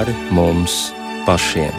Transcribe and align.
pāri 0.00 0.14
mums 0.32 0.74
pašiem. 1.26 1.74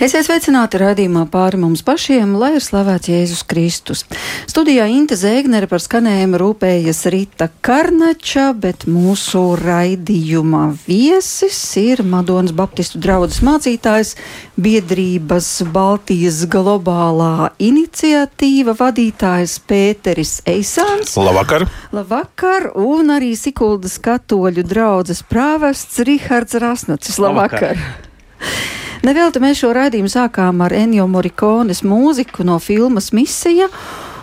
Esiet 0.00 0.24
sveicināti 0.24 0.78
raidījumā 0.80 1.26
pāri 1.28 1.60
mums 1.60 1.82
pašiem, 1.84 2.32
lai 2.40 2.54
ir 2.56 2.64
slavēts 2.64 3.10
Jēzus 3.12 3.44
Kristus. 3.44 4.06
Studijā 4.50 4.88
Inte 4.90 5.14
Zēgnere 5.14 5.68
par 5.70 5.78
skanējumu 5.78 6.38
rūpējas 6.40 7.04
Rita 7.12 7.46
Karnača, 7.62 8.48
bet 8.58 8.82
mūsu 8.90 9.52
raidījumā 9.60 10.62
viesis 10.88 11.58
ir 11.78 12.02
Madonas 12.02 12.50
Baptistu 12.58 12.98
draudzes 12.98 13.44
mācītājs, 13.46 14.16
biedrības 14.58 15.52
Baltijas 15.70 16.40
globālā 16.50 17.52
iniciatīva 17.62 18.74
vadītājs 18.80 19.54
Pēteris 19.70 20.40
Eisāns. 20.50 21.14
Labvakar! 21.14 21.68
Labvakar! 21.94 22.72
Un 22.74 23.14
arī 23.20 23.36
Sikuldas 23.38 24.00
katoļu 24.02 24.66
draudzes 24.66 25.22
prāvests 25.30 26.02
Rihards 26.02 26.58
Rasnacis. 26.58 27.22
Labvakar! 27.22 27.78
Labvakar. 27.78 28.78
Nevelti 29.06 29.40
mēs 29.40 29.62
šo 29.62 29.70
raidījumu 29.78 30.10
sākām 30.10 30.58
ar 30.66 30.74
Enjo 30.74 31.06
Morikones 31.08 31.84
mūziku 31.86 32.42
no 32.44 32.58
filmas 32.58 33.14
Misija. 33.14 33.70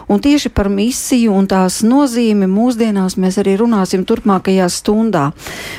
Un 0.08 0.22
tieši 0.24 0.50
par 0.56 0.70
misiju 0.72 1.34
un 1.36 1.50
tās 1.52 1.82
nozīmi 1.84 2.48
mūsdienās 2.48 3.18
mēs 3.20 3.42
arī 3.42 3.58
runāsim 3.60 4.06
turpmākajā 4.08 4.70
stundā. 4.72 5.24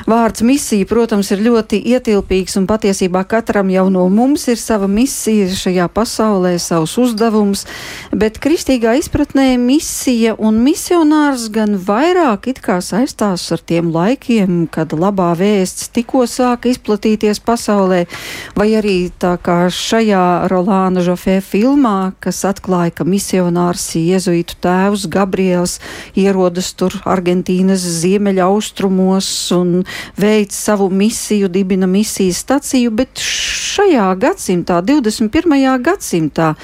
Vārds 0.04 0.42
misija, 0.44 0.84
protams, 0.88 1.30
ir 1.32 1.40
ļoti 1.46 1.80
ietilpīgs 1.94 2.58
un 2.60 2.66
patiesībā 2.68 3.22
katram 3.24 3.72
jau 3.72 3.86
no 3.88 4.04
mums 4.12 4.44
ir 4.52 4.60
sava 4.60 4.84
misija 4.84 5.46
šajā 5.56 5.86
pasaulē, 5.96 6.58
savs 6.60 6.98
uzdevums, 7.00 7.64
bet 8.12 8.36
kristīgā 8.44 8.98
izpratnē 9.00 9.46
misija 9.62 10.34
un 10.36 10.60
misionārs 10.60 11.48
gan 11.54 11.78
vairāk 11.80 12.50
it 12.52 12.60
kā 12.60 12.82
saistās 12.84 13.46
ar 13.56 13.64
tiem 13.64 13.88
laikiem, 13.94 14.66
kad 14.68 14.92
labā 14.92 15.30
vēsts 15.40 15.88
tikko 15.96 16.26
sāka 16.28 16.68
izplatīties 16.68 17.40
pasaulē, 17.40 18.04
vai 18.52 18.68
arī 18.76 18.98
tā 19.08 19.38
kā 19.40 19.70
šajā 19.72 20.52
Rolāna 20.52 21.00
Žofē 21.06 21.40
filmā, 21.40 22.12
kas 22.20 22.44
atklāja, 22.44 22.98
ka 23.00 23.08
misionārs 23.08 23.88
ies 23.96 24.17
jēzuītu 24.18 24.58
tēvs 24.62 25.06
Gabriels 25.10 25.78
ierodas 26.18 26.72
tur 26.76 26.94
Argentīnas 27.08 27.80
ziemeļa 28.02 28.48
austrumos 28.50 29.28
un 29.54 29.84
veic 30.18 30.52
savu 30.52 30.90
misiju, 30.90 31.48
dibina 31.48 31.86
misijas 31.86 32.42
staciju, 32.44 32.90
bet 32.90 33.22
šajā 33.22 34.10
gadsimtā, 34.18 34.82
21. 34.82 35.78
gadsimtā, 35.82 36.54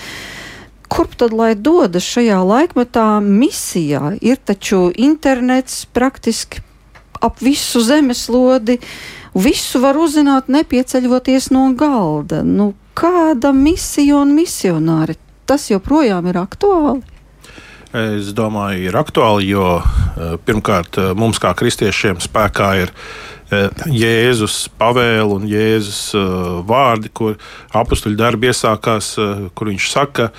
kurp 0.90 1.16
tad 1.18 1.32
lai 1.32 1.54
dodas 1.54 2.04
šajā 2.06 2.42
laikmetā 2.44 3.08
misijā? 3.24 4.16
Ir 4.20 4.38
taču 4.42 4.90
internets 4.94 5.84
praktiski 5.86 6.62
ap 7.24 7.40
visu 7.40 7.80
zemeslodi. 7.80 8.78
Visu 9.34 9.80
var 9.82 9.96
uzzināt, 9.98 10.46
nepieceļoties 10.52 11.48
no 11.50 11.64
galda. 11.74 12.44
Nu, 12.46 12.74
kāda 12.94 13.50
misija 13.56 14.20
un 14.20 14.34
misionāri? 14.36 15.16
Tas 15.44 15.66
joprojām 15.72 16.28
ir 16.30 16.38
aktuāli. 16.40 17.13
Es 17.94 18.32
domāju, 18.34 18.88
ir 18.88 18.96
aktuāli, 18.98 19.52
jo 19.52 19.78
eh, 19.78 20.34
pirmkārt 20.42 20.96
eh, 20.98 21.12
mums 21.14 21.38
kā 21.38 21.52
kristiešiem 21.54 22.18
spēkā 22.24 22.70
ir 22.80 22.90
eh, 23.54 23.68
Jēzus 23.86 24.64
pavēle 24.80 25.28
un 25.36 25.44
Jēzus 25.46 26.00
vārdi, 26.66 27.12
kur 27.14 27.36
apakstuļu 27.70 28.18
darbi 28.18 28.50
iesākās, 28.50 29.12
kur 29.54 29.70
viņš 29.70 29.90
saka, 29.92 30.32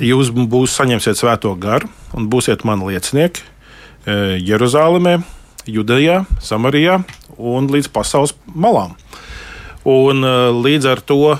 jūs 0.00 0.32
būs 0.32 0.78
saņemsiet 0.80 1.20
svēto 1.20 1.52
garu 1.60 1.90
un 2.16 2.26
būsiet 2.32 2.64
mani 2.66 2.88
liecinieki 2.88 3.44
Jeruzalemē, 4.42 5.20
Judejā, 5.70 6.24
Samarijā 6.42 6.96
un 7.36 7.68
līdz 7.70 7.92
pasaules 7.94 8.34
malām. 8.48 8.96
Un, 9.88 10.20
līdz 10.60 10.88
ar 10.90 11.00
to 11.00 11.36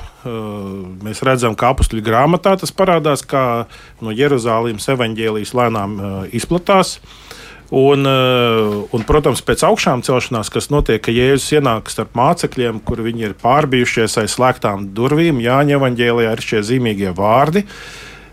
mēs 1.04 1.20
redzam, 1.26 1.52
ka 1.58 1.74
apakšļu 1.74 2.00
grāmatā 2.04 2.54
tas 2.60 2.72
parādās, 2.72 3.20
kā 3.28 3.66
no 4.00 4.14
Jeruzalemes 4.16 4.88
evaņģēlijas 4.94 5.52
lēnām 5.58 5.98
izplatās. 6.32 6.98
Un, 7.70 8.02
un, 8.02 9.02
protams, 9.06 9.44
pēc 9.46 9.62
augšām 9.68 10.00
celšanās, 10.02 10.48
kas 10.50 10.70
notiek, 10.72 10.98
ka 11.04 11.12
Jēzus 11.14 11.52
ienāk 11.60 11.92
starp 11.92 12.16
mācekļiem, 12.18 12.80
kur 12.82 13.04
viņi 13.04 13.28
ir 13.28 13.36
pārbijušies 13.38 14.18
aiz 14.24 14.34
slēgtām 14.34 14.88
durvīm, 14.96 15.38
Jāņa 15.44 15.76
evanģēlijā 15.76 16.32
ir 16.34 16.42
šie 16.42 16.64
zīmīgie 16.66 17.12
vārdi, 17.14 17.62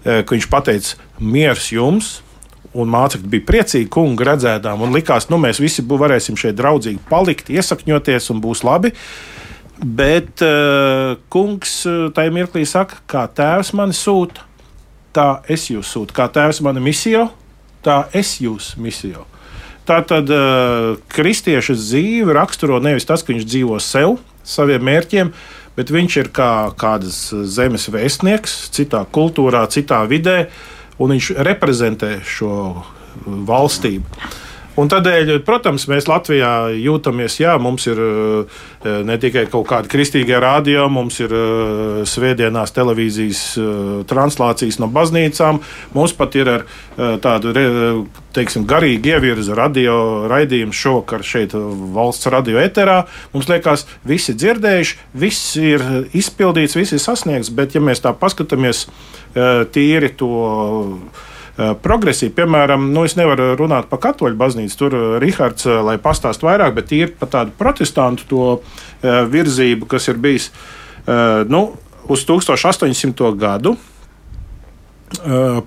ka 0.08 0.26
viņš 0.32 0.48
pateica: 0.50 0.98
Mieres 1.22 1.70
jums! 1.76 2.16
Un 2.78 2.90
mācekļi 2.94 3.30
bija 3.32 3.46
priecīgi, 3.48 3.88
kungu 3.90 4.26
redzētām, 4.28 4.82
un 4.86 4.92
likās, 4.94 5.30
nu, 5.32 5.40
mēs 5.42 5.62
visi 5.62 5.86
varēsim 5.88 6.36
šeit 6.38 6.58
draudzīgi 6.60 7.00
palikt, 7.10 7.50
iesakņoties, 7.50 8.28
un 8.34 8.42
būs 8.44 8.62
labi. 8.68 8.92
Bet 9.78 10.42
uh, 10.42 11.18
kungs 11.30 11.84
uh, 11.86 12.08
tajā 12.14 12.34
mirklī 12.34 12.64
saka, 12.66 12.98
kā 13.10 13.28
tēvs 13.30 13.76
mani 13.78 13.94
sūta, 13.94 14.42
tā 15.14 15.28
es 15.54 15.68
jūs 15.70 15.92
sūtu. 15.94 16.16
Kā 16.18 16.26
tēvs 16.34 16.64
mani 16.66 16.82
misiju, 16.82 17.28
tā 17.86 18.08
es 18.18 18.40
jūs 18.42 18.74
misiju. 18.82 19.28
Tā 19.88 20.02
tad 20.08 20.34
uh, 20.34 20.98
kristieša 21.14 21.78
dzīve 21.78 22.34
raksturo 22.36 22.82
nevis 22.84 23.06
tas, 23.08 23.22
ka 23.22 23.32
viņš 23.32 23.46
dzīvo 23.46 23.78
sev, 23.84 24.18
saviem 24.42 24.84
mērķiem, 24.90 25.30
bet 25.78 25.94
viņš 25.94 26.18
ir 26.24 26.32
kā 26.34 26.52
kādas 26.80 27.22
zemes 27.46 27.86
vēstnieks, 27.94 28.58
citā 28.74 29.04
kultūrā, 29.14 29.62
citā 29.70 30.02
vidē, 30.10 30.50
un 30.98 31.14
viņš 31.14 31.32
reprezentē 31.46 32.18
šo 32.26 32.52
valstību. 33.26 34.26
Un 34.78 34.92
tādēļ, 34.94 35.40
protams, 35.42 35.88
mēs 35.90 36.06
Latvijā 36.06 36.70
jūtamies, 36.78 37.40
jā, 37.42 37.56
mums 37.58 37.88
ir 37.90 37.98
eh, 37.98 38.60
ne 39.08 39.16
tikai 39.18 39.48
kaut 39.50 39.66
kāda 39.72 39.90
kristīgā 39.90 40.38
radio, 40.44 40.86
mums 40.94 41.18
ir 41.24 41.34
eh, 41.34 42.04
svētdienās 42.06 42.76
televīzijas 42.76 43.42
eh, 43.58 43.72
translācijas 44.10 44.78
no 44.78 44.90
baznīcām, 44.94 45.64
mums 45.98 46.14
pat 46.18 46.38
ir 46.38 46.52
ar 46.60 46.68
tādu 47.22 47.52
teiksim, 48.34 48.64
garīgi 48.70 49.12
ievirza 49.14 49.54
radio 49.58 50.26
raidījumu 50.30 50.74
šovakar 50.74 51.26
šeit 51.26 51.54
valsts 51.94 52.30
radio 52.34 52.58
eterā. 52.62 53.04
Mums 53.34 53.50
liekas, 53.52 53.86
visi 54.08 54.34
dzirdējuši, 54.38 54.98
viss 55.14 55.56
ir 55.62 55.86
izpildīts, 56.18 56.78
viss 56.78 56.98
ir 56.98 57.02
sasniegts, 57.02 57.54
bet 57.54 57.78
ja 57.78 57.84
mēs 57.86 58.02
tā 58.02 58.14
paskatāmies 58.18 58.88
tīri 59.74 60.10
to 60.18 60.32
progresīvi. 61.58 62.36
Piemēram, 62.38 62.92
nu, 62.94 63.04
es 63.08 63.16
nevaru 63.18 63.56
runāt 63.58 63.90
par 63.90 64.02
katoļu 64.04 64.38
baznīcu, 64.38 64.78
tur 64.78 64.96
eh, 64.96 65.06
Rihards, 65.24 65.66
eh, 65.66 65.82
lai 65.86 65.98
pastāstītu 66.02 66.50
vairāk, 66.50 66.76
bet 66.78 66.94
ir 66.94 67.14
par 67.18 67.32
tādu 67.34 67.56
protestantu 67.58 68.28
to 68.30 68.48
virzību, 69.04 69.86
kas 69.86 70.08
ir 70.10 70.18
bijis 70.18 70.48
nu, 71.48 71.60
uz 72.10 72.24
1800. 72.26 73.28
gadu. 73.38 73.76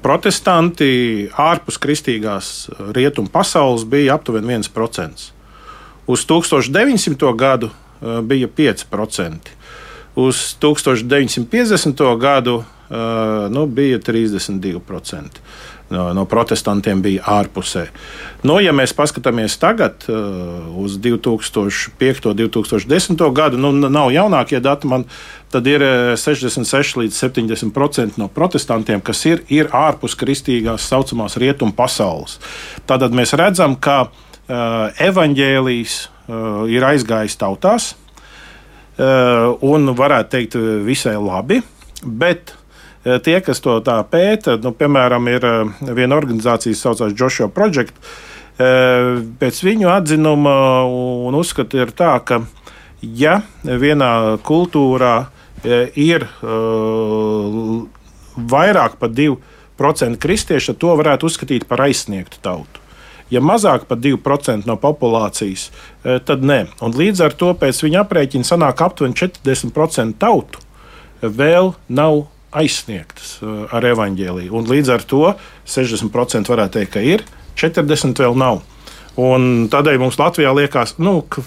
Protestanti 0.02 1.28
ārpus 1.38 1.78
kristīgās 1.80 2.48
rietumu 2.92 3.30
pasaules 3.32 3.86
bija 3.88 4.18
aptuveni 4.18 4.58
1%. 4.58 5.30
Uz 6.10 6.26
1900. 6.26 7.30
gadu 7.38 7.70
bija 8.26 8.50
5%. 8.58 9.54
Uz 10.18 10.42
1950. 10.60 12.04
gadu 12.20 12.58
nu, 12.90 13.66
bija 13.70 14.00
32% 14.02 15.42
no, 15.90 16.06
no 16.14 16.24
protestantiem 16.28 17.02
bija 17.02 17.24
ārpusē. 17.38 17.86
Nu, 18.46 18.58
ja 18.62 18.72
mēs 18.76 18.94
paskatāmies 18.96 19.56
tagad 19.60 20.06
uh, 20.08 20.68
uz 20.80 20.96
2005. 21.02 22.30
un 22.30 22.38
2010. 22.38 23.24
gadu, 23.36 23.60
nu, 23.60 23.72
nav 23.90 24.12
jaunākie 24.14 24.60
dati, 24.62 24.88
man, 24.90 25.06
tad 25.52 25.66
ir 25.70 25.84
66 26.18 26.94
uh, 26.94 27.02
līdz 27.04 27.20
70% 27.24 28.20
no 28.20 28.30
protestantiem, 28.32 29.02
kas 29.04 29.24
ir, 29.28 29.44
ir 29.52 29.70
ārpus 29.74 30.16
kristīgās 30.18 30.88
saucamās 30.90 31.38
rietumu 31.40 31.74
pasaules. 31.76 32.38
Tātad 32.88 33.14
mēs 33.16 33.34
redzam, 33.38 33.76
ka 33.76 34.06
evaņģēlijs 34.50 35.98
uh, 36.02 36.64
ir 36.70 36.86
aizgājis 36.86 37.38
tautās 37.38 37.92
un 39.00 39.92
varētu 39.96 40.28
teikt 40.34 40.56
visai 40.84 41.14
labi, 41.16 41.60
bet 42.04 42.50
Eh, 42.50 42.59
tie, 43.04 43.38
kas 43.44 43.62
to 43.64 43.78
tā 43.84 43.96
pēta, 44.08 44.56
nu, 44.60 44.72
piemēram, 44.76 45.28
ir 45.32 45.46
eh, 45.46 45.92
viena 45.96 46.18
organizācija, 46.20 46.74
kas 46.74 46.84
saucās 46.84 47.14
Joshua 47.16 47.48
Project. 47.52 47.96
Eh, 48.60 49.20
pēc 49.40 49.62
viņu 49.64 49.88
atzinuma 49.92 50.56
un 50.84 51.38
uzskata 51.38 51.80
ir 51.80 51.94
tā, 51.96 52.12
ka 52.24 52.42
ja 53.00 53.40
vienā 53.64 54.38
kultūrā 54.44 55.30
ir 55.96 56.24
vairāk 58.52 58.94
par 59.00 59.10
2% 59.12 60.20
kristiešu, 60.20 60.72
to 60.80 60.94
varētu 60.96 61.28
uzskatīt 61.28 61.66
par 61.68 61.82
aizsniegtu 61.84 62.40
tautu. 62.44 62.80
Ja 63.32 63.40
mazāk 63.44 63.84
par 63.88 64.00
2% 64.00 64.68
no 64.68 64.76
populācijas, 64.80 65.68
tad 66.02 66.44
nē. 66.44 66.62
Un 66.80 66.96
līdz 66.96 67.24
ar 67.28 67.36
to 67.36 67.52
pēc 67.56 67.80
viņa 67.84 68.02
aprēķina 68.04 68.48
sanāk 68.48 68.80
aptuveni 68.84 69.16
40% 69.20 70.16
tautu 70.20 70.64
vēl 71.20 71.74
nav 71.88 72.24
aizsniegtas 72.50 73.38
ar 73.70 73.86
evaņģēliju. 73.92 74.52
Un 74.56 74.68
līdz 74.70 74.92
ar 74.96 75.06
to 75.06 75.22
60% 75.70 76.50
varētu 76.50 76.78
teikt, 76.78 76.92
ka 76.96 77.04
ir, 77.04 77.24
40% 77.60 78.24
vēl 78.24 78.38
nav. 78.38 78.62
Un 79.20 79.66
tādēļ 79.70 79.98
mums 80.00 80.18
Latvijā 80.20 80.52
liekas, 80.54 80.94
nu, 81.02 81.20
ka 81.28 81.42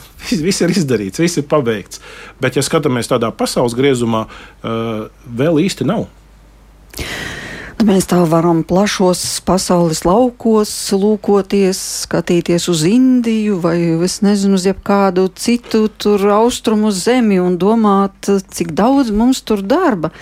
viss 0.45 0.63
ir 0.63 0.73
izdarīts, 0.73 1.21
viss 1.23 1.39
ir 1.39 1.47
pabeigts. 1.50 2.01
Bet, 2.44 2.57
ja 2.59 2.65
skatāmies 2.65 3.09
tādā 3.11 3.31
pasaules 3.35 3.75
griezumā, 3.77 4.27
uh, 4.27 5.07
vēl 5.25 5.63
īsti 5.63 5.88
nav. 5.88 6.09
Mēs 7.83 8.05
tā 8.07 8.21
varam 8.29 8.61
plašos 8.63 9.41
pasaules 9.44 10.03
laukos 10.05 10.71
lūkoties, 10.95 11.79
skatīties 12.05 12.69
uz 12.71 12.83
Indiju 12.88 13.57
vai, 13.63 13.75
es 14.05 14.21
nezinu, 14.23 14.55
uz 14.55 14.67
jebkādu 14.69 15.25
citu 15.35 15.89
tur 16.00 16.21
austrumu 16.31 16.94
zemi 16.95 17.41
un 17.44 17.57
domāt, 17.59 18.29
cik 18.55 18.71
daudz 18.77 19.11
mums 19.11 19.41
tur 19.44 19.65
darba. 19.65 20.13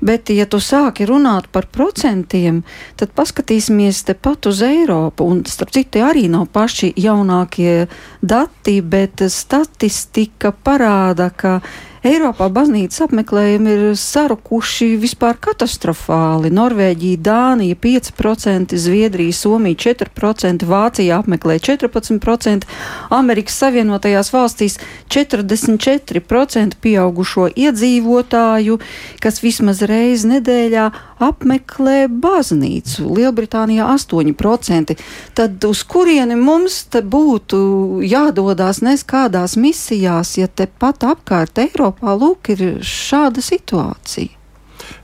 Bet, 0.00 0.30
ja 0.32 0.46
tu 0.48 0.60
sāki 0.64 1.04
runāt 1.08 1.50
par 1.52 1.66
procentiem, 1.68 2.62
tad 2.96 3.12
paskatīsimies 3.16 4.02
tepat 4.08 4.48
uz 4.48 4.62
Eiropu. 4.64 5.26
Un, 5.28 5.42
starp 5.44 5.74
citu, 5.76 6.00
arī 6.06 6.24
nav 6.32 6.48
paši 6.54 6.94
jaunākie 6.96 7.84
dati, 8.22 8.80
bet 8.80 9.20
statistika 9.28 10.54
parāda, 10.56 11.28
ka 11.30 11.58
Eiropā 12.00 12.46
baznīcas 12.48 13.02
apmeklējumi 13.04 13.72
ir 13.74 13.80
sarukuši 14.00 14.94
vispār 15.02 15.36
katastrofāli. 15.44 16.48
Norvēģija, 16.56 17.18
Dānija 17.20 17.76
5%, 17.76 18.72
Zviedrija, 18.80 19.36
Somija 19.36 19.76
4%, 19.84 20.64
Vācija 20.70 21.18
apmeklē 21.20 21.58
14%, 21.60 22.64
Amerikas 23.12 23.60
Savienotajās 23.60 24.32
valstīs 24.32 24.78
44% 25.12 26.80
pieaugušo 26.80 27.50
iedzīvotāju, 27.52 28.80
kas 29.20 29.44
vismaz 29.44 29.84
reizi 29.84 30.32
nedēļā 30.32 30.88
apmeklē 31.20 32.08
baznīcu. 32.10 33.06
Lielbritānijā 33.16 33.86
8%. 33.94 34.96
Tad 35.36 35.68
uz 35.68 35.84
kurieni 35.84 36.36
mums 36.40 36.82
būtu 36.90 37.60
jādodas 38.06 38.82
nes 38.84 39.04
kādās 39.04 39.56
misijās, 39.60 40.36
ja 40.40 40.48
tepat 40.48 41.06
apkārt 41.12 41.60
Eiropā 41.62 42.16
lūk 42.18 42.52
ir 42.56 42.66
šāda 42.84 43.44
situācija? 43.44 44.36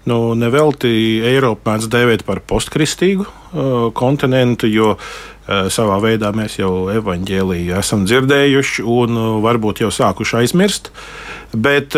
Nu, 0.06 0.34
nevelti 0.38 0.88
Eiropu 1.26 1.66
mēdz 1.68 1.88
dēvēt 1.90 2.22
par 2.26 2.40
postkristīgu 2.46 3.26
kontinentu, 3.96 4.68
jo 4.70 4.94
savā 5.46 6.00
veidā 6.02 6.32
mēs 6.34 6.58
jau 6.58 6.88
evaņģēlīju 6.90 7.76
esam 7.78 8.02
dzirdējuši 8.08 8.82
un 8.82 9.20
varbūt 9.44 9.84
jau 9.84 9.92
sākuši 9.94 10.40
aizmirst. 10.40 10.90
Bet 11.54 11.94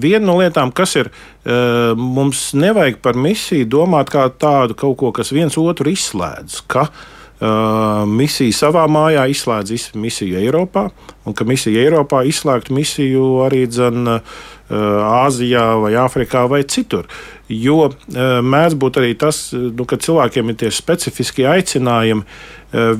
viena 0.00 0.24
no 0.24 0.38
lietām, 0.40 0.72
kas 0.72 0.96
ir, 0.96 1.10
mums 2.00 2.48
nevajag 2.56 3.02
par 3.04 3.20
misiju 3.20 3.68
domāt 3.68 4.08
kā 4.14 4.24
tādu 4.32 4.78
kaut 4.78 4.96
ko, 5.02 5.12
kas 5.20 5.34
viens 5.36 5.60
otru 5.60 5.92
izslēdz. 5.92 6.62
Uh, 7.38 8.02
misija 8.10 8.50
savā 8.50 8.88
mājā 8.90 9.28
izslēdz 9.30 9.92
misiju 9.94 10.40
Eiropā, 10.40 10.88
un 11.22 11.36
ka 11.38 11.44
misija 11.46 11.84
Eiropā 11.84 12.24
izslēgtu 12.26 12.74
misiju 12.74 13.26
arī 13.44 13.60
dzen, 13.70 14.10
uh, 14.10 14.40
Āzijā 14.68 15.64
vai 15.80 15.94
Āfrikā 15.96 16.44
vai 16.50 16.62
citur. 16.68 17.08
Jo 17.48 17.88
mēdz 18.12 18.76
būt 18.76 18.98
arī 19.00 19.14
tas, 19.16 19.48
nu, 19.56 19.86
ka 19.88 19.96
cilvēkiem 19.96 20.52
ir 20.52 20.58
tie 20.60 20.68
specifiskie 20.74 21.46
aicinājumi 21.48 22.26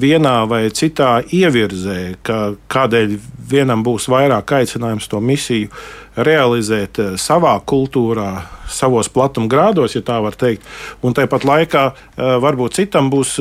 vienā 0.00 0.36
vai 0.48 0.62
citā 0.72 1.18
ievirzē, 1.28 2.16
ka 2.24 2.54
kādēļ 2.72 3.18
vienam 3.50 3.82
būs 3.84 4.08
vairāk 4.08 4.54
aicinājums 4.62 5.10
to 5.12 5.20
misiju 5.20 5.68
realizēt 6.16 6.96
savā 7.20 7.52
kultūrā, 7.68 8.30
savos 8.72 9.12
platumgrādos, 9.12 9.92
ja 9.92 10.00
tā 10.00 10.16
var 10.24 10.40
teikt. 10.40 10.64
Un 11.04 11.12
tāpat 11.12 11.44
laikā 11.44 11.84
varbūt 12.16 12.80
citam 12.80 13.12
būs 13.12 13.36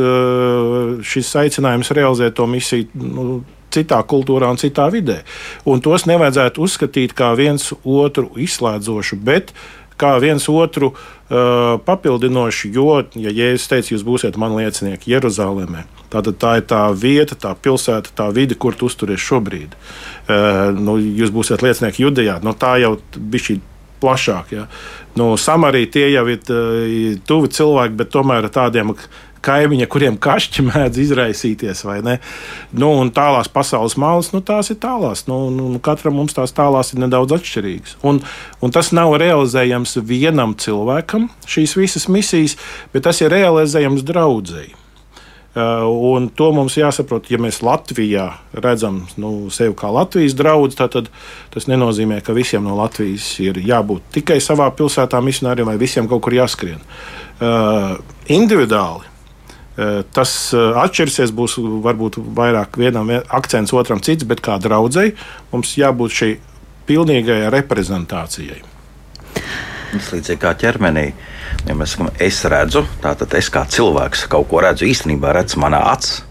šis 1.08 1.32
aicinājums 1.48 1.96
realizēt 1.96 2.36
to 2.36 2.52
misiju. 2.52 2.92
Nu, 3.00 3.40
citā 3.74 4.00
kultūrā 4.08 4.50
un 4.52 4.60
citā 4.62 4.88
vidē. 4.94 5.22
Un 5.68 5.84
tos 5.84 6.08
nevajadzētu 6.10 6.64
uzskatīt 6.64 7.16
kā 7.18 7.34
viens 7.38 7.72
otru 7.84 8.32
izslēdzošu, 8.40 9.20
bet 9.24 9.54
kā 9.98 10.14
viens 10.22 10.46
otru 10.50 10.92
uh, 10.94 11.78
papildinoši, 11.86 12.72
jo, 12.76 13.00
ja 13.18 13.34
Jēzus 13.34 13.70
teica, 13.72 13.94
jūs 13.96 14.06
būsiet 14.06 14.38
mani 14.38 14.62
liecinieki 14.62 15.12
Jeruzalemē, 15.16 15.86
tad 16.14 16.30
tā 16.42 16.58
ir 16.60 16.68
tā 16.70 16.84
vieta, 16.94 17.38
tā 17.48 17.56
pilsēta, 17.58 18.14
tā 18.18 18.30
vide, 18.36 18.56
kur 18.56 18.78
tu 18.78 18.92
uzturies 18.92 19.24
šobrīd. 19.26 19.74
Uh, 19.74 20.70
nu, 20.78 21.00
jūs 21.02 21.34
būsiet 21.34 21.66
liecinieki 21.66 22.06
Judejā, 22.06 22.38
nu, 22.46 22.54
tā 22.54 22.78
jau 22.84 22.96
bija 23.18 23.50
šī 23.50 23.60
plašāk. 24.02 24.54
Ja. 24.54 24.68
Nu, 25.18 25.32
Samarija 25.42 25.90
tie 25.96 26.06
jau 26.14 26.28
ir 26.30 26.44
uh, 26.54 27.18
tuvi 27.26 27.50
cilvēki, 27.58 27.98
bet 27.98 28.14
tomēr 28.14 28.46
ar 28.46 28.54
tādiem 28.54 28.94
kaimiņa, 29.46 29.88
kuriem 29.92 30.18
kašķi 30.22 30.66
mēdz 30.70 31.02
izraisīties, 31.04 31.84
vai 31.88 32.00
ne? 32.06 32.18
Nu, 32.72 32.92
un 33.02 33.12
tālās 33.16 33.50
pasaules 33.52 33.98
malas, 34.00 34.32
nu, 34.36 34.42
tās 34.46 34.72
ir 34.74 34.80
tālās. 34.84 35.26
Nu, 35.30 35.48
nu, 35.54 35.70
nu, 35.74 35.84
katram 35.84 36.18
mums 36.20 36.36
tās 36.38 36.56
tālās 36.56 36.94
ir 36.94 37.04
nedaudz 37.04 37.38
atšķirīgas. 37.38 38.00
Un, 38.08 38.22
un 38.64 38.76
tas 38.76 38.94
nav 38.96 39.16
realizējams 39.22 40.00
vienam 40.08 40.58
cilvēkam, 40.58 41.30
šīs 41.50 41.78
visas 41.80 42.10
misijas, 42.12 42.58
bet 42.94 43.08
tas 43.08 43.24
ir 43.24 43.34
realizējams 43.34 44.06
draudzēji. 44.08 44.76
Uh, 45.58 45.88
un 46.14 46.28
to 46.38 46.52
mums 46.54 46.76
jāsaprot, 46.78 47.32
ja 47.34 47.40
mēs 47.42 47.64
Latvijā 47.66 48.28
redzam 48.54 49.00
nu, 49.18 49.48
sevi 49.50 49.74
kā 49.80 49.90
Latvijas 49.90 50.36
draugu, 50.38 50.70
tad 50.78 51.08
tas 51.50 51.66
nenozīmē, 51.66 52.20
ka 52.22 52.36
visiem 52.38 52.68
no 52.68 52.76
Latvijas 52.78 53.32
ir 53.42 53.58
jābūt 53.66 54.12
tikai 54.20 54.38
savā 54.44 54.68
pilsētā 54.78 55.18
misionāriem 55.26 55.72
vai 55.72 55.80
visiem 55.82 56.06
kaut 56.12 56.22
kur 56.28 56.36
jāskrien. 56.38 56.84
Uh, 57.42 57.96
individuāli 58.30 59.17
tas 60.14 60.32
eh, 60.58 60.80
atšķirsies, 60.82 61.34
būs 61.38 61.58
varbūt 61.86 62.18
vairāk 62.38 62.80
vienam 62.82 63.12
akcents, 63.14 63.76
otram 63.78 64.02
cits, 64.02 64.26
bet 64.26 64.42
kā 64.42 64.58
draudzēji 64.62 65.14
mums 65.52 65.76
jābūt 65.78 66.16
šai 66.20 66.32
pilnīgajai 66.90 67.52
reprezentācijai. 67.54 68.62
Tas 69.88 70.08
līdzīgi 70.12 70.42
kā 70.42 70.54
ķermenī. 70.58 71.12
Ja 71.68 71.76
mēs 71.78 71.94
es 72.24 72.42
redzu, 72.50 72.84
tātad 73.04 73.34
es 73.38 73.52
kā 73.54 73.64
cilvēks 73.70 74.26
kaut 74.32 74.50
ko 74.52 74.64
redzu, 74.66 74.88
īstenībā 74.90 75.36
redzu 75.38 75.62
manā 75.62 75.84
acīs. 75.94 76.24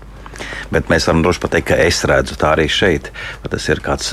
Bet 0.68 0.90
mēs 0.92 1.06
varam 1.08 1.22
droši 1.24 1.40
pateikt, 1.40 1.68
ka 1.70 1.78
es 1.80 2.02
redzu 2.08 2.36
tā 2.36 2.50
arī 2.52 2.66
šeit. 2.68 3.08
Tas 3.48 3.68
ir 3.72 3.80
kāds 3.84 4.12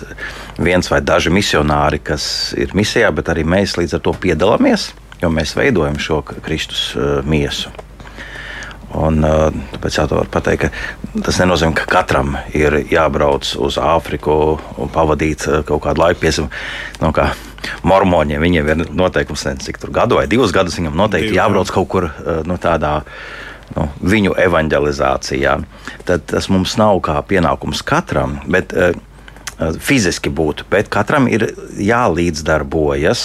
viens 0.61 0.87
vai 0.91 1.01
daži 1.03 1.33
misionāri, 1.33 1.99
kas 1.99 2.25
ir 2.55 2.75
misijā, 2.77 3.09
bet 3.11 3.33
arī 3.33 3.43
mēs 3.43 3.75
līdz 3.79 3.97
ar 3.97 4.05
to 4.05 4.13
piedalāmies, 4.25 4.91
jo 5.19 5.33
mēs 5.33 5.57
veidojam 5.59 5.99
šo 5.99 6.21
Kristus 6.23 6.93
uh, 6.95 7.19
miesu. 7.27 7.73
Un, 8.93 9.23
tāpēc 9.73 9.95
jau 9.97 10.05
tā 10.09 10.17
var 10.19 10.27
pateikt, 10.29 10.67
ka 10.67 11.21
tas 11.25 11.39
nenozīmē, 11.41 11.73
ka 11.79 11.87
katram 11.89 12.35
ir 12.53 12.75
jābrauc 12.91 13.47
uz 13.65 13.79
Āfriku 13.81 14.35
un 14.77 14.91
pavadīt 14.93 15.47
kaut 15.65 15.81
kādu 15.87 16.03
laiku. 16.03 16.21
Piesam, 16.21 16.51
no 17.01 17.09
kā 17.15 17.31
mormoņiem 17.87 18.43
viņiem 18.43 18.69
ir 18.69 18.83
noteikums, 18.93 19.47
ne, 19.47 19.55
cik 19.65 19.81
tur 19.81 19.93
gadu 19.95 20.19
vai 20.19 20.27
divus 20.29 20.53
gadus 20.53 20.77
viņam 20.77 20.99
noteikti 20.99 21.31
Divi, 21.31 21.39
jābrauc 21.39 21.71
jā. 21.71 21.77
kaut 21.79 21.89
kur 21.89 22.09
nu, 22.45 22.59
tādā. 22.61 22.99
Nu, 23.73 23.87
viņu 24.05 24.35
evanģelizācijā. 24.37 25.53
Tad 26.05 26.25
tas 26.29 26.45
mums 26.51 26.75
nav 26.77 26.99
kā 27.01 27.15
pienākums 27.25 27.79
katram, 27.87 28.35
bet 28.45 28.75
uh, 28.75 28.91
fiziski 29.81 30.29
būtu. 30.29 30.67
Bet 30.69 30.91
katram 30.93 31.25
ir 31.31 31.47
jālīdzdarbojas. 31.81 33.23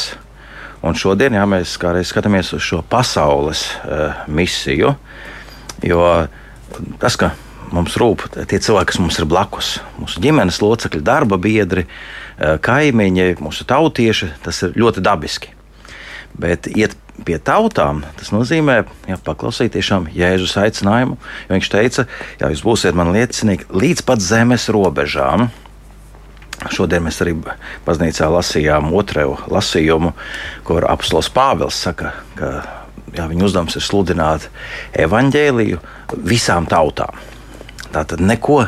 Un 0.87 0.97
šodien, 0.97 1.37
ja 1.37 1.45
mēs 1.51 1.75
skatāmies 2.09 2.55
uz 2.57 2.65
šo 2.65 2.81
pasaules 2.89 3.67
uh, 3.83 4.23
misiju, 4.31 4.95
uh, 4.95 5.28
Jo 5.87 6.27
tas, 6.99 7.17
ka 7.19 7.33
mums 7.75 7.97
rūp 8.01 8.25
tie 8.35 8.61
cilvēki, 8.63 8.93
kas 8.93 9.01
mums 9.03 9.19
ir 9.21 9.29
blakus, 9.29 9.77
mūsu 10.01 10.23
ģimenes 10.25 10.61
locekļi, 10.63 11.03
darba 11.05 11.39
biedri, 11.41 11.87
eh, 12.39 12.57
kaimiņi, 12.61 13.37
mūsu 13.43 13.67
tautieši, 13.69 14.33
tas 14.43 14.63
ir 14.63 14.75
ļoti 14.79 15.05
dabiski. 15.05 15.55
Bet 16.39 16.69
iet 16.71 16.95
pie 17.25 17.39
tautām, 17.43 18.05
tas 18.19 18.31
nozīmē 18.31 18.85
jā, 19.09 19.17
paklausīt 19.25 19.75
tiešām 19.75 20.09
Jēzus 20.15 20.55
aicinājumu. 20.61 21.19
Viņš 21.51 21.71
teica, 21.73 22.07
ja 22.41 22.51
jūs 22.53 22.63
būsiet 22.63 22.95
man 22.95 23.13
liecinieki 23.13 23.71
līdz 23.73 24.05
pat 24.07 24.23
zemes 24.23 24.69
robežām. 24.71 25.49
Šodien 26.75 27.05
mēs 27.07 27.21
arī 27.23 27.37
baznīcā 27.87 28.27
lasījām 28.35 28.91
otro 28.99 29.37
lasījumu, 29.47 30.13
kur 30.67 30.87
apelsīns 30.91 31.31
Pāvils 31.31 31.79
saka, 31.79 32.13
ka 32.39 32.51
jā, 33.17 33.27
viņa 33.31 33.49
uzdevums 33.49 33.79
ir 33.79 33.85
sludināt 33.85 34.49
evaņģēliju 35.07 35.81
visām 36.29 36.69
tautām. 36.71 37.19
Tātad 37.93 38.21
neko 38.21 38.65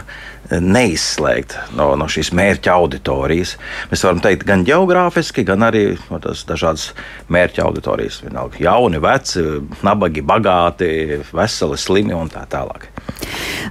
neizslēgt 0.51 1.55
no, 1.79 1.93
no 1.99 2.09
šīs 2.11 2.33
mērķa 2.35 2.73
auditorijas. 2.75 3.55
Mēs 3.91 4.03
varam 4.07 4.23
teikt, 4.25 4.47
gan 4.49 4.65
geogrāfiski, 4.67 5.45
gan 5.47 5.63
arī 5.67 5.85
no 6.11 6.19
tās 6.23 6.43
dažādas 6.49 6.89
mērķa 7.31 7.67
auditorijas. 7.69 8.21
Vienalga, 8.25 8.59
jauni, 8.65 8.99
veci, 9.03 9.45
nabagi, 9.87 10.25
bagāti, 10.27 10.91
veseli, 11.31 11.79
slimi 11.79 12.17
un 12.17 12.33
tā 12.33 12.47
tālāk. 12.51 12.89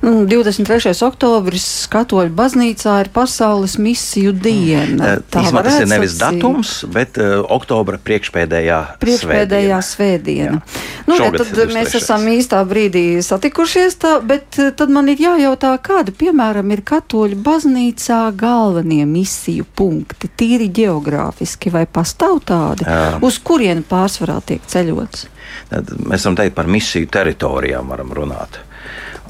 Nu, 0.02 0.24
23. 0.30 0.94
oktobris 1.04 1.66
Katoļu 1.92 2.32
baznīcā 2.36 2.94
ir 3.04 3.10
pasaules 3.12 3.76
misiju 3.82 4.32
diena. 4.32 5.16
Mm. 5.18 5.26
Tā 5.32 5.44
Īsmā, 5.44 5.64
tas 5.66 5.80
ir 5.82 5.90
nevis 5.92 6.14
sacīt. 6.16 6.40
datums, 6.40 6.74
bet 6.94 7.20
uh, 7.20 7.42
oktobra 7.44 8.00
priekšpēdējā, 8.00 8.80
priekšpēdējā 9.02 9.80
svētdiena. 9.84 10.62
svētdiena. 10.62 10.62
Nu, 11.10 11.18
ja, 11.20 11.32
tad 11.34 11.74
mēs 11.74 11.98
esam 12.00 12.24
īstā 12.32 12.62
brīdī 12.70 13.04
satikušies, 13.26 13.98
tā, 14.00 14.14
bet 14.24 14.60
tad 14.80 14.94
man 14.94 15.10
ir 15.12 15.20
jājautā, 15.26 15.74
kāda, 15.84 16.14
piemēram, 16.16 16.72
ir 16.76 16.86
Katoļu 16.88 17.40
baznīcā 17.44 18.22
galvenie 18.40 19.04
misiju 19.10 19.68
punkti, 19.76 20.32
tīri 20.40 20.70
geogrāfiski, 20.80 21.74
vai 21.74 21.84
pastāv 21.90 22.40
tādi, 22.48 22.88
Jā. 22.88 23.18
uz 23.26 23.42
kurieni 23.44 23.84
pārsvarā 23.90 24.40
tiek 24.46 24.64
ceļots? 24.70 25.28
Tad 25.70 25.92
mēs 26.06 26.26
varam 26.26 26.40
teikt 26.40 26.56
par 26.58 26.70
misiju 26.70 27.10
teritorijām, 27.12 27.90
varam 27.92 28.14
runāt. 28.16 28.62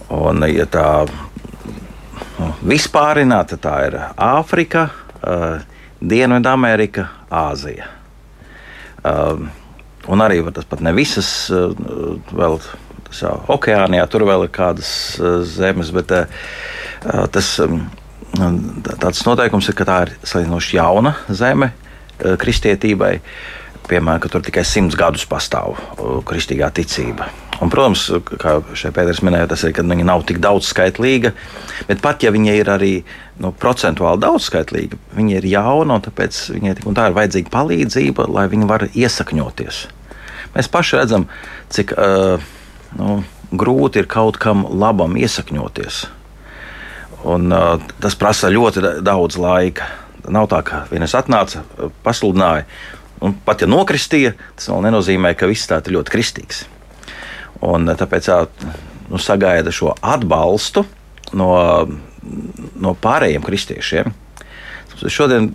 Un, 0.10 0.42
ja 0.50 0.66
tā 0.66 1.06
nu, 2.40 2.50
vispārināt, 2.66 3.52
tad 3.54 3.62
tā 3.62 3.76
ir 3.86 3.98
Āfrika, 4.16 4.88
uh, 5.22 5.62
Dienvidamerika, 6.02 7.10
Āzija. 7.30 7.90
Uh, 9.04 9.46
un 10.10 10.24
arī 10.26 10.42
tas 10.56 10.66
pat 10.66 10.82
ne 10.82 10.96
visas, 10.98 11.30
uh, 11.54 11.70
vēl 12.34 12.58
tas 13.10 13.22
jau 13.22 13.36
okeānijā, 13.54 14.08
tur 14.10 14.26
vēl 14.30 14.48
ir 14.48 14.54
kādas 14.56 14.92
uh, 15.22 15.40
zemes, 15.46 15.94
bet 15.94 16.16
uh, 16.16 16.26
tas 17.34 17.54
um, 17.64 17.84
tāds 18.90 19.22
noteikums 19.28 19.70
ir, 19.70 19.78
ka 19.78 19.88
tā 19.88 20.02
ir 20.08 20.16
salīdzinoši 20.24 20.78
jauna 20.80 21.16
zeme 21.30 21.72
uh, 21.72 22.34
kristietībai. 22.42 23.20
Piemēram, 23.90 24.22
ka 24.22 24.30
tur 24.30 24.44
tikai 24.46 24.64
simts 24.68 24.98
gadus 24.98 25.26
pastāv 25.30 25.80
kristīgā 26.30 26.70
ticība. 26.78 27.30
Un, 27.60 27.72
protams, 27.72 28.06
kā 28.40 28.60
šeit 28.78 28.94
Pēters 28.96 29.20
minēja, 29.26 29.50
tas 29.52 29.66
ir, 29.68 29.74
ka 29.76 29.84
viņa 29.84 30.06
nav 30.08 30.22
tik 30.28 30.38
daudzskaitlīga. 30.44 31.34
Bet 31.90 32.04
pat 32.04 32.24
ja 32.24 32.32
viņa 32.32 32.54
ir 32.56 32.70
arī 32.72 32.92
nu, 33.44 33.52
procentuāli 33.52 34.22
daudzskaitlīga, 34.24 35.00
viņa 35.18 35.40
ir 35.42 35.48
jauna 35.52 35.98
un 35.98 36.06
tāpēc 36.06 36.40
viņai 36.56 36.76
tik 36.78 36.88
un 36.88 36.96
tā 36.96 37.10
ir 37.10 37.18
vajadzīga 37.18 37.52
palīdzība, 37.52 38.30
lai 38.32 38.46
viņa 38.52 38.70
varētu 38.70 39.04
iesakņoties. 39.04 39.82
Mēs 40.56 40.72
paši 40.72 41.02
redzam, 41.02 41.28
cik 41.74 41.92
uh, 41.98 42.48
nu, 42.98 43.20
grūti 43.52 44.02
ir 44.02 44.08
kaut 44.10 44.40
kam 44.42 44.64
labam 44.70 45.18
iesakņoties. 45.20 46.06
Un, 47.28 47.52
uh, 47.52 47.76
tas 48.00 48.16
prasa 48.16 48.54
ļoti 48.54 49.02
daudz 49.04 49.36
laika. 49.42 49.90
Nav 50.30 50.48
tā, 50.52 50.62
ka 50.64 50.86
viens 50.92 51.16
atnāca, 51.18 51.66
pasludināja, 52.06 52.68
un 53.26 53.36
pat 53.46 53.64
ja 53.64 53.70
nokristīja, 53.70 54.34
tas 54.56 54.70
vēl 54.72 54.86
nenozīmē, 54.88 55.34
ka 55.38 55.50
viss 55.50 55.70
tā 55.70 55.82
ir 55.84 55.98
ļoti 55.98 56.16
kristīgs. 56.16 56.64
Un, 57.66 57.90
eh, 57.90 57.98
tāpēc 58.00 58.32
jā, 58.32 58.40
nu, 59.10 59.20
sagaida 59.20 59.74
šo 59.76 59.94
atbalstu 60.00 60.86
no, 61.34 61.52
no 62.80 62.96
pārējiem 63.04 63.46
kristiešiem. 63.46 64.14
Šodien 65.00 65.54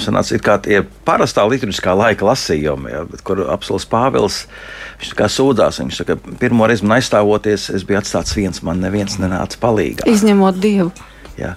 sanāca 0.00 0.38
kā 0.40 0.56
tie 0.64 0.80
parastā 1.06 1.44
liturģiskā 1.48 1.92
laika 1.96 2.24
lasījumi, 2.24 2.92
ja, 2.92 3.02
kur 3.26 3.44
apelsīns 3.52 3.88
Pāvils 3.90 4.38
sūdzās. 5.02 5.80
Viņš 5.82 6.00
saka, 6.00 6.16
pirmo 6.40 6.68
reizi 6.68 6.86
man 6.86 6.98
aizstāvoties, 6.98 7.68
es 7.76 7.84
biju 7.88 8.00
atstāts 8.00 8.36
viens, 8.36 8.62
man 8.64 8.80
neviens 8.80 9.18
nenāca 9.20 9.60
palīdzīgā. 9.60 10.08
Izņemot 10.08 10.60
Dievu. 10.62 10.92
Ja. 11.36 11.56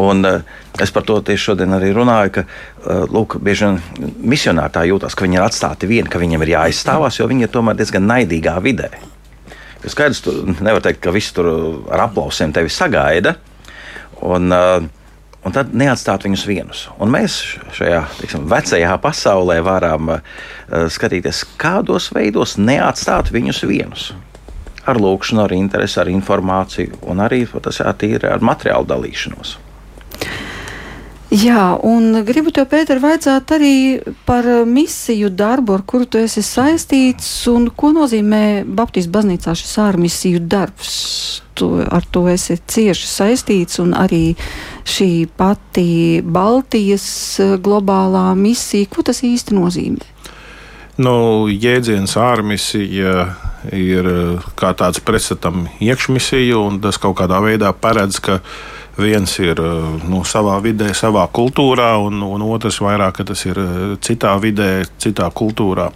Un, 0.00 0.24
uh, 0.26 0.40
es 0.82 0.90
par 0.90 1.04
to 1.06 1.20
tieši 1.22 1.50
šodien 1.50 1.76
arī 1.76 1.92
runāju, 1.94 2.32
ka 2.38 2.44
uh, 2.44 3.04
lūk, 3.10 3.38
bieži 3.44 3.68
vien 3.68 4.10
misionāri 4.34 4.74
tā 4.74 4.82
jūtas, 4.88 5.14
ka 5.14 5.26
viņi 5.26 5.38
ir 5.38 5.44
atstāti 5.44 5.90
vieni, 5.90 6.10
ka 6.10 6.22
viņiem 6.22 6.42
ir 6.42 6.54
jāizstāvās, 6.56 7.20
jo 7.20 7.28
viņi 7.30 7.46
ir 7.46 7.52
tomēr 7.54 7.78
diezgan 7.78 8.08
naidīgā 8.10 8.56
vidē. 8.64 8.90
Skaidrs, 9.84 10.22
tu 10.24 10.32
nevar 10.64 10.82
teikt, 10.82 11.02
ka 11.04 11.12
visi 11.14 11.34
tur 11.36 11.50
ar 11.92 12.06
aplausiem 12.08 12.54
tevi 12.56 12.72
sagaida. 12.72 13.36
Un, 14.24 14.52
uh, 14.52 14.92
Un 15.44 15.52
tad 15.52 15.74
neatstāt 15.76 16.24
viņus 16.24 16.42
vienus. 16.48 16.86
Un 16.96 17.10
mēs 17.12 17.34
šajā 17.76 17.98
tiksim, 18.16 18.46
vecajā 18.48 18.94
pasaulē 18.96 19.58
varam 19.60 20.14
skatīties, 20.72 21.42
kādos 21.60 22.06
veidos 22.16 22.56
neatstāt 22.56 23.28
viņus 23.28 23.60
vienus 23.68 24.06
ar 24.88 25.00
lūkšanu, 25.00 25.44
ar 25.44 25.54
interesi, 25.56 25.98
ar 26.00 26.10
informāciju 26.12 27.00
un 27.08 27.22
arī 27.24 27.44
tas 27.64 27.80
jātīra 27.80 28.34
ar 28.34 28.44
materiālu 28.44 28.88
dalīšanos. 28.88 29.56
Jā, 31.34 31.72
un 31.82 32.20
gribu 32.22 32.52
te, 32.54 32.62
Pēter, 32.68 33.00
vajadzēt 33.02 33.52
arī 33.56 33.76
par 34.22 34.46
misiju 34.70 35.32
darbu, 35.34 35.74
ar 35.74 35.82
kuru 35.82 36.06
tu 36.06 36.20
esi 36.22 36.44
saistīts, 36.46 37.26
un 37.50 37.72
ko 37.74 37.90
nozīmē 37.96 38.62
Baptistu 38.62 39.10
baznīcā 39.16 39.56
šis 39.58 39.72
ārmisiju 39.82 40.44
darbs. 40.46 40.94
Tu 41.58 41.72
ar 41.82 42.06
to 42.14 42.28
esi 42.30 42.54
cieši 42.58 43.10
saistīts, 43.10 43.82
un 43.82 43.96
arī 43.98 44.36
šī 44.86 45.26
pati 45.34 46.22
Baltijas 46.22 47.08
globālā 47.66 48.28
misija, 48.38 48.86
ko 48.94 49.02
tas 49.02 49.24
īsti 49.26 49.58
nozīmē? 49.58 50.13
Nu, 50.94 51.48
jēdziens 51.50 52.12
ārmisija 52.22 53.14
ir 53.74 54.06
kā 54.54 54.70
tāds 54.78 55.00
pretstatam 55.02 55.64
iekšmisiju, 55.82 56.60
un 56.68 56.78
tas 56.84 57.00
kaut 57.02 57.16
kādā 57.18 57.40
veidā 57.42 57.72
paredz, 57.74 58.20
ka 58.22 58.38
viens 58.98 59.38
ir 59.42 59.58
eh, 59.58 60.04
nu, 60.08 60.22
savā 60.26 60.58
vidē, 60.62 60.92
savā 60.94 61.24
kultūrā, 61.34 61.94
un, 62.02 62.22
un 62.22 62.44
otrs 62.46 62.80
vairāk, 62.84 63.18
ka 63.18 63.26
tas 63.32 63.44
ir 63.46 63.58
eh, 63.58 63.80
citā 64.04 64.34
vidē, 64.42 64.84
citā 65.02 65.30
kultūrā. 65.34 65.88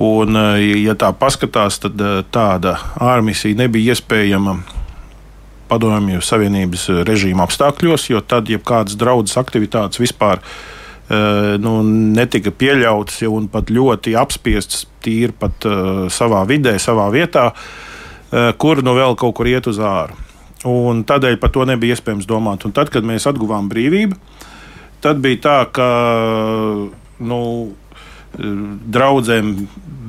Un, 0.00 0.36
eh, 0.36 0.64
ja 0.84 0.96
tā 0.98 1.12
paskatās, 1.16 1.80
tad 1.82 2.00
tāda 2.32 2.76
ārmisija 2.96 3.58
nebija 3.64 3.94
iespējama 3.96 4.58
Padomju 5.66 6.22
Savienības 6.22 6.88
režīma 7.08 7.42
apstākļos, 7.44 8.08
jo 8.12 8.20
tad 8.22 8.48
jebkādas 8.48 8.96
draudzes 8.98 9.36
aktivitātes 9.40 9.98
vispār 9.98 10.40
nu, 11.06 11.72
netika 12.16 12.50
pieļautas 12.50 13.20
un 13.30 13.46
pat 13.52 13.70
ļoti 13.70 14.16
apspiestas 14.18 14.88
tīri 15.04 15.34
pat 15.38 15.66
savā 16.10 16.40
vidē, 16.48 16.76
savā 16.82 17.06
vietā, 17.14 17.52
kur 18.58 18.82
nu 18.82 18.96
vēl 18.96 19.14
kaut 19.18 19.36
kur 19.38 19.46
iet 19.46 19.68
uz 19.70 19.78
ārā. 19.78 20.16
Un 20.66 21.04
tādēļ 21.06 21.38
par 21.38 21.52
to 21.54 21.66
nebija 21.68 21.94
iespējams 21.94 22.26
domāt. 22.26 22.64
Un 22.66 22.74
tad, 22.74 22.90
kad 22.90 23.06
mēs 23.06 23.28
atguvām 23.30 23.68
brīvību, 23.70 24.16
tad 25.04 25.20
bija 25.22 25.42
tā, 25.44 25.58
ka 25.70 25.88
nu, 27.22 27.40
draudzēm 28.36 29.52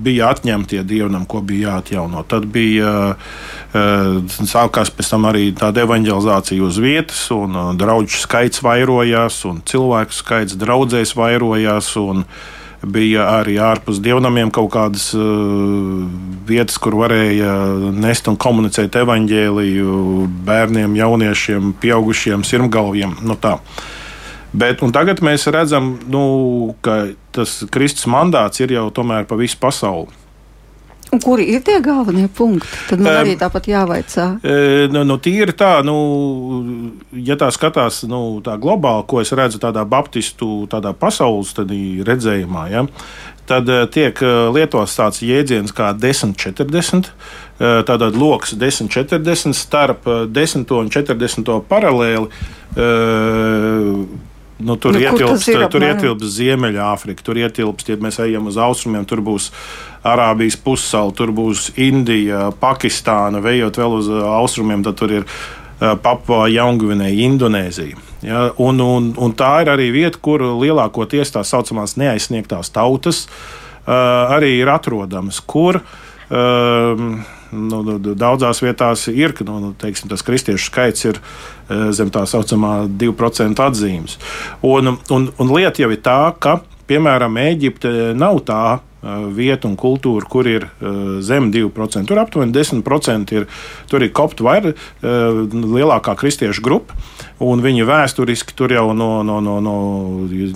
bija 0.08 0.30
atņemtie 0.32 0.84
dievnam, 0.88 1.26
ko 1.26 1.42
bija 1.42 1.78
jāatjauno. 1.78 2.22
Tad 2.30 2.46
bija 2.54 2.92
eh, 3.14 4.36
sākās 4.38 4.92
pēc 4.94 5.10
tam 5.14 5.26
arī 5.30 5.50
tāda 5.58 5.84
evanģelizācija 5.88 6.64
uz 6.64 6.78
vietas, 6.82 7.24
un 7.34 7.58
eh, 7.58 7.72
draugu 7.80 8.22
skaits 8.22 8.64
vairojās, 8.66 9.42
un 9.50 9.64
cilvēku 9.68 10.16
skaits 10.22 10.60
draudzēs 10.60 11.18
vairojās. 11.18 11.96
Uh, 11.98 12.24
bija 12.86 13.26
arī 13.40 13.58
ārpus 13.62 14.00
dievnamiem 14.04 14.52
kaut 14.54 14.70
kādas 14.76 15.10
uh, 15.18 16.06
vietas, 16.48 16.78
kur 16.82 16.98
varēja 17.02 17.54
nest 17.96 18.30
un 18.30 18.38
komunicēt 18.40 18.96
evaņģēliju 19.02 20.28
bērniem, 20.48 20.98
jauniešiem, 21.00 21.74
pieaugušiem, 21.82 22.46
sirmgalviem. 22.48 23.18
Nu 23.26 23.38
tā. 23.42 23.58
Bet, 24.56 24.80
tagad 24.96 25.20
mēs 25.26 25.48
redzam, 25.52 25.98
nu, 26.08 26.76
ka 26.82 27.10
tas 27.36 27.60
Kristus 27.74 28.08
mandāts 28.10 28.64
ir 28.64 28.72
jau 28.78 28.88
tomēr 28.96 29.28
pa 29.28 29.36
visu 29.40 29.60
pasauli. 29.60 30.24
Un 31.08 31.22
kuri 31.24 31.46
ir 31.56 31.62
tie 31.64 31.78
galvenie 31.80 32.28
punkti? 32.28 32.68
Tad 32.90 33.00
man 33.00 33.22
arī 33.22 33.38
tāpat 33.40 33.70
jāvaicā. 33.72 34.26
E, 34.44 34.88
nu, 34.92 35.06
nu, 35.08 35.16
tīri 35.24 35.56
tā, 35.56 35.80
nu, 35.88 35.96
ja 37.16 37.38
tā 37.40 37.48
skatās 37.56 38.02
nu, 38.12 38.42
tā 38.44 38.58
globāli, 38.60 39.06
ko 39.08 39.22
es 39.24 39.32
redzu 39.32 39.62
tādā 39.64 39.86
baptistu 39.88 40.66
tādā 40.72 40.92
pasaules 40.92 41.54
redzējumā, 41.56 42.66
ja, 42.74 42.84
tad 43.48 43.72
e, 43.72 43.80
tiek 43.94 44.20
e, 44.20 44.34
lietots 44.58 45.00
tāds 45.00 45.24
jēdziens 45.24 45.72
kā 45.76 45.94
1040. 45.96 47.14
Tātad 47.58 48.14
lokus 48.14 48.52
1040 48.54 49.56
starp 49.58 50.06
10 50.30 50.68
un 50.78 50.92
40 50.94 51.56
paralēli 51.66 52.28
Nu, 54.58 54.74
tur, 54.82 54.96
nu, 54.96 55.02
ietilpst, 55.04 55.52
ir, 55.54 55.68
tur 55.70 55.84
ietilpst 55.86 56.32
Ziemeļāfrika, 56.34 57.22
tur 57.26 57.38
ietilpst, 57.38 57.92
ja 57.92 57.98
mēs 58.02 58.18
ejam 58.24 58.50
uz 58.50 58.58
austrumiem, 58.58 59.06
tur 59.06 59.22
būs 59.26 59.52
Arābijas 60.08 60.58
pussala, 60.58 61.14
tur 61.14 61.30
būs 61.36 61.70
Indija, 61.78 62.48
Pakistāna, 62.58 63.42
vejot 63.44 63.78
vēl 63.78 64.00
uz 64.00 64.10
austrumiem, 64.10 64.82
tad 64.88 64.98
tur 64.98 65.14
ir 65.20 65.30
Papua, 65.78 66.48
Jaungvinēja, 66.50 67.22
Indonēzija. 67.28 68.02
Ja, 68.26 68.48
un, 68.58 68.82
un, 68.82 69.12
un 69.22 69.34
tā 69.38 69.52
ir 69.62 69.70
arī 69.76 69.92
vieta, 69.94 70.18
kur 70.18 70.42
lielākoties 70.42 71.36
tā 71.36 71.44
saucamās 71.46 71.94
neaizsniegtās 72.02 72.74
tautas 72.74 73.28
uh, 73.28 73.94
arī 74.34 74.56
ir 74.64 74.72
atrodamas, 74.74 75.38
kur 75.46 75.78
uh, 75.84 77.04
nu, 77.52 77.98
daudzās 78.00 78.62
vietās 78.64 79.08
ir, 79.12 79.36
ka 79.38 79.46
nu, 79.48 79.60
nu, 79.64 79.74
teiksim, 79.78 80.10
tas 80.12 80.26
kristiešu 80.26 80.72
skaits 80.72 81.08
ir 81.08 81.20
eh, 81.22 81.90
zem 81.96 82.12
tā 82.14 82.26
saucamā 82.30 82.88
2% 82.90 83.64
atzīmes. 83.68 84.18
Un, 84.66 84.98
un, 85.14 85.30
un 85.32 85.56
lieta 85.56 85.84
jau 85.84 85.92
ir 85.94 86.04
tā, 86.04 86.20
ka 86.40 86.60
piemēram 86.88 87.40
Eģipte 87.42 88.14
nav 88.18 88.44
tā 88.48 88.80
vieta 89.32 89.68
un 89.70 89.76
kultūra, 89.78 90.26
kur 90.28 90.48
ir 90.50 90.68
zem 91.24 91.52
2%. 91.54 92.08
Tur 92.10 92.20
aptuveni 92.20 92.54
10% 92.56 93.34
ir, 93.36 93.46
tur 93.90 94.04
ir 94.04 94.12
koptu 94.16 94.48
vai 94.48 94.58
lielākā 95.04 96.16
kristiešu 96.18 96.64
grupa. 96.66 96.98
Un 97.44 97.62
viņi 97.62 97.86
vēsturiski 97.88 98.56
tur 98.58 98.74
jau 98.74 98.90
no, 98.98 99.22
no, 99.24 99.40
no, 99.44 99.60
no, 99.62 99.78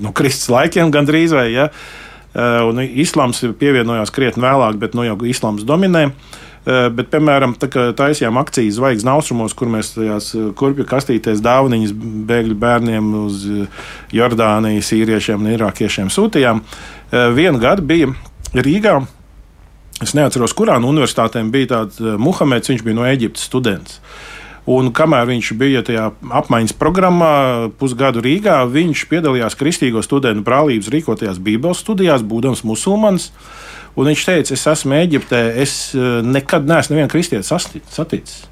no 0.01 0.13
Kristus 0.17 0.49
laikiem 0.51 0.91
gandrīz 0.93 1.35
vai. 1.37 1.47
Ja, 1.53 1.69
un 2.65 2.81
islāms 2.81 3.43
pievienojās 3.59 4.13
krietni 4.13 4.43
vēlāk, 4.45 4.79
bet 4.81 4.97
nu 4.97 5.05
jau 5.05 5.19
islāms 5.29 5.67
dominē. 5.67 6.09
Bet, 6.65 7.07
piemēram, 7.09 7.55
tā, 7.57 7.67
taisījām 7.97 8.37
akcijas 8.37 8.75
zvaigznes 8.77 9.09
austrumos, 9.09 9.55
kur 9.57 9.71
mēs 9.73 9.95
tajās 9.95 10.27
kurpju 10.59 10.85
kastītēs 10.89 11.41
dāvaniņas 11.41 11.95
bēgļu 12.29 12.57
bērniem 12.61 13.07
uz 13.23 13.47
Jordāniju, 14.13 14.83
sīriešiem 14.85 15.41
un 15.41 15.55
irākiešiem 15.55 16.11
sūtījām. 16.13 16.61
Vienu 17.33 17.63
gadu 17.63 17.87
bija 17.89 18.11
Rīgā. 18.53 18.99
Es 20.01 20.15
neatceros, 20.17 20.55
kurā 20.57 20.79
no 20.81 20.89
universitātēm 20.89 21.51
bija 21.53 21.75
tāds 21.75 22.01
eh, 22.01 22.15
Muhameds. 22.17 22.71
Viņš 22.71 22.85
bija 22.85 22.97
no 22.97 23.05
Eģiptes 23.05 23.45
students. 23.47 23.99
Un 24.69 24.91
kamēr 24.93 25.25
viņš 25.29 25.51
bija 25.57 25.81
tajā 25.85 26.09
apmaiņas 26.37 26.75
programmā, 26.77 27.33
pusgadu 27.79 28.21
Rīgā, 28.21 28.59
viņš 28.69 29.07
piedalījās 29.09 29.57
Kristīgo 29.57 30.03
studentu 30.05 30.45
brālības 30.45 30.91
rīkotajās 30.93 31.39
Bībeles 31.41 31.81
studijās, 31.81 32.21
būdams 32.21 32.61
musulmanis. 32.69 33.31
Un 33.95 34.07
viņš 34.07 34.27
teica, 34.27 34.55
es 34.55 34.67
esmu 34.71 34.95
Eģiptē, 35.01 35.41
es 35.61 35.75
eh, 35.95 36.21
nekad 36.23 36.69
neesmu 36.69 36.95
nevienu 36.95 37.11
kristieti 37.11 37.47
saticis. 37.47 38.45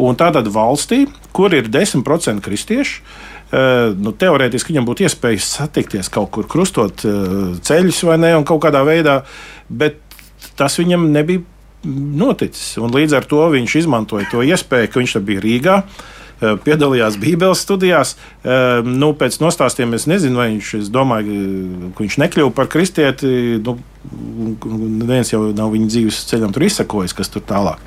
Un 0.00 0.16
tādā 0.16 0.40
valstī, 0.48 1.04
kur 1.36 1.52
ir 1.52 1.68
10% 1.68 2.40
kristiešu, 2.44 3.02
Eh, 3.50 3.92
nu, 3.98 4.12
teorētiski 4.14 4.70
viņam 4.70 4.84
būtu 4.86 5.02
iespējas 5.08 5.48
satikties 5.56 6.10
kaut 6.14 6.28
kur, 6.36 6.46
krustot 6.46 7.02
eh, 7.02 7.56
ceļus 7.66 8.04
vai 8.06 8.18
ne, 8.22 8.30
un 8.38 8.44
kaut 8.46 8.60
kādā 8.62 8.84
veidā, 8.86 9.16
bet 9.66 9.98
tas 10.58 10.78
viņam 10.78 11.08
nebija 11.10 11.42
noticis. 11.82 12.76
Un 12.78 12.94
līdz 12.94 13.16
ar 13.18 13.26
to 13.26 13.42
viņš 13.50 13.74
izmantoja 13.80 14.28
to 14.30 14.44
iespēju, 14.46 14.92
ka 14.92 15.02
viņš 15.02 15.16
bija 15.26 15.42
Rīgā. 15.42 15.76
Eh, 16.40 16.56
piedalījās 16.64 17.18
Bībeles 17.20 17.60
studijās. 17.60 18.14
Nu, 18.84 19.10
pēc 19.16 19.36
nostāstiem 19.42 19.92
es 19.96 20.06
nezinu, 20.08 20.38
vai 20.40 20.46
viņš, 20.54 20.68
es 20.78 20.86
domāju, 20.92 21.90
ka 21.92 22.04
viņš 22.04 22.16
nekļuva 22.22 22.52
par 22.56 22.70
kristieti. 22.72 23.60
Nu, 23.60 23.76
neviens 24.64 25.34
jau 25.34 25.42
nav 25.56 25.74
viņa 25.74 25.90
dzīves 25.92 26.22
ceļam 26.30 26.54
tur 26.56 26.64
izsakojis, 26.64 27.16
kas 27.16 27.28
tur 27.32 27.44
tālāk. 27.44 27.82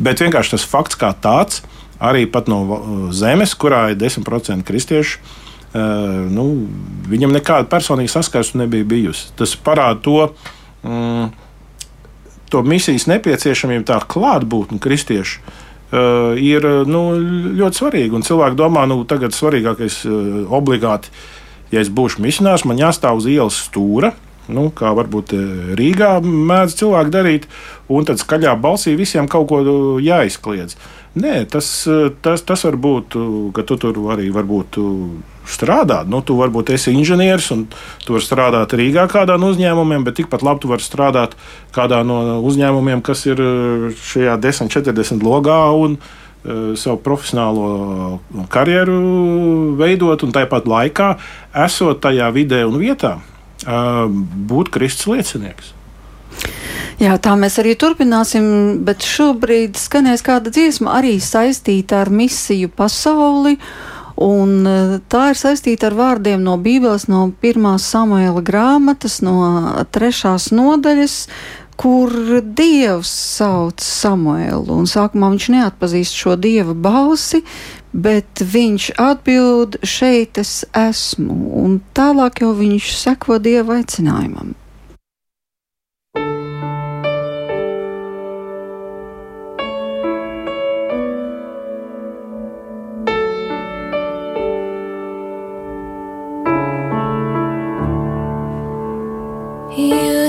Bet 0.00 0.22
vienkārši 0.24 0.56
tas 0.56 0.64
fakts 0.64 0.96
kā 0.96 1.12
tāds, 1.12 1.60
arī 2.00 2.24
no 2.48 2.62
uh, 2.64 2.96
zemes, 3.12 3.52
kurā 3.52 3.90
ir 3.92 4.00
10% 4.00 4.64
kristiešu. 4.64 5.20
Nu, 6.32 6.44
viņam 7.12 7.34
nekāda 7.36 7.68
personīga 7.68 8.08
saskarsme 8.08 8.62
nebija 8.62 8.86
bijusi. 8.88 9.26
Tas 9.36 9.52
parāda 9.52 10.00
to, 10.00 10.30
mm, 10.80 11.26
to 12.48 12.62
misijas 12.64 13.04
nepieciešamību, 13.10 13.84
tā 13.84 13.98
klātbūtne 14.00 14.80
kristiešu 14.80 15.44
ir 15.92 16.68
nu, 16.88 17.02
ļoti 17.58 17.80
svarīga. 17.80 18.18
Un 18.18 18.26
cilvēki 18.26 18.58
domā, 18.58 18.84
nu, 18.90 19.00
tagad 19.08 19.36
svarīgākais 19.36 20.02
uh, 20.08 20.40
obligāti, 20.58 21.12
ja 21.72 21.80
es 21.80 21.92
būšu 21.92 22.24
misionārs, 22.24 22.66
man 22.68 22.80
jāstāv 22.80 23.22
uz 23.22 23.28
ielas 23.30 23.60
stūra. 23.68 24.14
Nu, 24.48 24.70
kā 24.72 24.94
varbūt 24.96 25.34
Rīgā 25.76 26.14
mēdz 26.24 26.78
cilvēki 26.78 27.12
darīt, 27.12 27.48
un 27.92 28.06
tad 28.08 28.16
skaļā 28.16 28.54
balsī 28.56 28.94
visiem 28.96 29.28
kaut 29.28 29.50
ko 29.50 29.58
jāizkliedz. 30.00 30.78
Nē, 31.20 31.42
tas, 31.52 31.68
tas, 32.24 32.44
tas 32.48 32.64
var 32.64 32.78
būt, 32.80 33.16
ka 33.52 33.64
tu 33.68 33.76
tur 33.80 33.98
arī 34.14 34.30
varbūt 34.32 34.78
strādāt. 35.48 36.08
Nu, 36.10 36.20
tu 36.22 36.36
varbūt 36.38 36.72
esi 36.74 36.92
inženieris 36.94 37.50
un 37.54 37.66
tu 38.04 38.16
vari 38.16 38.24
strādāt 38.24 38.74
Rīgā 38.76 39.08
kādā 39.10 39.38
no 39.40 39.50
uzņēmumiem, 39.54 40.04
bet 40.06 40.18
tikpat 40.20 40.44
labi 40.46 40.64
tu 40.64 40.72
vari 40.72 40.84
strādāt 40.84 41.36
kādā 41.74 42.02
no 42.06 42.38
uzņēmumiem, 42.48 43.02
kas 43.06 43.26
ir 43.28 43.42
šajā 44.12 44.38
10, 44.44 44.72
40 44.74 45.24
logā 45.26 45.58
un 45.76 45.96
uh, 45.98 46.76
savu 46.78 47.00
profesionālo 47.04 48.20
karjeru 48.52 49.00
veidot, 49.80 50.22
un 50.26 50.36
tāpat 50.36 50.68
laikā, 50.68 51.14
esot 51.66 52.04
tajā 52.04 52.30
vidē 52.36 52.62
un 52.68 52.78
vietā, 52.80 53.18
uh, 53.66 54.06
būt 54.52 54.72
Kristus 54.74 55.10
liecinieks. 55.14 55.74
Jā, 56.98 57.14
tā 57.22 57.36
mēs 57.38 57.60
arī 57.62 57.76
turpināsim, 57.78 58.46
bet 58.86 59.04
šobrīd 59.06 59.78
skanēs 59.78 60.24
kāda 60.26 60.50
dziesma 60.50 60.96
arī 60.98 61.14
saistīta 61.22 62.00
ar 62.02 62.10
misiju 62.10 62.72
pasauli. 62.74 63.54
Un 64.18 64.66
e, 64.66 64.98
tā 65.10 65.28
ir 65.32 65.38
saistīta 65.38 65.88
ar 65.88 65.96
vārdiem 65.98 66.42
no 66.42 66.56
Bībeles, 66.58 67.06
no 67.10 67.28
pirmās 67.42 67.86
Samuela 67.86 68.42
grāmatas, 68.42 69.20
no 69.22 69.38
trešās 69.94 70.50
nodaļas, 70.50 71.18
kur 71.78 72.10
Dievs 72.42 73.10
sauc 73.38 73.82
Samuelu. 73.84 74.80
Un 74.80 74.88
sākumā 74.90 75.30
viņš 75.36 75.50
neatpazīst 75.54 76.18
šo 76.18 76.34
dieva 76.34 76.74
balsi, 76.74 77.44
bet 77.94 78.42
viņš 78.42 78.90
atbild: 78.98 79.78
šeit 79.86 80.42
es 80.42 80.64
esmu. 80.74 81.38
Un 81.62 81.78
tālāk 81.94 82.42
jau 82.42 82.56
viņš 82.58 82.90
seko 82.98 83.38
dieva 83.42 83.78
aicinājumam. 83.78 84.56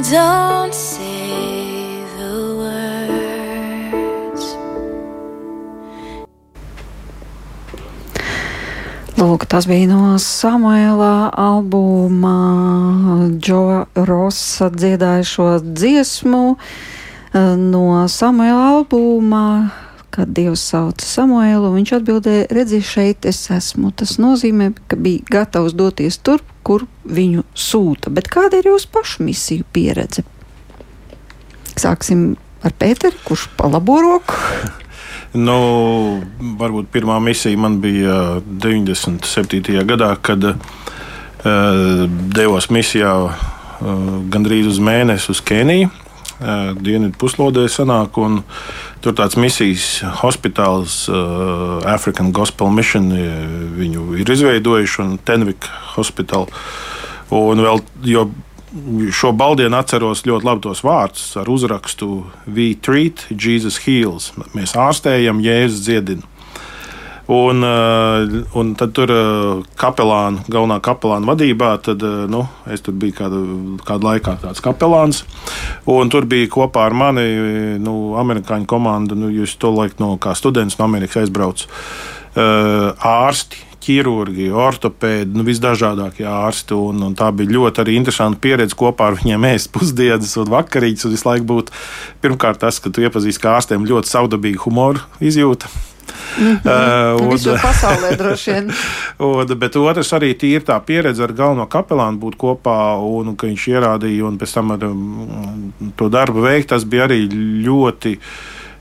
Don't 0.01 0.73
say 0.73 2.03
the 2.17 2.55
words. 2.55 4.45
Lūk, 9.17 9.45
tas 9.45 9.67
bija 9.67 9.87
no 9.91 10.19
Samuela 10.19 11.29
albuma 11.35 12.37
Džo 13.39 13.85
Rosa 13.95 14.69
dziedāja 14.71 15.23
šo 15.27 15.59
dziesmu 15.59 16.55
no 17.57 18.07
Samuela 18.07 18.77
albuma 18.77 19.69
kad 20.13 20.31
Dievs 20.35 20.63
sauca 20.71 21.05
Samuēlu, 21.05 21.71
viņš 21.75 21.93
atbildēja: 21.99 22.49
Redzi, 22.55 22.81
šeit 22.85 23.27
es 23.29 23.41
esmu. 23.53 23.91
Tas 23.95 24.17
nozīmē, 24.21 24.71
ka 24.89 24.99
bija 24.99 25.25
gatavs 25.39 25.77
doties 25.77 26.19
tur, 26.23 26.43
kur 26.65 26.85
viņu 27.05 27.45
sūta. 27.53 28.11
Bet 28.13 28.29
kāda 28.31 28.59
ir 28.59 28.71
jūsu 28.71 28.91
pašu 28.93 29.25
misiju 29.27 29.67
pieredze? 29.73 30.25
Sāksim 31.79 32.33
ar 32.65 32.75
Pēteri, 32.75 33.17
kurš 33.25 33.49
palabo 33.59 34.01
roku. 34.03 34.37
Nu, 35.29 35.55
varbūt 36.57 36.87
pirmā 36.89 37.19
misija 37.21 37.57
man 37.61 37.75
bija 37.83 38.39
97. 38.41 39.75
gadā, 39.85 40.07
kad 40.25 40.41
uh, 40.41 40.55
devos 42.33 42.71
misijā 42.73 43.11
uh, 43.27 43.35
gandrīz 44.33 44.71
uz 44.71 44.79
mēnesi 44.81 45.29
uz 45.29 45.43
Keniju. 45.45 45.91
Uh, 46.39 46.71
Dienvidu 46.79 47.17
puslodē 47.19 47.65
sanāk, 47.67 48.15
un 48.21 48.41
tur 49.03 49.15
tāds 49.17 49.35
misijas 49.35 49.99
hospitāls, 50.21 51.01
uh, 51.11 51.79
African 51.83 52.31
Gospel 52.35 52.71
Mission, 52.71 53.09
viņu 53.75 54.13
ir 54.21 54.31
izveidojuši, 54.31 55.01
un 55.03 55.17
Tenvika 55.19 55.73
Hospital. 55.97 56.47
Un 57.35 57.59
vēl, 57.61 57.83
jo 58.07 58.29
šo 59.13 59.31
baldienu 59.33 59.77
atceros 59.79 60.23
ļoti 60.27 60.45
labi 60.45 60.63
tos 60.65 60.83
vārdus 60.85 61.25
ar 61.41 61.49
uzrakstu 61.49 62.23
We 62.47 62.71
treat, 62.79 63.25
Jesus 63.33 63.81
heals. 63.85 64.31
Mēs 64.55 64.75
ārstējam, 64.77 65.41
Jēzus 65.43 65.83
dziedina. 65.85 66.25
Un, 67.29 67.61
uh, 67.61 68.41
un 68.57 68.71
tad 68.73 68.95
tur 68.97 69.11
uh, 69.13 69.59
kapelāna, 69.77 70.41
galvenā 70.49 70.79
kapelāna 70.81 71.29
vadībā, 71.29 71.75
tad 71.85 72.01
uh, 72.01 72.23
nu, 72.25 72.41
es 72.73 72.81
tur 72.81 72.95
biju 72.97 73.13
kādu, 73.19 73.41
kādu 73.85 74.07
laiku 74.09 74.33
tāds 74.41 74.63
kapelāns. 74.65 75.21
Tur 75.85 76.25
bija 76.25 76.49
kopā 76.49 76.87
ar 76.89 76.95
mani 76.97 77.27
nu, 77.77 78.15
amerikāņu 78.17 78.65
komanda, 78.69 79.17
nu, 79.17 79.29
jūs 79.29 79.53
to 79.61 79.69
laiku 79.75 80.01
no 80.01 80.15
kā 80.17 80.33
students 80.33 80.79
no 80.79 80.87
Amerikas 80.87 81.21
aizbraucu. 81.21 81.69
Ārsti, 82.33 83.61
ķirurgi, 83.83 84.47
ortopēdi, 84.49 85.37
nu, 85.37 85.45
visdažādākie 85.45 86.25
ārsti. 86.29 86.77
Un, 86.77 87.03
un 87.09 87.13
tā 87.17 87.29
bija 87.35 87.53
ļoti 87.59 87.83
arī 87.83 87.97
interesanta 87.99 88.41
pieredze 88.41 88.77
kopā 88.79 89.11
ar 89.11 89.19
viņiem 89.21 89.47
ēst 89.51 89.71
pusdienas 89.75 90.33
un 90.41 90.49
vakarītes. 90.53 91.05
Un 91.05 91.13
visu 91.13 91.29
laiku 91.29 91.47
būt 91.53 91.71
pirmkārt 92.25 92.61
tas, 92.65 92.81
ka 92.81 92.93
tu 92.93 93.05
iepazīsti 93.05 93.45
kā 93.45 93.55
ārstiem 93.59 93.87
ļoti 93.89 94.13
saudabīgu 94.13 94.65
humoru 94.65 95.05
izjūtu. 95.21 95.88
Mm 96.37 96.59
-hmm. 96.63 97.21
uh, 97.21 97.31
Visur 97.31 97.59
pasaulē 97.61 98.15
droši 98.17 98.51
vien. 98.51 98.71
un, 99.19 99.55
bet 99.55 99.75
otrs 99.75 100.13
arī 100.13 100.35
ir 100.43 100.61
tā 100.61 100.79
pieredze 100.85 101.23
ar 101.23 101.33
galveno 101.33 101.65
kapelānu 101.65 102.19
būt 102.19 102.35
kopā, 102.37 102.97
un 103.01 103.35
ka 103.35 103.47
viņš 103.47 103.67
ierādīja, 103.67 104.23
un 104.23 104.37
pēc 104.37 104.53
tam 104.53 104.71
ar 104.71 104.83
um, 104.83 105.73
to 105.95 106.09
darbu 106.09 106.41
veikt, 106.41 106.69
tas 106.69 106.83
bija 106.83 107.03
arī 107.03 107.27
ļoti 107.65 108.17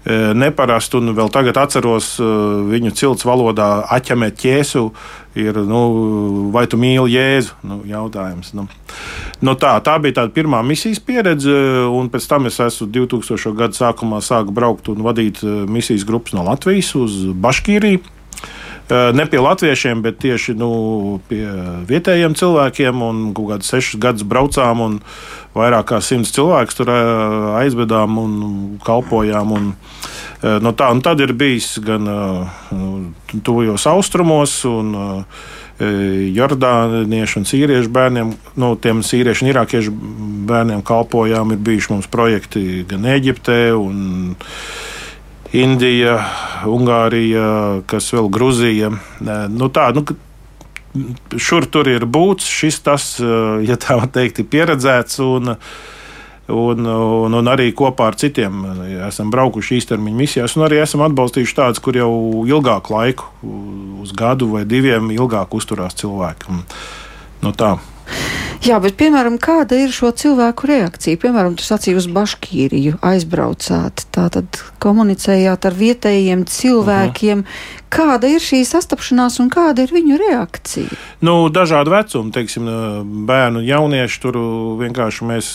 neparastu, 0.06 1.02
un 1.02 1.12
vēl 1.16 1.30
tagad 1.32 1.58
atceros 1.60 2.14
viņu 2.18 2.92
cilts 2.96 3.26
valodā 3.28 3.84
aķemēt 3.98 4.38
ķēsu. 4.40 4.84
Ir, 5.38 5.58
nu, 5.68 5.80
vai 6.50 6.64
tu 6.66 6.78
mīli 6.80 7.12
Jēzu? 7.14 7.58
Nu, 7.68 7.76
jautājums. 7.86 8.50
Nu. 8.58 8.64
Nu, 9.44 9.54
tā, 9.54 9.76
tā 9.84 9.94
bija 10.02 10.16
tā 10.16 10.24
pirmā 10.34 10.64
misijas 10.66 10.98
pieredze, 11.04 11.52
un 11.94 12.08
pēc 12.10 12.26
tam 12.26 12.48
es 12.50 12.58
esmu 12.64 12.88
2000. 12.96 13.52
gada 13.58 13.76
sākumā 13.76 14.18
sāku 14.24 14.54
braukt 14.56 14.90
un 14.90 15.04
vadīt 15.06 15.44
misijas 15.70 16.06
grupas 16.08 16.34
no 16.34 16.46
Latvijas 16.48 16.94
uz 16.98 17.20
Baškīriju. 17.38 18.17
Ne 18.88 19.26
pie 19.28 19.40
latviešiem, 19.44 20.00
bet 20.00 20.16
tieši 20.22 20.54
nu, 20.56 20.70
pie 21.28 21.44
vietējiem 21.88 22.32
cilvēkiem. 22.38 23.02
Kaut 23.36 23.50
kādus 23.52 23.68
sešus 23.74 24.00
gadus 24.00 24.24
braucām, 24.24 24.80
un 24.80 24.96
vairāk 25.56 25.90
kā 25.90 26.00
simts 26.04 26.32
cilvēkus 26.36 26.78
tur 26.78 26.92
aizvedām 27.60 28.16
un 28.22 28.32
kalpojām. 28.84 29.52
Un, 29.58 29.70
no 30.64 30.72
tā, 30.72 30.88
un 30.94 31.04
tad 31.04 31.20
ir 31.20 31.36
bijis 31.36 31.74
gan 31.84 32.08
tuvajos 33.44 33.88
austrumos, 33.92 34.62
un 34.68 34.94
Jordāniešu 35.78 37.38
un 37.38 37.44
sīriešu 37.46 37.90
bērniem, 37.94 38.32
nu, 38.58 38.72
tiem 38.82 39.04
sīriešu 39.06 39.44
un 39.44 39.50
irākiešu 39.52 39.92
bērniem 40.48 40.80
kalpojām. 40.82 41.52
Ir 41.54 41.60
bijuši 41.68 41.92
mums 41.92 42.08
projekti 42.10 42.86
gan 42.88 43.06
Eģiptē, 43.06 43.60
gan 43.76 44.32
Indija, 45.56 46.18
Ungārija, 46.68 47.82
kas 47.88 48.10
vēl 48.12 48.28
Gruzija. 48.32 48.90
Nu, 49.48 49.68
tā, 49.72 49.88
nu, 49.96 50.04
šur 51.36 51.68
tur 51.72 51.88
ir 51.88 52.04
būts, 52.04 52.48
šis 52.48 52.82
tas, 52.84 53.14
ja 53.64 53.78
tā 53.80 53.96
var 54.00 54.10
teikt, 54.12 54.42
ir 54.42 54.50
pieredzēts. 54.52 55.22
Un, 55.24 55.56
Un, 56.48 56.80
un, 56.80 57.34
un 57.36 57.48
arī 57.52 57.74
kopā 57.76 58.06
ar 58.08 58.14
citiem 58.16 58.62
esam 59.04 59.28
braukuši 59.28 59.82
īstermiņa 59.82 60.16
misijās, 60.16 60.54
un 60.56 60.62
arī 60.64 60.78
esam 60.80 61.02
atbalstījuši 61.04 61.56
tādus, 61.58 61.82
kur 61.84 61.98
jau 62.00 62.08
ilgāku 62.48 62.94
laiku, 62.94 63.26
uz 64.00 64.14
gadu 64.16 64.48
vai 64.54 64.62
diviem, 64.64 65.10
ilgāk 65.12 65.52
uzturās 65.52 65.98
cilvēki. 66.00 66.48
Un, 66.48 66.62
no 67.44 67.52
tā. 67.52 67.74
Jā, 68.68 68.76
bet, 68.84 68.98
piemēram, 69.00 69.38
kāda 69.40 69.78
ir 69.80 69.92
šo 69.94 70.10
cilvēku 70.12 70.68
reakcija? 70.68 71.16
Piemēram, 71.22 71.54
tu 71.56 71.64
sacīji 71.64 71.96
uz 71.96 72.08
Baškīriju 72.12 72.98
aizbraucāt, 73.06 74.02
tātad 74.12 74.58
komunicējāt 74.82 75.64
ar 75.64 75.76
vietējiem 75.78 76.44
cilvēkiem. 76.52 77.44
Uh 77.44 77.46
mhm. 77.46 77.76
Kāda 77.88 78.28
ir 78.28 78.42
šī 78.44 78.58
sastapšanās 78.68 79.38
un 79.40 79.46
kāda 79.48 79.86
ir 79.86 79.94
viņu 79.94 80.18
reakcija? 80.20 80.98
Nu, 81.24 81.38
dažādi 81.48 81.94
vecumi, 81.94 82.34
teiksim, 82.34 82.68
bērnu, 83.30 83.62
jaunieši 83.64 84.20
tur 84.20 84.36
vienkārši 84.82 85.30
mēs 85.30 85.48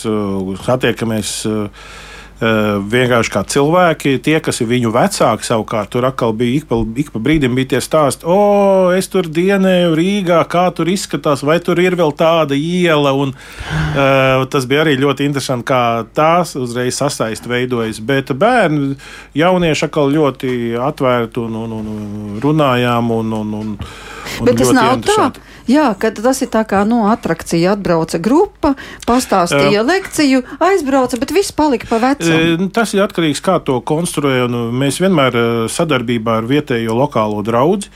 satiekamies. 0.66 1.36
Uh, 1.46 2.10
vienkārši 2.40 3.30
kā 3.30 3.42
cilvēki, 3.46 4.16
tie, 4.24 4.38
kas 4.42 4.58
ir 4.60 4.68
viņu 4.70 4.90
vecāki, 4.94 5.46
savukārt 5.46 5.92
tur 5.94 6.06
atkal 6.08 6.34
bija 6.36 6.58
ik 6.58 6.66
pa, 6.70 6.80
ik 6.98 7.12
pa 7.14 7.22
brīdim 7.22 7.54
bija 7.54 7.74
tie 7.74 7.80
stāsti, 7.84 8.26
o, 8.26 8.90
es 8.96 9.08
tur 9.12 9.28
dienēju 9.30 9.94
Rīgā, 9.94 10.40
kā 10.50 10.66
tur 10.74 10.90
izskatās, 10.90 11.44
vai 11.46 11.60
tur 11.62 11.78
ir 11.82 11.96
vēl 11.98 12.14
tāda 12.18 12.58
iela. 12.58 13.14
Un, 13.14 13.34
uh, 13.34 14.44
tas 14.50 14.66
bija 14.70 14.82
arī 14.84 14.96
ļoti 15.00 15.28
interesanti, 15.28 15.68
kā 15.70 16.04
tās 16.16 16.56
uzreiz 16.58 16.98
sasaist 16.98 17.46
veidojas. 17.50 18.02
Bet 18.04 18.34
bērni, 18.34 18.94
jaunieši 19.38 19.88
atkal 19.88 20.12
ļoti 20.14 20.74
atvērti 20.82 21.44
un, 21.44 21.60
un, 21.62 21.78
un 21.78 22.38
runājām. 22.42 23.14
Un, 23.14 23.32
un, 23.38 23.54
un, 23.60 23.74
un 23.78 24.48
Bet 24.48 24.58
tas 24.58 24.74
nav 24.74 24.98
tā. 25.06 25.30
Jā, 25.70 25.94
kad 25.96 26.18
tas 26.20 26.42
ir 26.44 26.50
tā 26.52 26.60
kā 26.68 26.82
no 26.84 27.04
nu, 27.04 27.08
atrakcija 27.08 27.72
atbrauca 27.72 28.18
grupa, 28.20 28.74
pastāstīja 29.08 29.80
uh, 29.80 29.86
lekciju, 29.88 30.42
aizbrauca, 30.62 31.16
bet 31.20 31.32
viss 31.32 31.54
palika 31.56 31.88
pa 31.88 32.00
vecam. 32.02 32.68
Tas 32.74 32.92
ir 32.92 33.04
atkarīgs, 33.04 33.40
kā 33.44 33.56
to 33.64 33.78
konstruē, 33.80 34.42
un 34.44 34.74
mēs 34.76 35.00
vienmēr 35.00 35.38
sadarbībā 35.72 36.38
ar 36.42 36.48
vietējo 36.50 36.96
lokālo 36.98 37.40
draugu, 37.46 37.88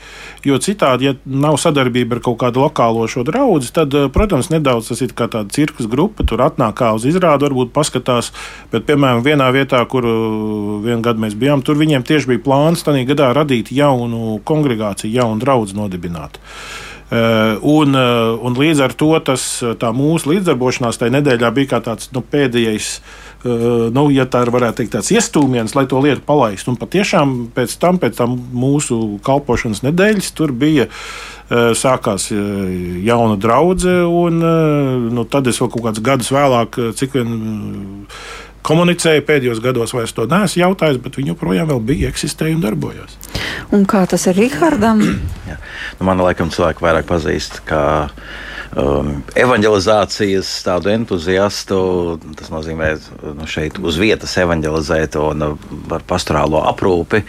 jo 0.45 0.57
citādi, 0.63 1.11
ja 1.11 1.13
nav 1.25 1.59
sadarbība 1.61 2.17
ar 2.17 2.23
kaut 2.25 2.39
kādu 2.41 2.65
lokālo 2.65 3.05
šo 3.11 3.23
draugu, 3.27 3.61
tad, 3.75 3.93
protams, 4.15 4.49
nedaudz 4.49 4.89
tas 4.89 5.05
ir 5.05 5.13
kā 5.13 5.29
tāda 5.31 5.53
cirkus 5.53 5.89
grupa, 5.91 6.25
tur 6.25 6.41
atnāk 6.45 6.79
kā 6.81 6.91
uz 6.97 7.05
izrādi, 7.09 7.45
varbūt 7.47 7.73
paskatās, 7.75 8.33
bet, 8.73 8.87
piemēram, 8.89 9.21
vienā 9.25 9.49
vietā, 9.55 9.83
kur 9.89 10.09
vienu 10.83 11.03
gadu 11.05 11.21
mēs 11.21 11.37
bijām, 11.37 11.61
tur 11.65 11.77
viņiem 11.79 12.05
tieši 12.07 12.33
bija 12.33 12.45
plāns 12.49 12.85
tādā 12.85 13.05
gadā 13.13 13.31
radīt 13.37 13.69
jaunu 13.75 14.39
kongregāciju, 14.47 15.13
jaunu 15.21 15.43
draugu 15.43 15.77
nodibināt. 15.77 16.41
Eh, 17.09 17.57
un, 17.65 17.95
eh, 17.95 18.37
un 18.45 18.53
līdz 18.53 18.83
ar 18.85 18.93
to 18.93 19.15
tas, 19.25 19.43
mūsu 19.97 20.29
līdzdarbošanās 20.29 21.01
tajā 21.01 21.15
nedēļā 21.15 21.49
bija 21.55 21.71
kā 21.71 21.79
tāds 21.87 22.11
nu, 22.13 22.21
pēdējais. 22.21 22.99
Nu, 23.39 24.01
ja 24.11 24.25
tā 24.27 24.41
varētu 24.51 24.81
teikt, 24.81 24.97
tāds 24.97 25.13
iestūmiens, 25.15 25.71
lai 25.71 25.85
to 25.87 26.01
lietu 26.03 26.19
palaistu. 26.27 26.73
Un 26.73 26.75
patiešām 26.75 27.29
pēc 27.55 27.77
tam, 27.79 27.95
pēc 27.95 28.17
tam 28.17 28.33
mūsu 28.51 28.97
kalpošanas 29.23 29.79
nedēļas, 29.85 30.33
tur 30.35 30.51
bija 30.51 30.89
sākās 31.47 32.27
jauna 32.35 33.37
draudzene, 33.39 34.03
un 34.11 34.43
nu, 35.15 35.23
tad 35.23 35.47
es 35.47 35.61
vēl 35.63 35.71
kaut 35.71 35.85
kādus 35.87 36.03
gadus 36.03 36.33
vēlāk, 36.35 36.81
cik 36.99 37.15
vien 37.15 37.31
komunicēju 38.69 39.25
pēdējos 39.27 39.63
gados, 39.63 39.95
vairs 39.97 40.13
to 40.15 40.27
neesmu 40.29 40.63
jautājis, 40.63 41.01
bet 41.01 41.17
viņi 41.19 41.33
joprojām 41.33 41.73
bija, 41.85 42.11
eksistēja 42.13 42.57
un 42.57 42.63
darbojās. 42.63 43.17
Un 43.75 43.85
kā 43.89 44.05
tas 44.09 44.27
ir 44.29 44.37
Rihardam? 44.39 45.01
nu, 45.49 46.05
man 46.05 46.21
laikam 46.23 46.53
cilvēki 46.53 46.85
vairāk 46.85 47.09
pazīst. 47.09 47.61
Kā, 47.69 47.83
um, 48.77 49.11
evanģelizācijas 49.37 50.51
tādu 50.65 50.93
entuziastu. 50.93 51.79
Tas 52.39 52.51
nozīmē, 52.53 52.91
nu, 53.37 53.47
šeit 53.49 53.79
uz 53.81 53.99
vietas 54.01 54.35
evanģelizēt 54.41 55.19
un 55.21 55.45
par 55.89 56.05
pastorālo 56.09 56.63
aprūpi 56.69 57.23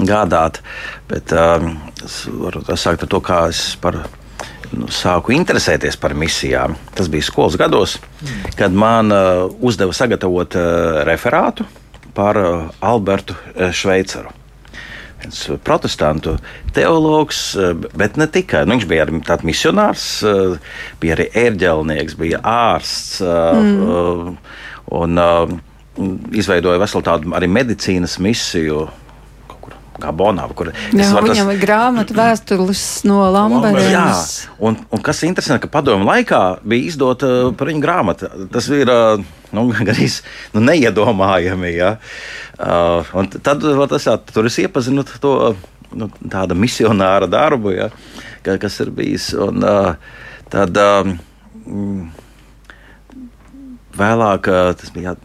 gādāt. 0.00 0.62
Bet 1.10 1.32
um, 1.36 1.76
es 2.04 2.22
varu 2.28 2.64
sākt 2.72 3.06
ar 3.06 3.12
to, 3.12 3.22
kā 3.24 3.44
es 3.52 3.72
par 3.80 4.02
nu, 4.76 4.88
sāku 4.92 5.34
interesēties 5.36 5.98
par 6.00 6.14
misijām. 6.18 6.76
Tas 6.96 7.10
bija 7.12 7.26
skolas 7.26 7.56
gados, 7.60 7.98
mm. 8.20 8.52
kad 8.58 8.74
man 8.74 9.12
uh, 9.12 9.46
uzdeva 9.60 9.94
sagatavot 9.96 10.56
uh, 10.58 11.02
referātu 11.08 11.66
par 12.16 12.38
uh, 12.40 12.70
Albertu 12.84 13.36
uh, 13.36 13.70
Šveicaru. 13.72 14.32
Viens 15.22 15.42
protestantu 15.64 16.36
teologs, 16.74 17.42
uh, 17.56 17.72
bet 17.98 18.18
ne 18.20 18.26
tikai. 18.26 18.64
Nu, 18.66 18.76
viņš 18.76 18.88
bija 18.90 19.06
arī 19.06 19.20
tāds 19.26 19.46
misionārs, 19.46 20.06
uh, 20.26 20.56
bija 21.02 21.18
arī 21.18 21.28
ērģelnieks, 21.46 22.16
bija 22.20 22.42
ārsts. 22.42 23.20
Mm. 23.22 24.40
Un 24.92 25.20
izveidoja 26.32 26.80
veselu 26.80 27.04
tādu 27.04 27.32
arī 27.36 27.48
medicīnas 27.52 28.18
misiju 28.22 28.86
Gabonā. 30.00 30.46
Kur, 30.56 30.70
jā, 30.72 31.08
viņam 31.12 31.48
tas... 31.48 31.52
ir 31.52 31.60
grāmata 31.60 32.16
vēstules 32.16 32.82
no 33.08 33.18
Lambertas. 33.32 34.48
Un, 34.62 34.78
un 34.92 35.04
kas 35.04 35.22
ir 35.22 35.30
interesanti, 35.30 35.66
ka 35.66 35.72
padomu 35.72 36.08
laikā 36.08 36.40
bija 36.64 36.88
izdota 36.88 37.28
uh, 37.28 37.50
par 37.56 37.70
viņu 37.70 37.84
grāmata. 37.84 38.30
Tas 38.52 38.70
ir 38.72 38.90
uh, 38.92 39.20
nu, 39.52 39.66
gandrīz 39.76 40.22
nu, 40.54 40.64
neiedomājami. 40.64 41.74
Ja? 41.76 41.94
Uh, 42.56 43.12
tad 43.42 43.62
tas, 43.62 44.08
jā, 44.08 44.16
tur 44.32 44.48
es 44.48 44.58
iepazinu 44.62 45.04
to 45.12 45.36
nu, 45.92 46.08
tādu 46.32 46.56
misionāra 46.56 47.28
darbu, 47.30 47.76
ja? 47.76 47.92
ka, 48.46 48.56
kas 48.62 48.80
ir 48.84 48.92
bijis. 48.96 49.32
Un, 49.36 49.60
uh, 49.60 49.94
tad, 50.52 50.76
uh, 50.80 51.14
vēlāk, 53.92 54.48
tas 54.80 54.92
bija 54.94 55.16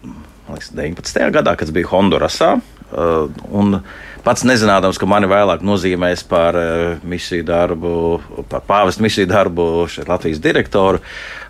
liekas, 0.47 0.71
19. 0.75 1.31
gadā, 1.35 1.55
kad 1.59 1.71
bija 1.75 1.89
Hondurasā. 1.91 2.57
Uh, 2.87 3.27
un 3.51 3.81
pats 4.23 4.45
nezinādams, 4.47 4.99
ka 4.99 5.07
mani 5.09 5.29
vēlāk 5.29 5.63
nozīmēs 5.65 6.23
par 6.29 6.57
uh, 6.59 7.03
misiju 7.07 7.45
darbu, 7.47 7.91
par 8.51 8.65
pāvestu 8.67 9.05
misiju 9.05 9.29
darbu 9.29 9.67
šeit 9.91 10.09
Latvijas 10.11 10.41
direktoru. 10.43 11.01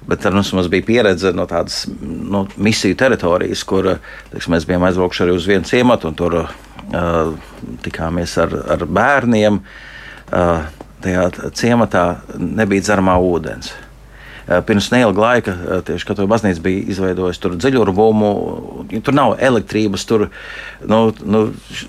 Bet 0.08 0.26
ar 0.26 0.36
mums, 0.38 0.54
mums 0.56 0.70
bija 0.72 0.86
pieredze 0.88 1.34
no 1.36 1.48
tādas 1.50 1.86
no 2.02 2.46
misiju 2.56 2.96
teritorijas, 3.00 3.64
kur 3.68 3.94
teiks, 4.32 4.48
mēs 4.52 4.68
bijām 4.70 4.86
aizbraukuši 4.88 5.26
arī 5.26 5.36
uz 5.36 5.48
vienu 5.50 5.68
ciematu, 5.68 6.12
un 6.12 6.20
tur 6.20 6.40
uh, 6.44 7.34
tikāmies 7.86 8.38
ar, 8.44 8.56
ar 8.78 8.88
bērniem. 9.00 9.60
Uh, 10.28 10.64
tajā 11.04 11.52
ciematā 11.56 12.06
nebija 12.38 12.88
dzeramā 12.88 13.18
ūdens. 13.24 13.74
Eh, 14.48 14.62
pirms 14.64 14.92
neilga 14.94 15.20
laika 15.20 15.52
eh, 15.52 15.80
tieši 15.84 16.08
Katoļu 16.08 16.30
baznīca 16.32 16.62
bija 16.64 16.86
izveidojusi 16.94 17.42
tur 17.44 17.56
dziļurumu. 17.60 18.28
Tur 19.04 19.16
nav 19.16 19.34
elektrības, 19.44 20.06
tur 20.08 20.30
nu, 20.88 21.00
nu, 21.28 21.42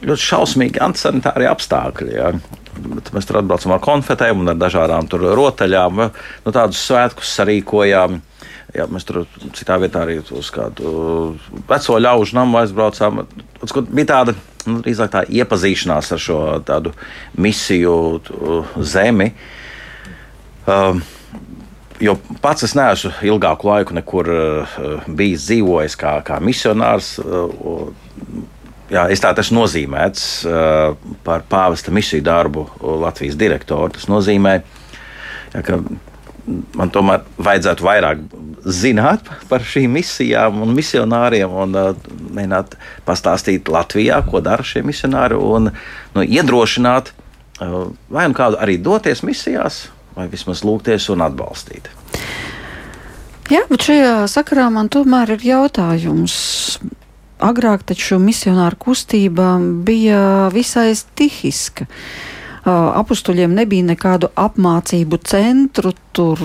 ļoti 0.03 0.25
šausmīgi 0.25 0.81
antisanitāri 0.83 1.47
apstākļi. 1.47 2.16
Ja. 2.16 2.33
Mēs 3.14 3.29
tur 3.29 3.38
atbraucam 3.38 3.77
ar 3.77 3.83
konfetēm 3.83 4.42
un 4.42 4.51
ar 4.51 4.59
dažādām 4.59 5.07
rotaļām. 5.38 6.03
Nu, 6.44 6.55
tādus 6.55 6.83
svētkus 6.83 7.31
sarīkojām. 7.38 8.18
Jā, 8.75 8.85
mēs 8.90 9.07
tur 9.07 9.23
citā 9.57 9.79
vietā 9.81 10.03
arī 10.03 10.18
uz 10.21 10.51
kādu 10.53 10.90
veco 11.71 12.01
ļaužu 12.03 12.37
namu 12.37 12.59
aizbraucām. 12.61 13.23
Bija 13.87 14.09
tāda 14.11 14.35
nu, 14.66 14.83
tā 14.83 15.23
iepazīšanās 15.25 16.11
ar 16.14 16.23
šo 16.27 16.40
misiju 17.38 17.94
zemi. 18.83 19.31
Um, 20.68 21.01
jo 22.01 22.17
pats 22.43 22.67
es 22.67 22.75
neesmu 22.79 23.13
ilgāku 23.27 23.69
laiku 23.69 23.97
nekur 23.97 24.31
uh, 24.33 24.77
bijis 25.07 25.49
dzīvojis 25.49 25.97
kā, 25.99 26.19
kā 26.27 26.39
misionārs. 26.45 27.17
Uh, 27.23 27.89
jā, 28.93 29.07
es 29.13 29.23
tā 29.23 29.35
esmu 29.43 29.63
nozīmēts 29.63 30.27
uh, 30.49 31.15
par 31.27 31.47
pāvesta 31.51 31.95
misiju 31.95 32.25
darbu 32.27 32.69
Latvijas 33.05 33.39
direktoru. 33.41 33.95
Tas 33.97 34.09
nozīmē, 34.11 34.59
jā, 35.55 35.65
ka 35.67 35.81
man 36.79 36.93
tomēr 36.95 37.27
vajadzētu 37.45 37.85
vairāk 37.85 38.25
zināt 38.65 39.29
par 39.51 39.65
šīm 39.65 39.99
misijām 39.99 40.63
un 40.65 40.73
misionāriem 40.77 41.53
un 41.65 41.77
mēģināt 41.77 42.79
pastāstīt 43.09 43.69
Latvijā, 43.73 44.23
ko 44.25 44.41
dara 44.45 44.65
šie 44.65 44.81
misionāri 44.87 45.37
un 45.37 45.69
nu, 45.69 46.25
iedrošināt 46.25 47.13
vai 47.59 48.27
nu 48.31 48.37
kādu 48.39 48.59
arī 48.63 48.79
doties 48.81 49.25
misijās, 49.27 49.89
vai 50.18 50.26
vismaz 50.31 50.64
lūgties 50.66 51.09
un 51.14 51.22
atbalstīt. 51.26 51.90
Jā, 53.48 53.62
bet 53.70 53.87
šajā 53.87 54.14
sakarā 54.28 54.66
man 54.72 54.90
tomēr 54.92 55.38
ir 55.38 55.44
jautājums. 55.54 56.35
Agrāk 57.38 57.85
taču 57.87 58.18
misionāru 58.20 58.76
kustība 58.83 59.54
bija 59.87 60.50
visai 60.52 60.90
stihiska. 60.98 61.87
Apustuļiem 62.68 63.54
nebija 63.57 63.87
nekādu 63.87 64.28
apmācību 64.37 65.20
centru, 65.24 65.94
tur 66.12 66.42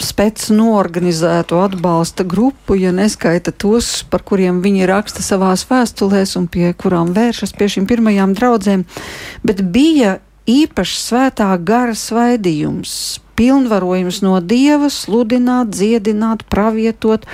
spēc 0.00 0.46
norganizētu 0.54 1.58
atbalsta 1.60 2.24
grupu, 2.24 2.78
ja 2.80 2.94
neskaita 2.96 3.52
tos, 3.52 3.90
par 4.08 4.24
kuriem 4.24 4.62
viņi 4.64 4.88
raksta 4.88 5.26
savās 5.26 5.66
vēstulēs 5.68 6.38
un 6.40 6.48
pie 6.48 6.72
kurām 6.72 7.12
vēršas 7.18 7.52
pie 7.58 7.68
šīm 7.74 7.90
pirmajām 7.90 8.32
draudzēm, 8.38 8.86
bet 9.44 9.60
bija 9.74 10.20
īpašs 10.48 11.02
svētā 11.10 11.50
gara 11.64 11.96
svaidījums, 11.96 13.20
pilnvarojums 13.40 14.20
no 14.24 14.36
dieva, 14.44 14.90
sludināt, 14.92 15.72
dziedināt, 15.72 16.44
pravietot, 16.52 17.24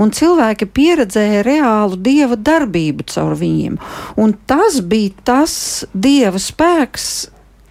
un 0.00 0.12
cilvēki 0.12 0.68
pieredzēja 0.76 1.44
reālu 1.46 1.96
dieva 1.96 2.36
darbību 2.36 3.06
caur 3.08 3.36
viņiem. 3.40 3.78
Un 4.20 4.34
tas 4.48 4.80
bija 4.84 5.14
tas 5.24 5.54
dieva 5.94 6.40
spēks, 6.40 7.28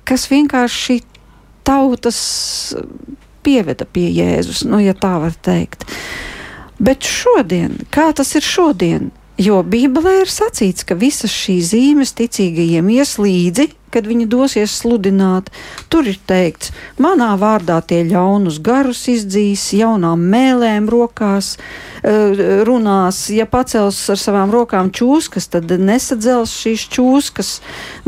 kas 0.10 0.26
vienkārši 0.32 1.02
tautas 1.64 2.20
pieveda 3.44 3.86
pie 3.86 4.10
Jēzus, 4.10 4.64
nu, 4.68 4.80
ja 4.82 4.96
tā 4.98 5.18
var 5.22 5.36
teikt. 5.46 5.86
Bet 6.84 7.06
šodien, 7.06 7.78
kā 7.94 8.10
tas 8.16 8.34
ir 8.36 8.46
šodien? 8.46 9.12
Jo 9.38 9.64
Bībelē 9.66 10.20
ir 10.24 10.30
sacīts, 10.30 10.86
ka 10.86 10.98
visas 10.98 11.34
šīs 11.34 11.72
zīmes 11.74 12.14
ticīgajiem 12.18 12.90
ies 12.94 13.16
līdzi, 13.22 13.70
kad 13.94 14.08
viņi 14.10 14.28
dosies 14.30 14.74
sludināt. 14.82 15.52
Tur 15.94 16.08
ir 16.10 16.18
teikts, 16.30 16.74
manā 17.02 17.32
vārdā 17.40 17.80
tie 17.86 18.02
ļaunus 18.08 18.60
garus 18.64 19.06
izdzīs, 19.12 19.70
jaunām 19.78 20.24
mēlēm 20.34 20.90
rokās 20.92 21.56
eh, 21.56 22.64
runās. 22.68 23.26
Ja 23.34 23.48
pacels 23.50 24.02
ar 24.14 24.22
savām 24.22 24.54
rokām 24.54 24.92
čūskas, 24.94 25.50
tad 25.54 25.72
nesadzels 25.78 26.54
šīs 26.64 26.88
čūskas. 26.94 27.54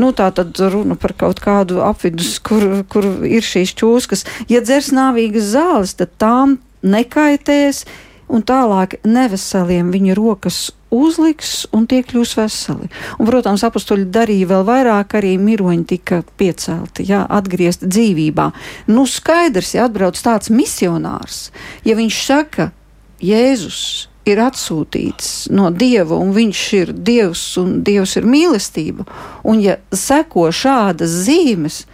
Nu, 0.02 0.12
tā 0.16 0.30
tad 0.34 0.58
runa 0.58 0.98
par 1.00 1.16
kaut 1.18 1.42
kādu 1.44 1.82
apvidus, 1.86 2.36
kur, 2.42 2.82
kur 2.90 3.06
ir 3.26 3.46
šīs 3.46 3.76
čūskas. 3.78 4.26
Ja 4.52 4.62
dzers 4.64 4.92
nāvīgas 4.96 5.52
zāles, 5.54 5.96
tad 5.98 6.16
tām 6.20 6.58
nekaitēs 6.86 7.84
un 8.32 8.42
tālāk 8.46 8.98
neveseliem 9.06 9.92
viņa 9.94 10.16
rokas 10.18 10.66
uzliks 10.96 11.66
un 11.76 11.86
tie 11.90 12.02
kļūs 12.06 12.34
veseli. 12.38 12.90
Un, 13.18 13.28
protams, 13.28 13.64
apstuļi 13.66 14.08
darīja 14.12 14.50
vēl 14.54 14.66
vairāk, 14.68 15.16
arī 15.18 15.36
miroņi 15.42 15.86
tika 15.92 16.22
piecelti, 16.40 17.06
jā, 17.10 17.22
atgriezti 17.38 17.88
dzīvībā. 17.90 18.50
Nu, 18.90 19.06
skaidrs, 19.10 19.74
ja 19.76 19.86
atbrauc 19.90 20.18
tāds 20.20 20.52
misionārs, 20.52 21.50
ja 21.86 21.98
viņš 21.98 22.20
saka, 22.26 22.70
Jēzus 23.16 24.08
ir 24.28 24.40
atsūtīts 24.42 25.48
no 25.54 25.70
Dieva, 25.72 26.18
un 26.18 26.34
Viņš 26.36 26.62
ir 26.76 26.92
Dievs, 26.92 27.44
un 27.62 27.80
Dievs 27.86 28.16
ir 28.18 28.26
mīlestība, 28.28 29.06
un 29.46 29.62
ja 29.64 29.78
seko 29.94 30.50
šādas 30.52 31.14
zīmes, 31.26 31.84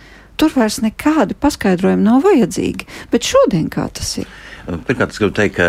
tur 0.40 0.54
vairs 0.56 0.80
nekādi 0.82 1.36
paskaidrojumi 1.38 2.02
nav 2.02 2.24
vajadzīgi. 2.26 2.88
Bet 3.12 3.28
šodien 3.28 3.68
kā 3.72 3.86
tas 3.94 4.16
ir? 4.22 4.30
Pirmkārt, 4.66 5.10
es 5.10 5.18
gribu 5.18 5.34
teikt, 5.34 5.58
ka 5.58 5.66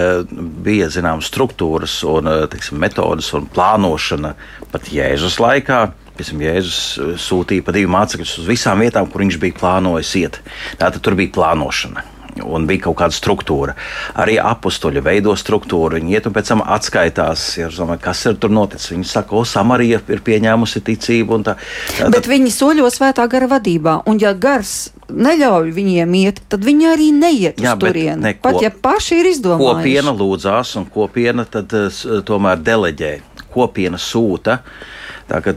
bija 0.65 0.89
zināmas 0.93 1.29
struktūras 1.31 1.95
un 2.09 2.29
eh, 2.29 2.45
teiksim, 2.51 2.79
metodas 2.81 3.31
un 3.37 3.49
plānošana 3.53 4.35
pat 4.73 4.89
Jēzus 4.93 5.39
laikā. 5.41 5.81
Piemēram, 6.13 6.45
Jēzus 6.45 6.79
eh, 7.01 7.13
sūtīja 7.21 7.65
pa 7.65 7.75
diviem 7.75 7.95
mācekļus 7.97 8.37
uz 8.43 8.49
visām 8.53 8.85
vietām, 8.85 9.09
kur 9.09 9.25
viņš 9.25 9.41
bija 9.41 9.59
plānojis 9.59 10.15
iet. 10.21 10.41
Tātad 10.77 11.01
tur 11.01 11.17
bija 11.19 11.33
plānošana 11.39 12.12
un 12.55 12.67
bija 12.69 12.85
kaut 12.87 12.97
kāda 13.01 13.15
struktūra. 13.15 13.75
Arī 14.19 14.37
apstuļi 14.41 15.03
veido 15.03 15.35
struktūru. 15.39 15.99
Viņi 15.99 16.17
iet 16.17 16.29
un 16.29 16.35
pēc 16.35 16.53
tam 16.53 16.63
atskaitās, 16.63 17.45
ja 17.59 17.69
domāju, 17.73 18.03
kas 18.03 18.25
ir 18.29 18.39
tur 18.41 18.53
noticis. 18.53 18.91
Viņi 18.93 19.09
saka, 19.09 19.37
o, 19.37 19.43
Samarija 19.47 20.01
ir 20.13 20.23
pieņēmusi 20.25 20.83
ticību. 20.89 21.41
Tā, 21.47 21.57
tā, 21.97 22.09
Bet 22.13 22.29
viņi 22.29 22.53
soļo 22.53 22.89
svētā 22.93 23.27
gara 23.31 23.49
vadībā, 23.51 24.01
un 24.09 24.21
ja 24.21 24.33
gars 24.33 24.93
neļauj 25.13 25.73
viņiem 25.75 26.17
iet, 26.21 26.41
tad 26.49 26.63
viņi 26.65 26.89
arī 26.89 27.11
neiet 27.15 27.61
jā, 27.61 27.75
uz 27.75 27.81
turieni. 27.81 28.21
Ne, 28.23 28.33
Pat 28.41 28.61
ja 28.63 28.71
paši 28.71 29.21
ir 29.21 29.31
izdomājuši. 29.33 29.83
Kopiena 29.83 30.15
lūdzās, 30.15 30.73
un 30.79 30.89
kopiena 30.89 31.45
tad 31.49 31.73
uh, 31.77 32.03
tomēr 32.25 32.63
deleģē. 32.63 33.13
Kopiena 33.53 33.99
sūta 34.01 34.57
uh, 34.57 35.02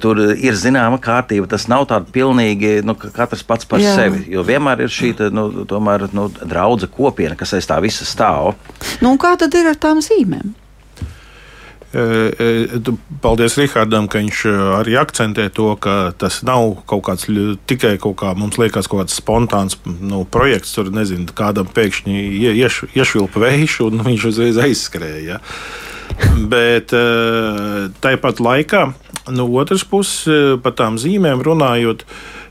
Tur 0.01 0.21
ir 0.35 0.57
zināma 0.59 0.99
kārtība. 1.03 1.49
Tas 1.51 1.67
nav 1.71 1.87
tāds 1.91 2.13
pilnīgi 2.15 2.79
nu, 2.87 2.95
katrs 2.95 3.45
pats 3.47 3.69
par 3.69 3.83
Jā. 3.83 3.95
sevi. 3.99 4.25
Jo 4.33 4.45
vienmēr 4.47 4.85
ir 4.87 4.93
šī 4.93 5.15
nu, 5.35 5.49
tomēr, 5.69 6.09
nu, 6.17 6.29
draudzīga 6.43 6.93
kopiena, 6.97 7.39
kas 7.39 7.57
aiz 7.57 7.69
tā 7.69 7.81
visa 7.85 8.07
stāv. 8.09 8.55
Nu, 9.05 9.17
kā 9.21 9.37
tad 9.41 9.55
ir 9.59 9.69
ar 9.73 9.81
tām 9.81 10.03
zīmēm? 10.05 10.55
Paldies 13.23 13.57
Rihardam, 13.61 14.09
ka 14.11 14.21
viņš 14.21 14.43
arī 14.81 14.97
akcentē 15.01 15.49
to, 15.55 15.71
ka 15.81 16.13
tas 16.19 16.43
nav 16.47 16.83
kaut 16.91 17.07
kāds 17.09 17.29
tikai 17.71 17.95
kaut 18.03 18.19
kā 18.21 18.35
mums 18.37 18.59
liekas, 18.61 18.89
kaut 18.91 19.05
kāds 19.05 19.17
spontāns 19.17 19.79
nu, 19.85 20.25
projekts. 20.29 20.75
Tur 20.77 20.93
nezinu, 20.95 21.31
kādam 21.37 21.69
pēkšņi 21.73 22.21
ieš, 22.53 22.85
iešvilpa 22.93 23.43
vējš 23.47 23.81
un 23.89 24.05
viņš 24.11 24.31
uzreiz 24.33 24.61
aizskrēja. 24.67 25.37
Ja? 25.37 25.43
Bet 26.53 26.93
tāpat 28.05 28.41
laikā 28.45 28.87
No 29.27 29.49
otras 29.59 29.83
puses, 29.83 30.27
par 30.63 30.77
tām 30.79 31.01
zīmēm 31.03 31.41
runājot, 31.43 32.05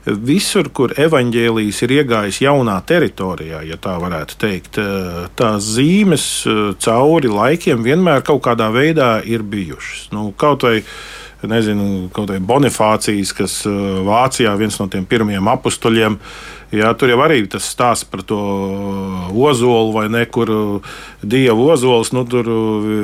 visur, 0.06 0.70
kur 0.70 0.94
evaņģēlijas 1.02 1.82
ir 1.86 1.94
iegājis 2.00 2.42
jaunā 2.44 2.78
teritorijā, 2.86 3.64
ja 3.66 3.78
tā 3.82 3.96
varētu 4.02 4.40
teikt, 4.42 4.80
eh, 4.82 5.28
tās 5.36 5.66
zīmes 5.76 6.26
eh, 6.46 6.64
cauri 6.80 7.32
laikiem 7.32 7.84
vienmēr 7.86 8.24
kaut 8.26 8.44
kādā 8.46 8.70
veidā 8.74 9.20
ir 9.26 9.44
bijušas. 9.44 10.10
Nu, 10.14 10.32
kaut 10.38 10.64
vai 10.64 10.84
nezinu, 11.46 12.10
kaut 12.14 12.30
vai 12.30 12.40
Bonifācijas, 12.40 13.34
kas 13.38 13.60
Vācijā 13.68 14.56
viens 14.58 14.80
no 14.80 14.88
tiem 14.90 15.06
pirmajiem 15.06 15.50
apstuļiem. 15.52 16.18
Jā, 16.74 16.90
tur 16.98 17.12
jau 17.12 17.20
arī 17.22 17.44
tas 17.50 17.66
stāsts 17.70 18.08
par 18.10 18.24
to 18.26 18.38
ozolu 19.30 19.92
vai 19.94 20.06
nekur 20.10 20.50
dievu 21.22 21.68
ozols. 21.70 22.10
Nu, 22.16 22.24
tur 22.30 22.50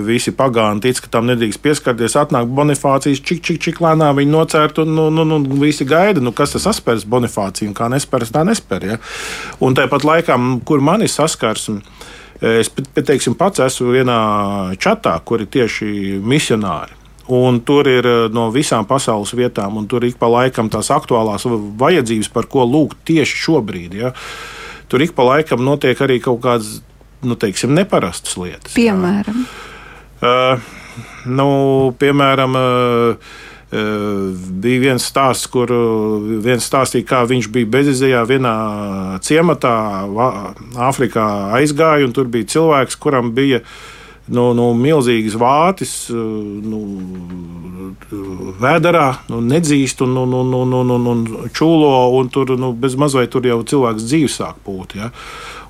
visi 0.08 0.34
pagāni 0.34 0.82
tic, 0.82 1.02
ka 1.04 1.12
tam 1.13 1.30
nedrīkst 1.30 1.62
pieskarties. 1.62 2.17
Atnāk 2.17 2.50
Bonifācijas, 2.50 3.21
čik, 3.21 3.43
čik, 3.45 3.60
čik 3.62 3.82
lēnām 3.84 4.17
viņi 4.17 4.34
nocērt, 4.34 4.82
un 4.82 4.95
nu, 4.97 5.10
nu, 5.13 5.26
nu, 5.28 5.41
visi 5.62 5.86
gaida, 5.88 6.24
nu, 6.24 6.34
kas 6.34 6.56
tas 6.56 6.65
atspērs 6.74 7.06
Bonifāciju 7.06 7.69
un 7.69 7.78
kā 7.78 7.89
nespērs, 7.93 8.34
tā 8.34 8.45
nespēr. 8.47 8.88
Ja? 8.93 9.02
Un 9.62 9.78
tāpat 9.78 10.08
laikā, 10.08 10.39
kur 10.65 10.82
man 10.82 11.06
ir 11.06 11.13
saskarsme. 11.13 11.84
Es 12.41 12.71
teiksim, 12.97 13.38
pats 13.38 13.62
esmu 13.62 13.91
vienā 13.93 14.17
čatā, 14.82 15.13
kur 15.21 15.43
ir 15.43 15.52
tieši 15.54 16.17
misionāri. 16.26 17.00
Un 17.31 17.61
tur 17.63 17.87
ir 17.87 18.07
eh, 18.07 18.23
no 18.33 18.49
visām 18.51 18.87
pasaules 18.87 19.31
vietām, 19.37 19.77
un 19.79 19.87
tur 19.87 20.03
ik 20.03 20.17
pa 20.19 20.27
laikam 20.27 20.67
tās 20.71 20.89
aktuālās 20.91 21.45
vajadzības, 21.79 22.31
par 22.33 22.49
ko 22.51 22.65
lūgt 22.67 23.05
tieši 23.07 23.37
šobrīd. 23.45 23.95
Ja. 24.01 24.11
Tur 24.91 25.05
ik 25.05 25.13
pa 25.15 25.23
laikam 25.29 25.63
notiek 25.63 26.01
arī 26.03 26.19
kaut 26.23 26.41
kādas 26.43 26.81
nu, 27.23 27.37
teiksim, 27.39 27.71
neparastas 27.77 28.35
lietas. 28.35 28.73
Piemēram, 28.75 29.45
uh, 30.25 30.67
nu, 31.29 31.47
piemēram 32.01 32.57
uh, 32.57 33.31
bija 34.65 34.81
viens 34.81 35.05
stāsts, 35.07 35.47
kur 35.53 35.71
viens 36.43 36.65
stāstīja, 36.67 37.07
kā 37.13 37.21
viņš 37.29 37.47
bija 37.53 37.69
bezizējā 37.77 38.25
vienā 38.27 38.55
ciematā, 39.23 39.77
Āfrikā 40.89 41.29
aizgāja, 41.61 42.09
un 42.09 42.17
tur 42.17 42.27
bija 42.33 42.49
cilvēks, 42.57 42.99
kuram 42.99 43.31
bija 43.37 43.61
uh, 43.61 43.77
no, 44.31 44.51
no 44.57 44.71
milzīgas 44.77 45.37
vātis, 45.39 45.95
eh, 46.11 46.15
nu, 46.15 46.81
vēdā, 48.61 49.05
nu, 49.31 49.39
nedzīst 49.45 50.03
un, 50.05 50.17
un, 50.23 50.33
un, 50.41 50.53
un, 50.57 50.75
un, 50.81 50.91
un, 50.91 51.07
un 51.13 51.49
čūlo, 51.55 51.93
un 52.17 52.29
tur 52.33 52.55
nu, 52.59 52.73
bez 52.73 52.97
mazliet 52.99 53.31
tur 53.31 53.47
jau 53.47 53.61
cilvēks 53.67 54.05
dzīves 54.07 54.37
sāk 54.41 54.61
pūt. 54.65 54.97
Ja? 54.99 55.11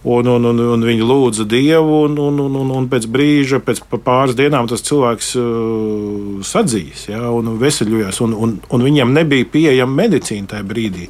Un, 0.02 0.26
un, 0.26 0.47
un, 0.50 0.60
un 0.74 0.82
viņi 0.82 1.06
lūdza 1.06 1.45
Dievu, 1.45 2.00
un, 2.08 2.15
un, 2.17 2.39
un, 2.41 2.56
un, 2.63 2.69
un 2.74 2.88
pēc 2.89 3.06
brīža, 3.13 3.60
pēc 3.62 3.84
pāris 4.02 4.34
dienām, 4.38 4.65
tas 4.69 4.82
cilvēks 4.88 5.28
uh, 5.38 6.39
sadzīs 6.41 7.06
ja, 7.12 7.19
un 7.30 7.52
veseļojās. 7.62 8.17
Un, 8.26 8.34
un, 8.34 8.56
un 8.65 8.86
viņam 8.88 9.13
nebija 9.13 9.45
pieejama 9.54 10.00
medicīna 10.02 10.56
tajā 10.56 10.65
brīdī. 10.65 11.06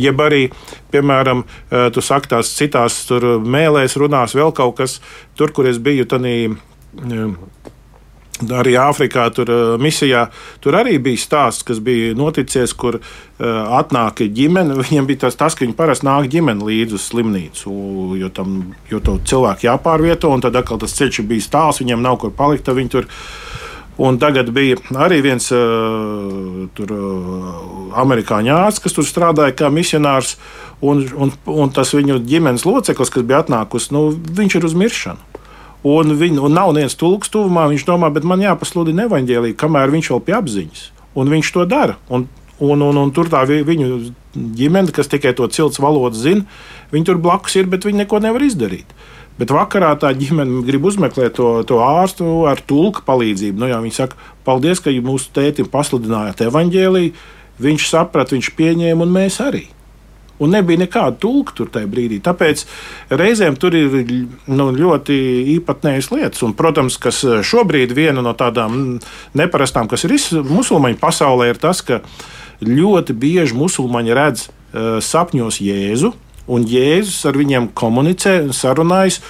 Jeb 0.00 0.24
arī, 0.24 0.46
piemēram, 0.94 1.44
uh, 1.44 1.90
tu 1.92 2.00
saki 2.00 2.32
tās 2.32 2.54
citās 2.56 3.02
mēlēs, 3.44 3.98
runās 4.00 4.36
vēl 4.38 4.56
kaut 4.56 4.78
kas, 4.80 5.02
tur, 5.36 5.52
kur 5.52 5.68
es 5.68 5.76
biju. 5.76 6.08
Tanī, 6.08 6.38
Arī 8.40 8.72
Āfrikā, 8.80 9.26
tur 9.36 9.50
misijā, 9.82 10.22
tur 10.64 10.78
arī 10.78 10.94
bija 11.02 11.20
stāsts, 11.20 11.64
kas 11.68 11.76
bija 11.84 12.14
noticies, 12.16 12.72
kur 12.72 12.96
uh, 12.96 13.04
atnāk 13.76 14.22
ģimene. 14.32 14.78
Viņiem 14.80 15.08
bija 15.10 15.26
tas, 15.26 15.36
tas, 15.36 15.56
ka 15.56 15.66
viņi 15.66 15.76
parasti 15.76 16.08
nāk 16.08 16.30
ģimene 16.32 16.64
līdzi 16.64 16.96
uz 16.96 17.04
slimnīcu, 17.10 17.74
jo, 18.16 18.32
tam, 18.32 18.56
jo 18.88 19.02
cilvēku 19.04 19.68
jāpārvieto, 19.68 20.32
un 20.32 20.40
tad 20.40 20.56
atkal 20.56 20.80
tas 20.80 20.96
ceļš 20.96 21.20
bija 21.28 21.52
tāls, 21.52 21.82
viņiem 21.84 22.00
nav 22.00 22.16
kur 22.22 22.32
palikt. 22.32 22.72
Viņi 22.80 22.96
tur 22.96 23.10
Un 24.00 24.16
tagad 24.16 24.48
bija 24.56 24.78
arī 24.96 25.18
viens 25.20 25.50
uh, 25.52 26.62
tur, 26.72 26.92
uh, 26.94 27.90
amerikāņu 28.00 28.54
ārsts, 28.54 28.80
kas 28.80 28.96
tur 28.96 29.04
strādāja 29.04 29.52
kā 29.58 29.68
misionārs, 29.68 30.38
un, 30.80 31.02
un, 31.20 31.34
un 31.52 31.72
tas 31.76 31.92
viņu 31.92 32.16
ģimenes 32.24 32.64
loceklis, 32.64 33.12
kas 33.12 33.26
bija 33.28 33.42
atnākusi, 33.44 33.92
nu, 33.92 34.06
viņš 34.40 34.56
ir 34.56 34.68
uz 34.70 34.78
miršanu. 34.84 35.29
Un, 35.86 36.12
viņ, 36.20 36.36
un 36.44 36.52
nav 36.52 36.74
viens 36.76 36.96
tulks 36.98 37.30
tuvumā, 37.32 37.64
viņš 37.70 37.86
domā, 37.88 38.10
bet 38.12 38.26
man 38.28 38.42
jāpasludina 38.44 39.06
evaņģēlī, 39.08 39.54
kamēr 39.56 39.92
viņš 39.94 40.10
vēl 40.12 40.20
pie 40.26 40.34
apziņas. 40.36 40.82
Un 41.16 41.32
viņš 41.32 41.52
to 41.54 41.64
dara. 41.68 41.96
Un, 42.12 42.26
un, 42.60 42.84
un, 42.84 42.98
un 43.00 43.12
tur 43.16 43.30
tā 43.32 43.40
viņu 43.48 43.88
ģimene, 44.36 44.92
kas 44.92 45.08
tikai 45.10 45.32
to 45.36 45.48
cilts 45.48 45.80
valodu 45.80 46.20
zina, 46.20 46.44
viņi 46.92 47.08
tur 47.08 47.22
blakus 47.22 47.56
ir, 47.56 47.70
bet 47.72 47.88
viņi 47.88 48.04
neko 48.04 48.20
nevar 48.20 48.44
izdarīt. 48.44 48.92
Bet 49.40 49.54
vakarā 49.56 49.94
tā 49.96 50.12
ģimene 50.12 50.60
grib 50.68 50.84
uzmeklēt 50.84 51.38
to, 51.38 51.62
to 51.64 51.80
ārstu 51.80 52.44
ar 52.50 52.60
tulka 52.60 53.00
palīdzību. 53.06 53.62
Nu, 53.62 53.70
jā, 53.72 53.80
viņi 53.80 53.96
saka, 53.96 54.20
paldies, 54.44 54.82
ka 54.84 54.92
mūsu 54.92 55.32
tētim 55.32 55.70
pasludinājāt 55.72 56.44
evaņģēlīju. 56.50 57.14
Viņš 57.60 57.86
saprata, 57.88 58.36
viņš 58.36 58.52
pieņēma, 58.56 59.06
un 59.06 59.14
mēs 59.16 59.40
arī. 59.40 59.66
Un 60.40 60.54
nebija 60.54 60.80
nekāda 60.80 61.18
tulka 61.20 61.52
tur 61.56 61.68
tajā 61.72 61.88
brīdī. 61.90 62.20
Tāpēc 62.24 62.64
reizēm 63.12 63.58
tur 63.60 63.76
ir 63.76 63.98
nu, 64.48 64.70
ļoti 64.72 65.16
īpatnējas 65.58 66.10
lietas. 66.14 66.44
Un, 66.46 66.54
protams, 66.56 66.96
kas 67.00 67.20
šobrīd 67.46 67.92
viena 67.96 68.24
no 68.24 68.32
tādām 68.32 68.98
neparastām, 69.36 69.90
kas 69.90 70.06
ir 70.08 70.16
musulmaņu 70.48 71.00
pasaulē, 71.02 71.50
ir 71.52 71.60
tas, 71.60 71.84
ka 71.84 72.00
ļoti 72.64 73.16
bieži 73.16 73.56
musulmaņi 73.56 74.16
redz 74.16 74.48
uh, 74.48 74.98
sapņos 75.04 75.60
Jēzu 75.64 76.14
un 76.50 76.66
Jēzus 76.66 77.22
ar 77.28 77.38
viņiem 77.38 77.70
komunicē 77.76 78.40
un 78.46 78.54
sarunājas. 78.56 79.20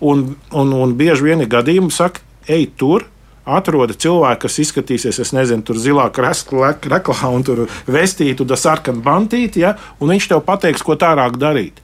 Un, 0.00 0.30
un, 0.56 0.70
un 0.72 0.92
bieži 0.96 1.26
vien 1.26 1.42
ir 1.44 1.50
gadījumi, 1.52 1.92
saka, 1.92 2.22
ej 2.48 2.70
tur, 2.80 3.04
atroda 3.44 3.94
cilvēku, 3.94 4.44
kas 4.46 4.58
izskatīsies, 4.64 5.20
es 5.22 5.32
nezinu, 5.36 5.64
tur 5.66 5.78
zilā 5.80 6.08
krēslā, 6.14 6.74
reklā 6.92 7.30
un 7.32 7.44
tur 7.46 7.66
vestītu, 7.90 8.46
da 8.48 8.58
sarkanu 8.60 9.02
bantīti, 9.04 9.64
ja, 9.64 9.76
un 10.00 10.12
viņš 10.12 10.28
tev 10.32 10.44
pateiks, 10.46 10.84
ko 10.86 10.98
tālāk 11.00 11.38
darīt. 11.40 11.80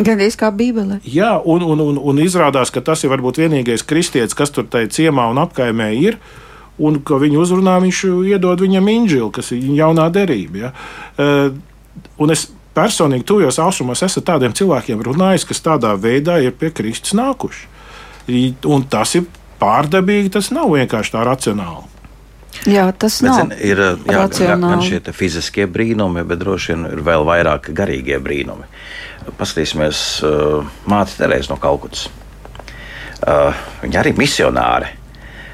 Gan 0.00 0.16
arī 0.16 0.32
kā 0.38 0.48
Bībelē. 0.54 1.02
Jā, 1.04 1.34
un, 1.44 1.62
un, 1.62 1.82
un, 1.84 1.98
un 2.00 2.22
izrādās, 2.22 2.72
ka 2.72 2.80
tas 2.84 3.04
ir 3.04 3.12
varbūt 3.12 3.42
vienīgais 3.42 3.84
kristietis, 3.86 4.34
kas 4.34 4.50
tur 4.54 4.64
tajā 4.70 4.88
ciemā 4.94 5.28
un 5.30 5.42
apkaimē 5.42 5.92
ir. 5.98 6.18
Un, 6.82 6.96
ka 7.04 7.18
viņu 7.20 7.42
uzrunā, 7.42 7.76
viņš 7.84 7.98
iedod 8.32 8.62
viņam 8.64 8.88
inžilu, 8.88 9.28
kas 9.34 9.52
ir 9.52 9.68
jaunā 9.76 10.08
derība. 10.10 10.58
Ja. 10.58 10.70
Uh, 11.20 12.00
un 12.24 12.32
es 12.32 12.46
personīgi 12.74 13.26
tuvajos 13.28 13.60
austrumos 13.62 14.02
esat 14.02 14.24
tādiem 14.30 14.54
cilvēkiem 14.56 15.04
runājis, 15.04 15.44
kas 15.50 15.60
tādā 15.62 15.92
veidā 16.00 16.38
ir 16.42 16.56
pie 16.56 16.72
Kristus 16.74 17.12
nākuši. 17.18 17.68
Un 18.70 18.86
tas 18.88 19.12
ir 19.18 19.28
pārdabīgi, 19.62 20.34
tas 20.34 20.50
nav 20.54 20.74
vienkārši 20.74 21.14
tā 21.14 21.24
racionāli. 21.28 21.88
Jā, 22.68 22.86
tas 22.94 23.16
bet, 23.18 23.26
nav. 23.26 23.38
Zin, 23.40 23.54
ir 23.64 23.80
jā, 24.06 24.26
gan 24.60 24.82
šie 24.84 25.00
fiziskie 25.16 25.66
brīnumi, 25.70 26.22
bet 26.28 26.42
droši 26.42 26.74
vien 26.74 26.84
ir 26.92 27.00
vēl 27.06 27.24
vairāk 27.26 27.70
garīgie 27.74 28.18
brīnumi. 28.22 28.68
Paskatīsimies, 29.38 30.02
uh, 30.26 30.68
māte 30.90 31.16
Terēza 31.18 31.54
no 31.54 31.58
Kalkutas. 31.62 32.08
Uh, 33.22 33.54
viņa 33.82 34.02
arī 34.02 34.12
misionāre. 34.18 34.92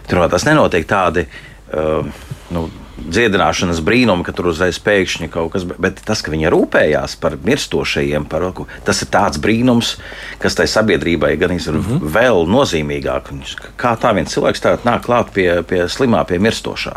Tur 0.08 0.24
tas 0.32 0.44
nenotiek 0.48 0.88
tādi. 0.88 1.24
Uh, 1.68 2.08
nu, 2.56 2.66
dziedināšanas 2.98 3.80
brīnumi, 3.84 4.24
ka 4.26 4.34
tur 4.36 4.50
uzreiz 4.52 4.78
pēkšņi 4.82 5.30
kaut 5.32 5.52
kas, 5.54 5.66
bet 5.68 6.02
tas, 6.06 6.22
ka 6.24 6.32
viņa 6.32 6.50
rūpējās 6.54 7.16
par 7.22 7.36
mirstošajiem, 7.44 8.26
par, 8.30 8.48
tas 8.86 9.02
ir 9.04 9.10
tāds 9.12 9.40
brīnums, 9.42 9.94
kas 10.42 10.58
tai 10.58 10.66
sabiedrībai 10.70 11.36
gan 11.40 11.54
ir 11.56 11.60
mm 11.60 11.84
-hmm. 11.84 12.10
vēl 12.16 12.46
nozīmīgāk. 12.50 13.32
Kā 13.76 13.96
tā 13.96 14.14
viens 14.14 14.34
cilvēks 14.34 14.64
tā 14.64 14.76
nāk 14.84 15.06
klāt 15.06 15.32
pie, 15.32 15.62
pie 15.62 15.88
slimā, 15.88 16.24
pie 16.24 16.38
mirstošā, 16.38 16.96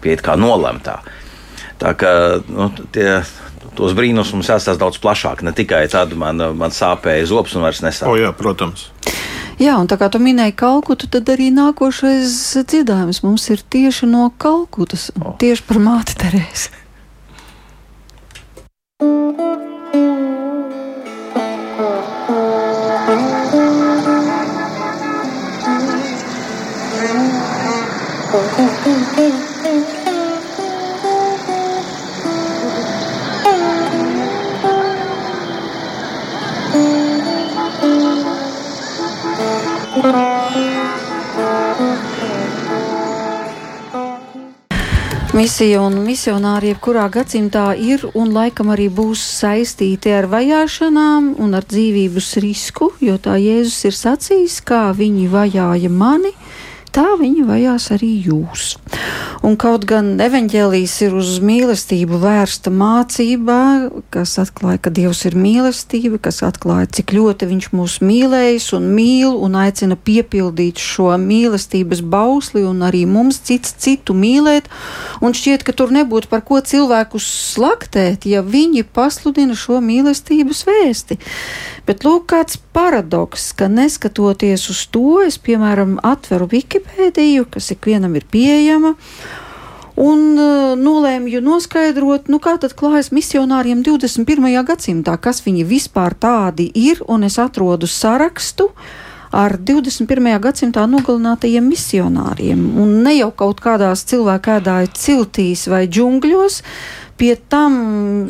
pie 0.00 0.16
kā 0.16 0.36
nolemtā. 0.36 1.00
Tā 1.78 1.94
kā 1.94 2.40
nu, 2.48 2.70
tie, 2.92 3.22
tos 3.78 3.94
brīnumus 3.96 4.32
mums 4.34 4.50
jāstāsta 4.50 4.80
daudz 4.80 4.98
plašāk, 5.02 5.44
ne 5.46 5.52
tikai 5.56 5.84
tad 5.92 6.14
man, 6.18 6.40
man 6.58 6.74
sāpēja 6.74 7.28
zops 7.30 7.56
un 7.58 7.66
vairs 7.66 7.82
nesāp. 7.84 8.10
O, 8.12 8.18
jā, 8.20 8.30
protams. 8.36 8.88
Jā, 9.60 9.76
un 9.78 9.86
tā 9.90 9.98
kā 10.00 10.08
tu 10.10 10.18
minēji 10.18 10.56
Kalkutu, 10.58 11.06
tad 11.10 11.28
arī 11.30 11.50
nākošais 11.54 12.64
dziedājums 12.66 13.22
mums 13.26 13.46
ir 13.54 13.62
tieši 13.62 14.10
no 14.10 14.30
Kalkutas, 14.38 15.10
oh. 15.20 15.36
tieši 15.38 15.66
par 15.68 15.78
māti 15.82 16.18
Terēzi. 16.18 16.82
Misija 45.34 45.80
un 45.82 45.96
misionāri 46.06 46.68
jebkurā 46.70 47.08
gadsimtā 47.10 47.72
ir 47.74 48.04
un 48.14 48.28
laikam 48.36 48.68
arī 48.70 48.84
būs 48.86 49.18
saistīti 49.40 50.12
ar 50.14 50.28
vajāšanām 50.30 51.32
un 51.42 51.56
ar 51.58 51.66
dzīvības 51.66 52.28
risku, 52.44 52.92
jo 53.02 53.16
tā 53.18 53.34
Jēzus 53.42 53.80
ir 53.90 53.96
sacījis, 53.98 54.60
kā 54.62 54.84
viņi 54.94 55.26
vajāja 55.32 55.90
mani, 55.90 56.30
tā 56.94 57.06
viņi 57.20 57.44
vajās 57.48 57.90
arī 57.94 58.10
jūs. 58.28 58.74
Un 59.44 59.58
kaut 59.60 59.82
gan 59.84 60.14
evaņģēlijas 60.24 60.94
ir 61.04 61.16
uz 61.18 61.34
mīlestību 61.44 62.16
vērsta 62.22 62.70
mācībā, 62.72 63.58
kas 64.14 64.38
atklāja, 64.40 64.80
ka 64.86 64.92
Dievs 64.94 65.24
ir 65.28 65.36
mīlestība, 65.36 66.20
kas 66.22 66.40
atklāja, 66.46 66.88
cik 67.00 67.12
ļoti 67.16 67.50
Viņš 67.50 67.68
mūs 67.76 67.98
mīlējis 68.04 68.70
un 68.78 68.88
mīl 68.96 69.34
un 69.44 69.58
aicina 69.60 69.98
piepildīt 70.00 70.80
šo 70.80 71.10
mīlestības 71.20 72.00
bausli 72.00 72.64
un 72.64 72.80
arī 72.86 73.04
mums 73.10 73.42
cits 73.44 73.74
citu 73.84 74.16
mīlēt. 74.16 74.70
Un 75.20 75.36
šķiet, 75.36 75.66
ka 75.66 75.76
tur 75.76 75.92
nebūtu 75.92 76.30
par 76.32 76.44
ko 76.46 76.62
cilvēku 76.64 77.20
slaktēt, 77.20 78.24
ja 78.30 78.40
viņi 78.40 78.86
pasludina 78.96 79.58
šo 79.58 79.82
mīlestības 79.84 80.64
vēsti. 80.70 81.20
Bet 81.84 82.08
lūk, 82.08 82.30
kāds 82.32 82.63
paradoks, 82.74 83.52
ka 83.56 83.70
neskatoties 83.70 84.66
uz 84.72 84.84
to, 84.90 85.22
es 85.24 85.38
piemēram 85.38 85.96
atveru 86.02 86.50
Wikipēdiju, 86.50 87.46
kas 87.54 87.70
ikvienam 87.76 88.18
ir 88.18 88.26
pieejama 88.30 88.94
un 89.94 90.22
uh, 90.34 90.74
nolēmu 90.78 91.40
noskaidrot, 91.44 92.28
nu, 92.32 92.40
kā 92.42 92.56
tad 92.58 92.74
klājas 92.74 93.12
misionāriem 93.14 93.84
21. 93.86 94.50
gadsimtā, 94.66 95.16
kas 95.22 95.44
viņi 95.46 95.66
vispār 95.70 96.16
tādi 96.18 96.66
ir, 96.74 97.02
un 97.06 97.26
es 97.28 97.38
atrodu 97.38 97.86
sarakstu 97.86 98.72
ar 99.34 99.56
21. 99.58 100.34
gadsimtā 100.42 100.84
nogalinātajiem 100.90 101.66
misionāriem, 101.66 102.66
un 102.78 103.00
ne 103.06 103.16
jau 103.16 103.30
kaut 103.34 103.62
kādās 103.62 104.04
cilvēku 104.10 104.58
ēdāju 104.58 104.92
ciltīs 104.98 105.66
vai 105.70 105.84
džungļos, 105.86 106.60
Pie 107.14 107.36
tam 107.36 107.74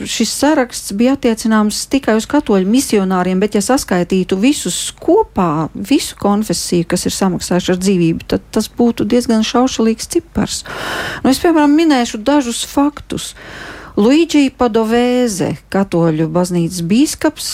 šis 0.04 0.32
saraksts 0.36 0.92
bija 0.92 1.14
attiecināms 1.16 1.84
tikai 1.92 2.18
uz 2.18 2.26
katoļu 2.28 2.68
misionāriem, 2.68 3.40
bet, 3.40 3.56
ja 3.56 3.62
saskaitītu 3.64 4.36
visus 4.40 4.90
kopā, 5.00 5.68
visu 5.74 6.18
konfesiju, 6.20 6.88
kas 6.90 7.06
ir 7.08 7.14
samaksājuši 7.16 7.72
ar 7.72 7.80
dzīvību, 7.80 8.26
tad 8.34 8.44
tas 8.52 8.68
būtu 8.68 9.06
diezgan 9.08 9.46
šaušalīgs 9.46 10.10
cipars. 10.16 10.60
Nu, 11.24 11.32
es, 11.32 11.40
piemēram, 11.40 11.72
minēšu 11.80 12.20
dažus 12.26 12.64
faktus. 12.68 13.32
Luigi 13.94 14.48
Padovēze, 14.50 15.52
katoļu 15.70 16.26
baznīcas 16.34 16.82
bīskaps 16.90 17.50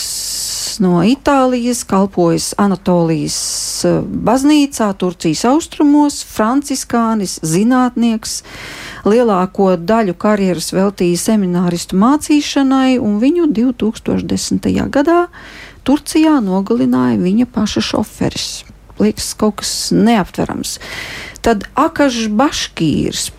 no 0.81 1.03
Itālijas, 1.05 1.83
kalpojas 1.85 2.51
Anatolijas 2.57 3.37
eh, 3.85 3.99
baznīcā, 4.01 4.89
Turcijas 4.97 5.45
austrumos, 5.51 6.21
franciskānis, 6.25 7.37
zinātnieks 7.45 8.41
lielāko 9.07 9.73
daļu 9.77 10.15
karjeras 10.19 10.71
veltīja 10.75 11.19
semināristu 11.19 11.97
mācīšanai, 12.01 12.99
un 13.01 13.19
viņu 13.21 13.49
2010. 13.55 14.69
gadā 14.93 15.25
Turcijā 15.87 16.37
nogalināja 16.45 17.17
viņa 17.21 17.47
paša 17.53 17.81
šoferis. 17.91 18.49
Liekas, 19.01 19.31
kaut 19.33 19.61
kas 19.61 19.73
neaptverams. 19.95 20.77
Tad 21.41 21.65
Akašs 21.79 22.27
Baškīrs, 22.37 23.31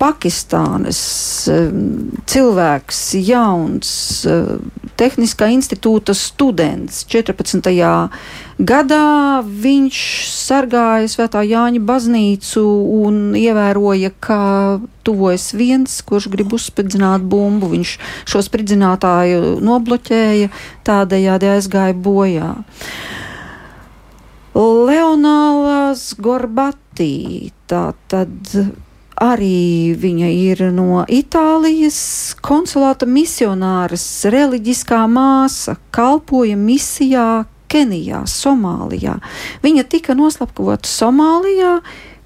Pakistānas 0.00 1.00
cilvēks, 2.32 3.00
jauns, 3.20 3.90
Tehniskā 5.00 5.46
institūta 5.48 6.12
students. 6.12 7.06
14. 7.08 7.70
gadā 8.60 9.04
viņš 9.40 10.00
sargāja 10.28 11.08
Svētā 11.08 11.40
Jāņa 11.48 11.80
baznīcu 11.88 12.64
un 13.00 13.32
ievēroja, 13.38 14.10
ka 14.20 14.40
tuvojas 15.08 15.54
viens, 15.56 15.94
kurš 16.04 16.28
grib 16.34 16.52
uzspridzināt 16.52 17.24
bumbu. 17.24 17.70
Viņš 17.72 17.94
šo 18.28 18.44
spridzinātāju 18.44 19.56
nobloķēja, 19.64 20.52
tādējādi 20.84 21.50
aizgāja 21.54 21.96
bojā. 21.96 22.52
Leonālās 24.60 26.10
Gorbatī, 26.20 27.54
tā 27.70 27.94
tad 28.12 28.52
arī 29.20 29.92
viņa 30.00 30.28
ir 30.32 30.62
no 30.72 31.04
Itālijas 31.04 32.00
konsulāta 32.44 33.06
misionāras, 33.06 34.04
reliģiskā 34.32 35.04
māsa, 35.12 35.76
kalpoja 35.94 36.56
misijā 36.56 37.44
Kenijā, 37.70 38.24
Somālijā. 38.26 39.20
Viņa 39.62 39.84
tika 39.92 40.16
noslapkavota 40.18 40.88
Somālijā, 40.90 41.78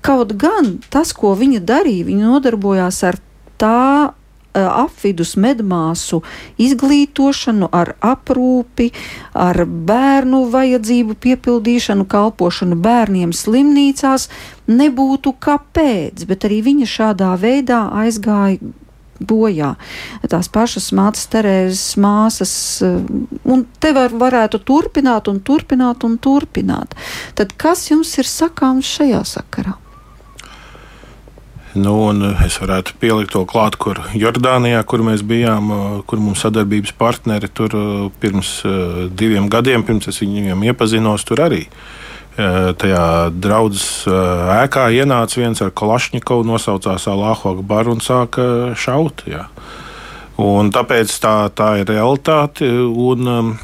kaut 0.04 0.36
gan 0.40 0.78
tas, 0.92 1.12
ko 1.12 1.34
viņa 1.36 1.60
darīja, 1.66 2.06
viņa 2.08 2.30
nodarbojās 2.30 3.02
ar 3.10 3.18
tā 3.60 4.14
apvidus 4.54 5.34
medmāsu 5.40 6.22
izglītošanu, 6.62 7.68
ar 7.72 7.94
aprūpi, 8.04 8.90
ar 9.34 9.64
bērnu 9.66 10.44
vajadzību 10.52 11.18
piepildīšanu, 11.26 12.06
kalpošanu 12.10 12.78
bērniem 12.84 13.34
slimnīcās, 13.34 14.28
nebūtu 14.70 15.34
kāpēc, 15.42 16.24
bet 16.30 16.48
arī 16.48 16.62
viņa 16.70 16.90
šādā 16.94 17.34
veidā 17.40 17.84
aizgāja 18.04 18.62
bojā. 19.20 19.74
Tās 20.30 20.50
pašas 20.52 20.90
mātes 20.96 21.28
Terēzes 21.30 21.94
māsas, 22.00 22.54
un 22.82 23.64
te 23.80 23.94
var, 23.96 24.14
varētu 24.24 24.60
turpināt 24.66 25.30
un 25.30 25.40
turpināt 25.44 26.04
un 26.06 26.18
turpināt. 26.18 26.96
Tad 27.38 27.54
kas 27.60 27.88
jums 27.90 28.16
ir 28.18 28.30
sakāms 28.30 28.90
šajā 28.98 29.24
sakarā? 29.36 29.78
Nu, 31.74 31.94
es 32.46 32.54
varētu 32.62 32.94
pielikt 33.02 33.32
to 33.34 33.42
klāt, 33.50 33.74
kur 33.82 33.98
Jordānijā, 34.14 34.84
kur 34.86 35.02
mēs 35.02 35.24
bijām, 35.26 35.72
kur 36.06 36.22
mums 36.22 36.44
sadarbības 36.44 36.94
partneri 36.94 37.50
tur 37.50 37.74
pirms 38.22 38.60
diviem 39.18 39.48
gadiem, 39.50 39.82
pirms 39.82 40.06
es 40.12 40.20
viņiem 40.22 40.62
iepazinos, 40.70 41.26
tur 41.26 41.42
arī. 41.48 41.64
Tajā 42.34 43.06
draudzes 43.34 44.06
ēkā 44.06 44.86
ienāca 44.94 45.40
viens 45.40 45.62
ar 45.62 45.74
Kalašņikovu, 45.74 46.46
nosaucās 46.46 47.08
Alāhu 47.10 47.56
Akbaru 47.56 47.94
un 47.94 48.02
sāka 48.02 48.46
šaut. 48.78 49.26
Jā. 49.26 49.48
Un 50.42 50.70
tāpēc 50.74 51.10
tā, 51.22 51.36
tā 51.54 51.72
ir 51.82 51.90
realitāte. 51.90 52.70
Un, 52.70 53.54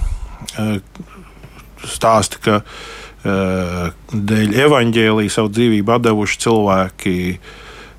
stāsti, 1.87 2.43
ka 2.43 2.61
dēļ 4.11 4.55
evaņģēlīja 4.67 5.35
savu 5.35 5.51
dzīvību 5.55 5.99
devuši 6.07 6.41
cilvēki 6.47 7.17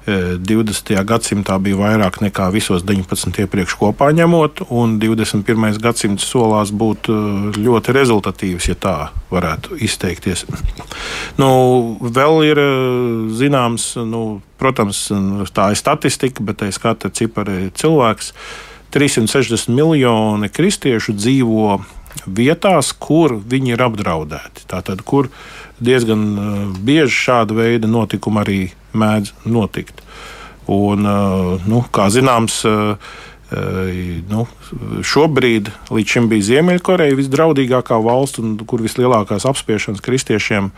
20. 0.08 0.96
gadsimtā 1.06 1.58
bija 1.62 1.78
vairāk 1.78 2.22
nekā 2.24 2.48
visos 2.54 2.82
19. 2.88 3.36
iepriekš 3.44 3.76
kopā 3.78 4.10
ņemot, 4.18 4.64
un 4.74 4.98
21. 5.02 5.78
gadsimts 5.82 6.26
solās 6.26 6.74
būt 6.74 7.12
ļoti 7.62 7.94
rezultatīvs, 7.94 8.72
ja 8.72 8.78
tā 8.82 8.96
varētu 9.34 9.78
izteikties. 9.82 10.46
Nu, 11.42 11.48
vēl 12.02 12.44
ir 12.50 12.60
zināms, 13.38 13.94
nu, 14.06 14.42
protams, 14.60 15.08
tā 15.56 15.70
ir 15.72 15.80
statistika, 15.80 16.44
bet 16.44 16.62
aiz 16.66 16.78
katra 16.82 17.10
cipara 17.14 17.56
ir 17.66 17.72
cilvēks. 17.78 18.34
360 18.92 19.72
miljoni 19.72 20.50
kristiešu 20.52 21.16
dzīvo 21.16 21.80
vietās, 22.28 22.92
kur 22.92 23.38
viņi 23.40 23.76
ir 23.76 23.84
apdraudēti. 23.88 24.68
Tātad, 24.70 25.02
kur 25.08 25.32
diezgan 25.80 26.76
bieži 26.84 27.16
šāda 27.16 27.58
veida 27.58 27.90
notikumi 27.90 28.44
arī 28.44 28.62
mēdz 28.94 29.34
notikt. 29.50 30.02
Un, 30.72 31.06
nu, 31.68 31.84
kā 31.92 32.08
zināms, 32.14 32.62
nu, 34.32 34.48
šobrīd 35.04 35.72
līdz 35.92 36.16
šim 36.16 36.28
bija 36.32 36.48
Ziemeļkoreja 36.52 37.18
visdraudīgākā 37.20 37.98
valsts, 38.06 38.40
un 38.40 38.60
kur 38.68 38.84
vislielākās 38.84 39.48
apspiešanas 39.50 40.04
kristiešiem 40.06 40.72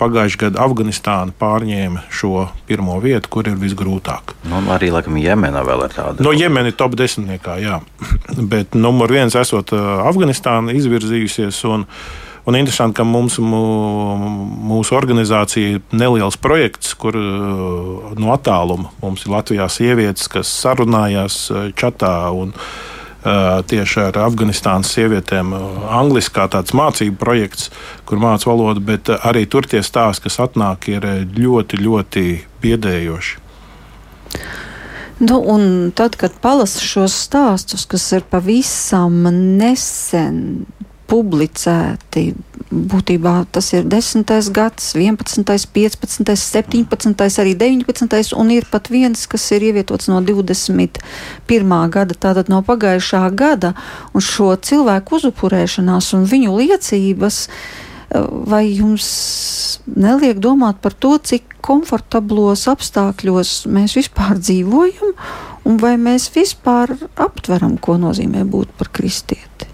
pagājušajā 0.00 0.40
gadā 0.48 0.62
Afganistāna 0.64 1.34
pārņēma 1.38 2.06
šo 2.10 2.48
pirmo 2.66 2.96
vietu, 3.02 3.30
kur 3.30 3.46
ir 3.46 3.58
visgrūtāk. 3.60 4.34
Nu, 4.50 4.58
arī 4.74 4.90
laikam 4.94 5.20
Jemena 5.20 5.62
vēl 5.66 5.84
ir 5.86 5.94
tāda. 5.94 6.24
No 6.24 6.32
Jemena 6.34 6.72
ir 6.72 6.78
top 6.78 6.96
desmitniekā, 6.98 7.60
jā. 7.62 7.78
Bet 8.52 8.74
numur 8.74 9.12
viens 9.14 9.36
esot 9.38 9.70
Afganistāna 9.74 10.74
izvirzījusies. 10.74 11.60
Un, 11.70 11.86
uh, 11.86 12.23
Un 12.44 12.58
interesanti, 12.58 12.98
ka 12.98 13.04
mums, 13.08 13.38
mūsu 13.40 14.96
organizācija 14.98 15.76
ir 15.78 15.84
neliels 15.96 16.36
projekts, 16.36 16.92
kur 17.00 17.16
uh, 17.16 18.10
no 18.20 18.34
attāluma 18.34 18.90
mums 19.00 19.24
ir 19.24 19.32
Latvijā 19.32 19.68
sievietes, 19.72 20.28
kas 20.28 20.50
sarunājās 20.60 21.38
uh, 21.48 21.70
čatā. 21.72 22.12
Un, 22.36 22.52
uh, 22.52 22.92
tieši 23.64 24.02
ar 24.10 24.18
Afganistānas 24.26 24.92
sievietēm. 24.92 25.54
Angliski 25.88 26.36
kā 26.36 26.44
tāds 26.52 26.74
mācību 26.76 27.16
projekts, 27.16 27.70
kur 28.04 28.20
mācīja 28.20 28.52
valodu, 28.52 28.84
bet 28.92 29.08
arī 29.16 29.46
tur 29.48 29.64
tie 29.64 29.80
stāsti, 29.80 30.28
kas 30.28 30.42
atnāk, 30.44 30.90
ir 30.92 31.08
ļoti, 31.32 31.80
ļoti 31.80 32.26
biedējoši. 32.60 33.40
Nu, 35.24 35.40
tad, 35.96 36.18
kad 36.20 36.36
palasu 36.42 36.84
šos 36.84 37.16
stāstus, 37.24 37.86
kas 37.88 38.04
ir 38.12 38.24
pavisam 38.28 39.22
nesen 39.30 40.66
publicēti. 41.14 42.32
Būtībā 42.74 43.34
tas 43.54 43.68
ir 43.76 43.86
10. 43.86 44.24
gads, 44.54 44.94
11., 44.98 45.44
15., 45.76 46.34
17., 46.34 47.38
arī 47.42 47.54
19. 47.60 48.34
un 48.40 48.50
ir 48.50 48.66
pat 48.70 48.90
viens, 48.90 49.26
kas 49.30 49.46
ir 49.54 49.68
ievietots 49.68 50.10
no 50.10 50.18
21. 50.24 50.98
gada, 51.94 52.18
tātad 52.26 52.50
no 52.50 52.62
pagājušā 52.66 53.22
gada, 53.38 53.74
un 54.14 54.24
šo 54.24 54.54
cilvēku 54.58 55.20
uzupurēšanās 55.20 56.14
un 56.18 56.26
viņu 56.30 56.56
liecības. 56.62 57.44
Vai 58.14 58.68
jums 58.68 59.06
neliek 59.90 60.38
domāt 60.38 60.78
par 60.82 60.94
to, 60.94 61.16
cik 61.18 61.56
komfortablos 61.64 62.66
apstākļos 62.70 63.64
mēs 63.74 63.96
vispār 63.98 64.38
dzīvojam, 64.38 65.14
un 65.66 65.78
vai 65.82 65.94
mēs 65.98 66.28
vispār 66.34 66.94
aptveram, 67.18 67.78
ko 67.82 67.98
nozīmē 68.02 68.44
būt 68.46 68.74
par 68.78 68.92
kristieti? 68.94 69.73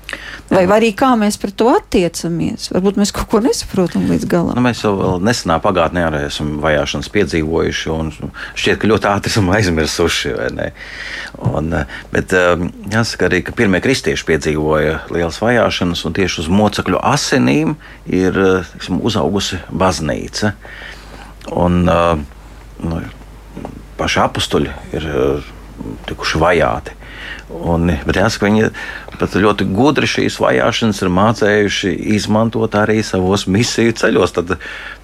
Vai 0.51 0.65
arī 0.67 0.91
kā 0.99 1.13
mēs 1.19 1.37
pret 1.39 1.55
to 1.61 1.69
attiecamies? 1.71 2.71
Varbūt 2.75 2.97
mēs 2.99 3.13
kaut 3.15 3.29
ko 3.31 3.41
nesaprotam 3.45 4.09
līdz 4.11 4.27
galam. 4.31 4.57
Nu, 4.59 4.65
mēs 4.65 4.83
jau 4.83 5.19
nesenā 5.23 5.61
pagātnē 5.63 6.03
arī 6.09 6.25
esam 6.27 6.57
vajāšanas 6.65 7.11
piedzīvojuši, 7.15 7.93
un 7.95 8.11
šķiet, 8.59 8.81
ka 8.83 8.91
ļoti 8.91 9.09
ātri 9.13 9.31
esam 9.31 9.51
aizmirsuši. 9.57 10.35
Un, 11.53 11.71
bet 12.11 12.35
um, 12.35 12.67
jāsaka 12.91 13.29
arī, 13.29 13.45
ka 13.47 13.55
pirmie 13.57 13.83
kristieši 13.85 14.27
piedzīvoja 14.33 14.99
lielas 15.15 15.39
vajāšanas, 15.43 16.03
un 16.09 16.19
tieši 16.19 16.43
uz 16.43 16.51
mocekļu 16.51 16.99
asinīm 17.13 17.77
ir 18.11 18.43
tiksim, 18.75 18.99
uzaugusi 19.07 19.63
baznīca. 19.71 20.57
Un, 21.55 21.85
uh, 21.87 22.19
nu, 22.83 23.05
paši 24.01 24.25
apstuļi 24.27 24.75
ir 24.99 25.13
uh, 25.15 25.53
tikuši 26.11 26.43
vajāti. 26.43 26.99
Un, 27.51 27.91
bet 28.07 28.19
jāsaka, 28.19 28.47
viņi 28.47 28.71
pat 29.21 29.37
ļoti 29.37 29.67
gudri 29.75 30.09
šīs 30.09 30.39
vajāšanas 30.41 31.03
ir 31.05 31.11
mācējuši 31.13 31.93
izmantot 32.17 32.75
arī 32.79 33.01
savos 33.05 33.47
misiju 33.51 33.95
ceļos. 34.01 34.33
Tad 34.37 34.55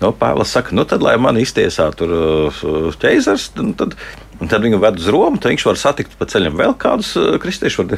no, 0.01 0.13
Pāvils 0.17 0.55
saka, 0.57 0.75
nu 0.77 0.87
tad, 0.89 1.05
lai 1.05 1.17
man 1.21 1.39
iztiesā 1.41 1.91
tur 1.97 2.15
uh, 2.17 2.97
ķeizars, 3.03 3.51
tad, 3.57 3.97
tad 4.41 4.65
viņu 4.65 4.81
ved 4.83 5.03
uz 5.03 5.11
Romu, 5.13 5.41
tad 5.41 5.53
viņš 5.53 5.67
var 5.69 5.81
satikt 5.81 6.17
pa 6.19 6.29
ceļam 6.31 6.57
vēl 6.59 6.77
kādus 6.81 7.13
uh, 7.21 7.37
kristiešus. 7.43 7.97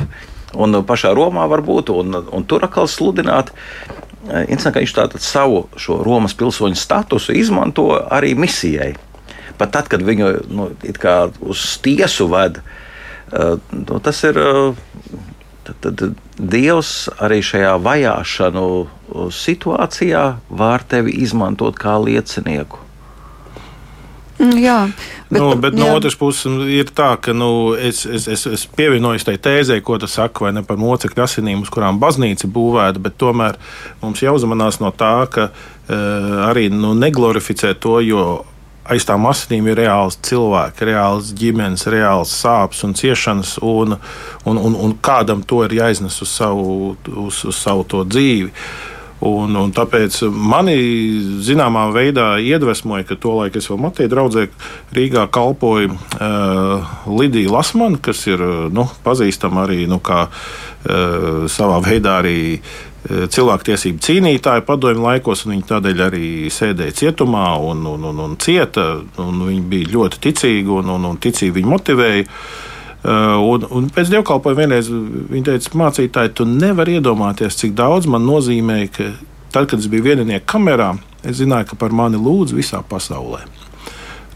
Un 0.59 0.81
pašā 0.89 1.13
Romā 1.17 1.45
var 1.51 1.63
būt, 1.63 1.93
un, 1.93 2.21
un 2.35 2.49
tur 2.49 2.65
atkal 2.67 2.91
sludināt. 2.91 3.53
Uh, 3.53 4.43
interesanti, 4.49 4.75
ka 4.75 4.85
viņš 4.85 4.97
tātad 4.99 5.25
savu 5.25 5.67
Romas 6.05 6.35
pilsoņu 6.39 6.79
statusu 6.79 7.37
izmanto 7.39 7.91
arī 7.95 8.35
misijai. 8.35 8.95
Pat 9.59 9.75
tad, 9.75 9.89
kad 9.91 10.03
viņu 10.07 10.35
nu, 10.55 10.71
uz 11.51 11.65
tiesu 11.83 12.29
veda, 12.31 12.63
uh, 13.31 13.59
nu, 13.73 14.03
tas 14.03 14.25
ir. 14.27 14.45
Tad, 15.69 16.01
tad 16.01 16.19
Dievs 16.39 17.09
arī 17.21 17.43
šajā 17.45 17.75
vajāšanu 17.85 18.67
situācijā 19.35 20.25
var 20.49 20.85
tevi 20.89 21.17
izmantot 21.25 21.77
kā 21.81 21.99
liecinieku. 22.01 22.85
Mm, 24.39 24.59
jā, 24.63 24.77
bet, 25.33 25.41
nu, 25.43 25.49
bet 25.59 25.75
jā. 25.75 25.81
no 25.83 25.97
otras 25.99 26.15
puses 26.15 26.61
ir 26.71 26.93
tā, 26.95 27.11
ka 27.19 27.33
nu, 27.35 27.75
es, 27.75 28.05
es, 28.07 28.29
es, 28.31 28.45
es 28.47 28.67
pievienojos 28.79 29.27
tai 29.27 29.35
tēzē, 29.43 29.81
ko 29.83 29.97
tu 29.99 30.07
saki, 30.07 30.45
vai 30.47 30.53
ne 30.55 30.63
par 30.67 30.79
mocekļu 30.79 31.25
asinīm, 31.25 31.65
uz 31.67 31.73
kurām 31.75 31.99
baznīca 31.99 32.47
būvēta, 32.55 33.03
bet 33.03 33.19
tomēr 33.19 33.59
mums 33.99 34.23
jāuzmanās 34.23 34.79
no 34.79 34.93
tā, 34.95 35.17
ka 35.35 35.49
uh, 35.51 35.99
arī 36.47 36.69
nu, 36.71 36.95
neglorificē 36.95 37.75
to, 37.83 37.99
jo 38.07 38.29
aiz 38.93 39.07
tām 39.09 39.27
asinīm 39.29 39.69
ir 39.71 39.83
reāls 39.83 40.19
cilvēks, 40.27 40.85
reāls 40.89 41.33
ģimenes, 41.39 41.87
reāls 41.93 42.33
sāpes 42.43 42.85
un 42.87 42.95
ciešanas, 42.99 43.59
un, 43.65 43.99
un, 44.49 44.61
un, 44.61 44.77
un 44.89 44.95
kādam 45.05 45.45
to 45.47 45.65
ir 45.67 45.79
jāiznes 45.81 46.21
uz 46.25 46.33
savu, 46.33 46.95
uz, 47.27 47.43
uz 47.49 47.59
savu 47.59 48.05
dzīvi. 48.05 48.53
Un, 49.19 49.51
un 49.59 49.73
tāpēc 49.75 50.21
mani 50.31 50.77
zināmā 51.43 51.89
veidā 51.91 52.37
iedvesmoja, 52.39 53.03
ka 53.09 53.17
tolaik 53.19 53.57
es 53.59 53.67
vēl 53.67 53.81
Matēju 53.83 54.13
draudzē 54.13 54.45
Rīgā 54.95 55.25
kalpoju 55.35 55.91
uh, 55.91 56.93
Lidija 57.11 57.51
Lasmana, 57.51 57.99
kas 57.99 58.23
ir 58.31 58.45
nu, 58.71 58.87
pazīstama 59.03 59.65
arī 59.67 59.89
nu, 59.91 59.99
kā, 59.99 60.29
uh, 60.31 61.49
savā 61.51 61.81
veidā 61.83 62.21
arī 62.23 62.39
uh, 62.61 62.88
cilvēktiesību 63.07 64.03
cīnītāji 64.03 64.65
padomju 64.67 65.05
laikos, 65.05 65.45
un 65.47 65.55
viņi 65.55 65.67
tādēļ 65.69 66.01
arī 66.09 66.31
sēdēja 66.53 66.97
cietumā 67.03 67.53
un, 67.63 67.85
un, 67.87 68.09
un, 68.11 68.25
un 68.25 68.35
cieta. 68.43 68.89
Un 69.23 69.45
viņi 69.47 69.63
bija 69.71 69.93
ļoti 69.95 70.23
ticīgi 70.27 70.75
un, 70.81 70.91
un, 70.97 71.07
un 71.13 71.21
ticīgi 71.23 71.55
viņi 71.61 71.71
motivēja. 71.71 72.27
Uh, 72.99 73.39
un, 73.39 73.63
un 73.71 73.87
pēc 73.95 74.11
dievkalpojuma 74.11 74.65
vienreiz 74.65 74.91
viņa 74.91 75.53
teica, 75.53 75.75
mācītāji, 75.79 76.35
tu 76.35 76.49
nevari 76.49 76.99
iedomāties, 76.99 77.57
cik 77.61 77.77
daudz 77.79 78.11
man 78.11 78.27
nozīmēja, 78.27 78.91
ka 78.97 79.07
tad, 79.55 79.69
kad 79.71 79.79
es 79.79 79.87
biju 79.91 80.09
vieninieks 80.11 80.49
kamerā, 80.51 80.97
es 81.23 81.39
zināju, 81.39 81.71
ka 81.71 81.79
par 81.79 81.95
mani 81.95 82.19
lūdz 82.19 82.57
visā 82.59 82.83
pasaulē. 82.83 83.45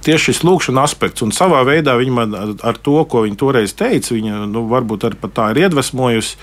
Tieši 0.03 0.33
šis 0.33 0.41
lūkšanas 0.47 0.91
aspekts, 0.91 1.23
un 1.23 1.31
savā 1.35 1.61
veidā 1.67 1.95
viņa 1.99 2.15
man 2.15 2.33
ar 2.59 2.79
to, 2.83 2.97
ko 3.07 3.23
viņa 3.23 3.39
toreiz 3.39 3.75
teica, 3.79 4.15
viņa 4.15 4.47
nu, 4.51 4.65
varbūt 4.71 5.07
arī 5.07 5.31
tā 5.31 5.53
ir 5.53 5.61
iedvesmojusi 5.67 6.39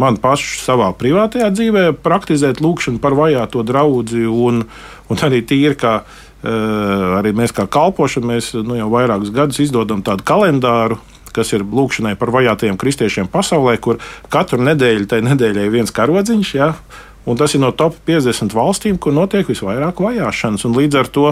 man 0.00 0.18
pašu 0.20 0.60
savā 0.62 0.90
privātajā 0.96 1.50
dzīvē, 1.52 1.84
praktizēt 2.04 2.62
lūkšanu 2.64 3.00
par 3.02 3.16
vajāto 3.18 3.64
draugu, 3.66 4.26
un, 4.32 4.64
un 5.12 5.24
arī 5.26 5.42
tīri 5.44 5.76
kā 5.78 5.94
uh, 6.02 7.18
arī 7.18 7.34
mēs 7.36 7.54
kā 7.56 7.66
kalpošana, 7.70 8.34
mēs 8.34 8.52
nu, 8.60 8.76
jau 8.78 8.90
vairākus 8.92 9.32
gadus 9.34 9.60
izdodam 9.64 10.04
tādu 10.06 10.24
kalendāru, 10.28 10.98
kas 11.32 11.52
ir 11.56 11.64
lūkšanai 11.64 12.14
par 12.20 12.32
vajātajiem 12.34 12.76
kristiešiem 12.80 13.30
pasaulē, 13.32 13.78
kur 13.80 14.00
katru 14.32 14.60
nedēļu 14.64 15.08
tai 15.08 15.22
nedēļai 15.24 15.70
viens 15.72 15.94
karodziņš. 15.94 16.54
Ja? 16.58 16.74
Un 17.22 17.38
tas 17.38 17.52
ir 17.54 17.60
no 17.62 17.70
top 17.70 17.94
50 18.08 18.50
valstīm, 18.56 18.96
kur 18.98 19.14
notiek 19.14 19.46
visvairāk 19.46 20.00
vajāšanas. 20.02 20.64
Un 20.66 20.74
līdz 20.74 20.98
ar 20.98 21.10
to 21.14 21.28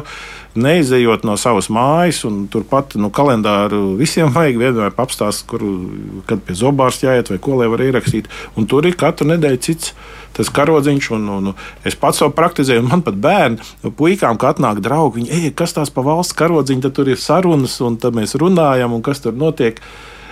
neizejot 0.55 1.25
no 1.27 1.35
savas 1.41 1.67
mājas, 1.73 2.23
un 2.29 2.45
turpat 2.53 2.95
nu, 3.01 3.11
kalendāru 3.15 3.97
visiem 3.99 4.31
vajag 4.37 4.61
vienmēr 4.61 4.95
apstāst, 4.95 5.49
kur 5.51 5.65
kad 6.31 6.43
pie 6.47 6.55
zobārs 6.59 7.03
jāiet 7.03 7.33
vai 7.33 7.41
ko 7.43 7.59
lai 7.59 7.67
var 7.73 7.83
ierakstīt. 7.83 8.31
Un 8.55 8.71
tur 8.71 8.87
ir 8.87 8.99
katru 8.99 9.33
nedēļu 9.33 9.63
cits 9.67 9.95
tas 10.37 10.51
karodziņš, 10.55 11.09
un, 11.17 11.27
un, 11.35 11.51
un 11.51 11.89
es 11.89 11.97
pats 11.99 12.23
to 12.23 12.29
praktizēju. 12.35 12.85
Man 12.87 13.03
pat 13.07 13.19
bērni, 13.19 13.59
puikām, 13.99 14.39
kad 14.39 14.61
atnāk 14.61 14.79
draugi, 14.85 15.21
viņi, 15.21 15.33
ej, 15.35 15.51
kas 15.59 15.75
tās 15.77 15.91
pa 15.91 16.05
valsts 16.07 16.39
karodziņu, 16.39 16.85
tad 16.87 16.95
tur 16.97 17.11
ir 17.11 17.19
sarunas, 17.21 17.75
un 17.83 17.99
tad 18.01 18.15
mēs 18.17 18.37
runājam, 18.39 18.95
un 18.95 19.03
kas 19.05 19.25
tur 19.25 19.35
notiek. 19.35 19.83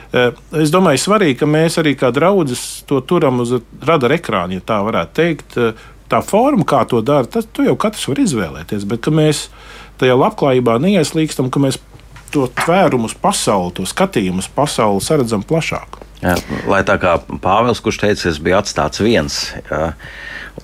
Eh, 0.09 0.31
es 0.63 0.73
domāju, 0.73 1.03
svarīgi, 1.03 1.43
ka 1.43 1.47
mēs 1.51 1.77
arī 1.81 1.93
kā 1.99 2.09
draugi 2.15 2.57
to 2.89 3.03
turam 3.05 3.43
uz 3.45 3.59
radara 3.85 4.17
ekrāna, 4.17 4.57
ja 4.57 4.65
tā 4.65 4.79
varētu 4.87 5.17
teikt. 5.19 5.59
Eh, 5.61 5.83
tā 6.09 6.23
forma, 6.25 6.65
kā 6.65 6.87
to 6.89 7.03
dara, 7.05 7.29
tas 7.29 7.45
jau 7.53 7.77
katrs 7.77 8.09
var 8.09 8.23
izvēlēties. 8.25 8.87
Bet 8.89 9.11
mēs 9.13 9.49
tajā 10.01 10.17
labklājībā 10.17 10.79
neieslīgstam, 10.81 11.51
ka 11.53 11.61
mēs 11.61 11.77
to 12.33 12.47
tvērumu 12.61 13.09
uz 13.09 13.17
pasauli, 13.17 13.75
to 13.77 13.85
skatījumu 13.89 14.41
uz 14.45 14.49
pasauli 14.53 15.21
redzam 15.21 15.45
plašāk. 15.45 16.01
Jā, 16.19 16.35
lai 16.67 16.81
tā 16.83 16.97
kā 16.99 17.15
Pāvils, 17.39 17.81
kurš 17.85 18.01
teica, 18.03 18.25
es 18.31 18.41
biju 18.43 18.57
atstāts 18.59 18.99
viens, 19.05 19.37
jā, 19.69 19.93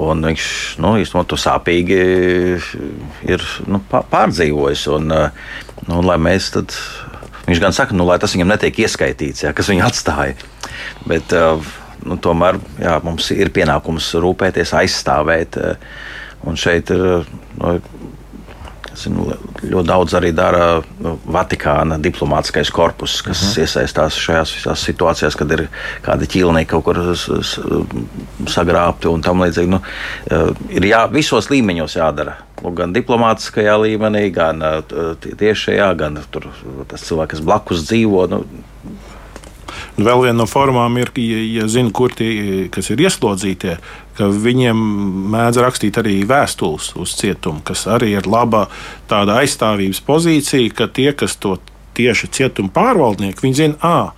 un 0.03 0.25
viņš 0.27 0.47
nu, 0.83 0.97
īstenībā 0.99 1.23
to 1.31 1.39
sāpīgi 1.39 1.99
ir 3.29 3.45
nu, 3.71 3.81
pārdzīvojis. 3.93 4.89
Un, 4.97 5.13
nu, 5.87 6.01
lai 6.03 6.17
mēs 6.19 6.51
tad, 6.57 6.75
viņš 7.49 7.63
gan 7.63 7.77
saka, 7.77 7.97
nu, 7.97 8.07
lai 8.09 8.19
tas 8.23 8.35
viņam 8.37 8.53
netiek 8.55 8.85
ieskaitīts, 8.85 9.45
jā, 9.47 9.53
kas 9.57 9.71
viņu 9.73 9.87
atstāja. 9.87 10.37
Bet, 11.09 11.35
nu, 12.05 12.19
tomēr 12.21 12.61
jā, 12.83 12.99
mums 13.05 13.31
ir 13.35 13.53
pienākums 13.55 14.13
rūpēties, 14.23 14.75
aizstāvēt. 14.81 15.61
Un 16.45 16.59
šeit 16.61 16.91
ir 16.93 17.25
nu, 17.61 17.79
Zinu, 18.95 19.27
ļoti 19.63 19.87
daudz 19.89 20.15
arī 20.15 20.31
dara 20.35 20.81
nu, 21.03 21.17
Vatikāna 21.35 21.99
diplomātskais 22.03 22.71
korpus, 22.75 23.21
kas 23.23 23.41
uh 23.41 23.49
mhm. 23.49 23.53
-huh. 23.53 23.61
iesaistās 23.63 24.19
šajās 24.27 24.55
visās 24.57 24.85
situācijās, 24.89 25.37
kad 25.37 25.51
ir 25.53 25.69
kādi 26.03 26.27
ķīlnieki 26.27 26.71
kaut 26.71 26.85
kur 26.85 27.01
sagrābti 28.47 29.09
un 29.09 29.23
tam 29.23 29.43
līdzīgi. 29.43 29.69
Nu, 29.69 29.81
eh, 30.31 30.51
ir 30.71 30.83
jā, 30.83 31.07
visos 31.11 31.51
līmeņos 31.51 31.97
jādara. 31.97 32.37
Nu, 32.63 32.71
gan 32.71 32.93
diplomātiskajā 32.93 33.75
līmenī, 33.81 34.31
gan 34.33 34.63
eh, 34.63 34.83
tiešajā, 35.37 35.95
gan 35.97 36.19
tur, 36.31 36.49
tas 36.89 37.03
cilvēks, 37.03 37.31
kas 37.31 37.41
blakus 37.41 37.85
dzīvo. 37.89 38.29
Nu, 38.31 38.45
Un 39.95 40.03
vēl 40.03 40.25
viena 40.25 40.41
no 40.41 40.47
formām 40.51 40.97
ir, 40.99 41.13
ja, 41.23 41.43
ja 41.61 41.69
zina, 41.71 41.93
kur 41.95 42.11
tie 42.19 42.67
ir 42.67 43.03
ieslodzītie, 43.05 43.77
ka 44.19 44.27
viņiem 44.27 44.81
mēdz 45.31 45.61
rakstīt 45.63 46.01
arī 46.03 46.17
vēstules 46.27 46.91
uz 46.99 47.15
cietumu, 47.21 47.63
kas 47.67 47.87
arī 47.91 48.17
ir 48.17 48.27
laba 48.27 48.67
tāda 49.11 49.39
aizstāvības 49.45 50.03
pozīcija, 50.07 50.75
ka 50.75 50.91
tie, 50.91 51.13
kas 51.15 51.39
to 51.39 51.61
tieši 51.95 52.33
cietuma 52.35 52.75
pārvaldnieki, 52.75 53.47
viņi 53.47 53.61
zina, 53.61 53.79
ah, 53.87 54.11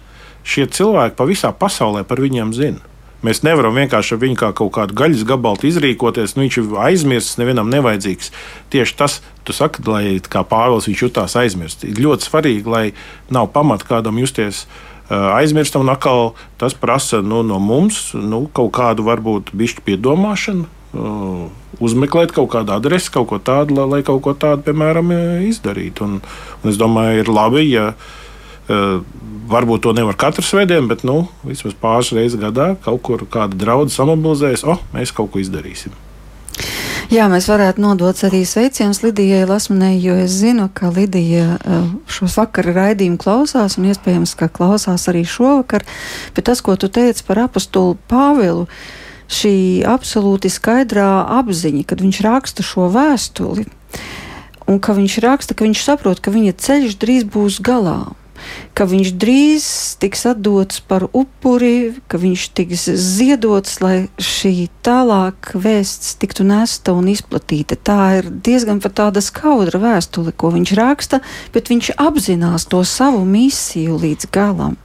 šie 0.48 0.64
cilvēki 0.72 1.18
pa 1.18 1.28
visā 1.28 1.52
pasaulē 1.52 2.06
par 2.08 2.24
viņiem 2.24 2.56
zina. 2.56 2.80
Mēs 3.24 3.42
nevaram 3.42 3.76
vienkārši 3.76 4.14
ar 4.14 4.20
viņu 4.22 4.36
kā 4.38 4.50
kaut 4.56 4.74
kādu 4.76 4.94
gaļas 4.96 5.24
gabalu 5.26 5.66
izrīkoties. 5.66 6.36
Nu, 6.36 6.44
viņš 6.44 6.58
ir 6.60 6.74
aizmirsts, 6.84 7.38
nevienam 7.40 7.72
nevajadzīgs. 7.72 8.28
Tieši 8.70 8.94
tas, 8.96 9.16
tu 9.42 9.56
saki, 9.56 9.82
lai 9.88 10.20
kā 10.22 10.44
Pāvils 10.46 10.86
viņš 10.86 11.02
jutās 11.02 11.34
aizmirsts. 11.40 11.88
Ir 11.88 11.98
ļoti 12.04 12.28
svarīgi, 12.28 12.70
lai 12.70 12.84
nav 13.32 13.48
pamata 13.56 13.88
kādam 13.88 14.20
justies 14.20 14.66
Eh, 14.68 14.95
aizmirstam, 15.10 15.84
un 15.86 15.92
atkal 15.92 16.34
tas 16.60 16.74
prasa 16.74 17.22
nu, 17.22 17.42
no 17.46 17.60
mums 17.62 18.10
nu, 18.16 18.46
kaut 18.52 18.72
kādu 18.78 19.06
varbūt 19.06 19.54
bišķi 19.56 19.86
piedomāšanu. 19.86 20.72
Uh, 20.96 21.48
uzmeklēt 21.82 22.30
kaut 22.32 22.48
kādu 22.54 22.72
adresi, 22.72 23.10
kaut 23.12 23.26
ko 23.28 23.36
tādu, 23.42 23.76
lai, 23.76 23.84
lai 23.90 24.04
kaut 24.06 24.22
ko 24.24 24.32
tādu, 24.32 24.64
piemēram, 24.64 25.10
eh, 25.12 25.42
izdarītu. 25.50 26.06
Un, 26.06 26.14
un 26.62 26.70
es 26.70 26.78
domāju, 26.80 27.20
ir 27.20 27.28
labi, 27.28 27.66
ja 27.68 27.90
varbūt 28.66 29.84
to 29.84 29.92
nevar 29.94 30.16
katru 30.18 30.44
svētdienu, 30.44 30.88
bet 30.90 31.04
nu, 31.06 31.26
vismaz 31.46 31.76
pāris 31.78 32.12
reizes 32.16 32.40
gadā 32.40 32.72
kaut 32.82 33.02
kur 33.06 33.22
kāda 33.30 33.54
draudzene 33.58 33.94
samobilizējas, 33.94 34.66
oh, 34.66 34.82
mēs 34.94 35.14
kaut 35.14 35.32
ko 35.32 35.42
izdarīsim. 35.42 35.94
Jā, 37.06 37.28
mēs 37.30 37.46
varētu 37.46 37.78
nodot 37.78 38.18
arī 38.26 38.40
sveicienus 38.42 38.98
Lidijai 39.04 39.44
Lasmanai, 39.46 39.92
jo 40.02 40.16
es 40.18 40.32
zinu, 40.40 40.64
ka 40.74 40.88
Lidija 40.90 41.54
eh, 41.54 41.84
šos 42.10 42.34
vakara 42.34 42.74
raidījumu 42.74 43.20
klausās 43.22 43.76
un 43.78 43.86
iespējams, 43.92 44.32
ka 44.34 44.48
klausās 44.50 45.06
arī 45.12 45.22
šovakar. 45.22 45.86
Bet 46.34 46.48
tas, 46.50 46.64
ko 46.66 46.74
tu 46.74 46.90
teici 46.90 47.22
par 47.28 47.44
apustulu 47.44 47.94
Pāvilu, 48.10 48.66
šī 49.30 49.86
absolūti 49.86 50.50
skaidrā 50.50 51.06
apziņa, 51.38 51.86
kad 51.86 52.02
viņš 52.02 52.22
raksta 52.26 52.66
šo 52.66 52.90
vēstuli, 52.90 53.68
un 54.66 54.82
ka 54.82 54.98
viņš 54.98 55.18
raksta, 55.22 55.54
ka 55.54 55.62
viņš 55.62 55.86
saprot, 55.86 56.18
ka 56.18 56.34
viņa 56.34 56.58
ceļš 56.58 56.98
drīz 56.98 57.30
būs 57.30 57.62
galā 57.62 58.00
ka 58.76 58.84
viņš 58.88 59.12
drīz 59.16 59.66
tiks 60.02 60.26
atdots 60.28 60.82
par 60.84 61.06
upuri, 61.12 61.96
ka 62.10 62.20
viņš 62.20 62.46
tiks 62.56 62.86
ziedots, 62.90 63.78
lai 63.80 64.08
šī 64.20 64.68
tālāk 64.86 65.54
vēsts 65.54 66.16
tiktu 66.20 66.46
nesta 66.46 66.94
un 66.96 67.08
izplatīta. 67.12 67.78
Tā 67.78 68.00
ir 68.20 68.30
diezgan 68.30 68.82
pat 68.84 68.98
tāda 69.00 69.22
skaudra 69.24 69.80
vēstule, 69.82 70.34
ko 70.36 70.52
viņš 70.54 70.74
raksta, 70.78 71.22
bet 71.54 71.72
viņš 71.72 71.94
apzinās 71.96 72.68
to 72.70 72.82
savu 72.86 73.24
misiju 73.28 73.98
līdz 74.02 74.30
galam. 74.34 74.76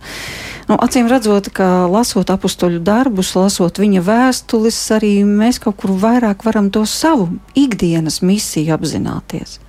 Nu, 0.70 0.78
acīm 0.80 1.10
redzot, 1.12 1.50
ka 1.52 1.88
lasot 1.92 2.30
apakstoļu 2.32 2.80
darbus, 2.86 3.34
lasot 3.36 3.82
viņa 3.82 4.04
vēstules, 4.08 4.78
arī 4.96 5.18
mēs 5.28 5.60
kaut 5.60 5.82
kur 5.82 5.92
vairāk 6.00 6.46
varam 6.48 6.70
to 6.72 6.86
savu 6.88 7.28
ikdienas 7.60 8.22
misiju 8.24 8.78
apzināties. 8.78 9.60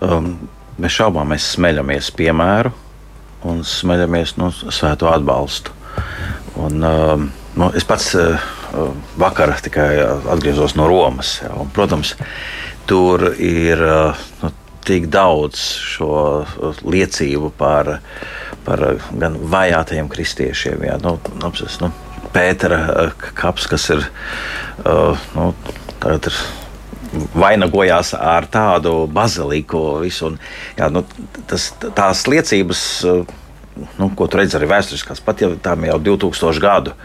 Um, 0.00 0.48
Mēs 0.80 0.96
šaubām, 0.96 1.28
mēs 1.34 1.50
smeļamies 1.56 2.08
piemēru 2.16 2.70
un 3.48 3.60
smeļamies 3.66 4.36
no 4.38 4.48
nu, 4.48 4.72
svēto 4.72 5.10
atbalstu. 5.10 5.74
Un, 6.60 6.80
uh, 6.84 7.20
nu, 7.56 7.68
es 7.76 7.84
pats 7.88 8.14
uh, 8.16 8.40
vakar 9.20 9.52
tikai 9.60 9.90
atgriezos 10.32 10.76
no 10.78 10.88
Romas. 10.88 11.38
Jā, 11.44 11.52
un, 11.60 11.68
protams, 11.74 12.14
tur 12.88 13.26
ir 13.36 13.82
uh, 13.84 14.22
nu, 14.40 14.52
tik 14.88 15.10
daudz 15.12 15.60
šo 15.84 16.14
liecību 16.80 17.52
par, 17.60 17.98
par 18.64 18.84
gan 19.20 19.36
vajātajiem 19.52 20.08
kristiešiem. 20.12 20.86
Jā, 20.88 20.96
nu, 21.04 21.18
apsis, 21.46 21.80
nu, 21.84 21.92
Pētera 22.30 22.80
uh, 22.86 23.28
kaps, 23.36 23.68
kas 23.68 23.88
ir, 23.92 24.04
uh, 24.86 25.28
nu, 25.36 25.50
ir 26.08 26.42
vainagojās 27.34 28.14
ar 28.14 28.46
tādu 28.50 29.06
baziliku. 29.10 29.82
Visu, 30.04 30.30
un, 30.30 30.38
jā, 30.78 30.90
nu, 30.92 31.04
tas, 31.50 31.70
tās 31.96 32.26
liecības, 32.30 32.82
nu, 33.98 34.10
ko 34.16 34.28
tu 34.30 34.40
redzi 34.40 34.58
arī 34.58 34.70
vēsturiskās, 34.70 35.22
pat 35.24 35.44
ja 35.44 35.50
tām 35.62 35.86
jau 35.88 35.98
2000 36.12 36.62
gadu, 36.62 36.96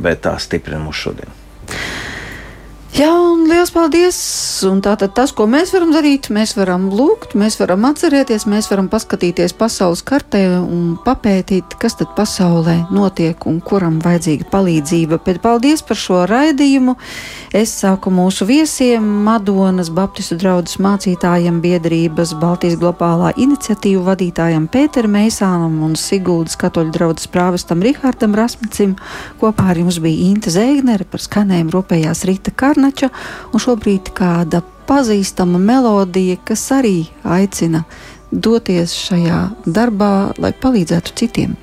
bet 0.00 0.24
tā 0.26 0.36
stiprina 0.42 0.80
mūs 0.82 1.04
šodien. 1.04 1.38
Jā, 3.00 3.14
un 3.16 3.46
liels 3.48 3.70
paldies! 3.72 4.16
Un 4.68 4.82
tātad 4.84 5.14
tas, 5.16 5.30
ko 5.32 5.46
mēs 5.48 5.70
varam 5.72 5.88
darīt, 5.94 6.26
mēs 6.36 6.50
varam 6.52 6.90
lūgt, 6.92 7.32
mēs 7.38 7.54
varam 7.56 7.86
atcerēties, 7.88 8.44
mēs 8.50 8.66
varam 8.68 8.90
paskatīties 8.92 9.54
pasaules 9.56 10.02
kartē 10.04 10.42
un 10.60 10.98
papētīt, 11.00 11.78
kas 11.80 11.96
tad 11.96 12.10
pasaulē 12.18 12.74
notiek 12.92 13.46
un 13.48 13.62
kuram 13.64 13.96
vajadzīga 14.04 14.50
palīdzība. 14.52 15.16
Bet 15.24 15.40
paldies 15.40 15.80
par 15.86 15.96
šo 15.96 16.26
raidījumu! 16.28 16.98
Es 17.56 17.72
saku 17.78 18.12
mūsu 18.12 18.44
viesiem, 18.50 19.06
Madonas 19.24 19.88
Baptistu 19.96 20.36
draugas 20.42 20.76
mācītājiem, 20.76 21.62
biedrības 21.64 22.34
Baltijas 22.42 22.76
globālā 22.82 23.32
iniciatīvu 23.40 24.04
vadītājam 24.10 24.68
Pēteram 24.68 25.16
Meisānam 25.16 25.80
un 25.88 25.96
Siguldas 25.96 26.60
katoļu 26.60 26.92
draugas 26.98 27.32
prāvestam 27.32 27.80
Rihardam 27.80 28.36
Rasmicim. 28.36 28.98
Kopā 29.40 29.72
ar 29.72 29.80
jums 29.80 30.02
bija 30.04 30.28
Inta 30.28 30.52
Zēgnere 30.52 31.08
par 31.08 31.24
skanējumu 31.24 31.78
rūpējās 31.78 32.26
Rita 32.28 32.52
Karna. 32.52 32.89
Karnača, 32.90 33.10
un 33.52 33.60
šobrīd 33.62 34.10
kāda 34.14 34.62
pazīstama 34.88 35.58
melodija, 35.58 36.36
kas 36.44 36.70
arī 36.74 37.06
aicina 37.22 37.84
doties 38.32 38.94
šajā 38.94 39.50
darbā, 39.66 40.34
lai 40.38 40.52
palīdzētu 40.52 41.14
citiem. 41.14 41.56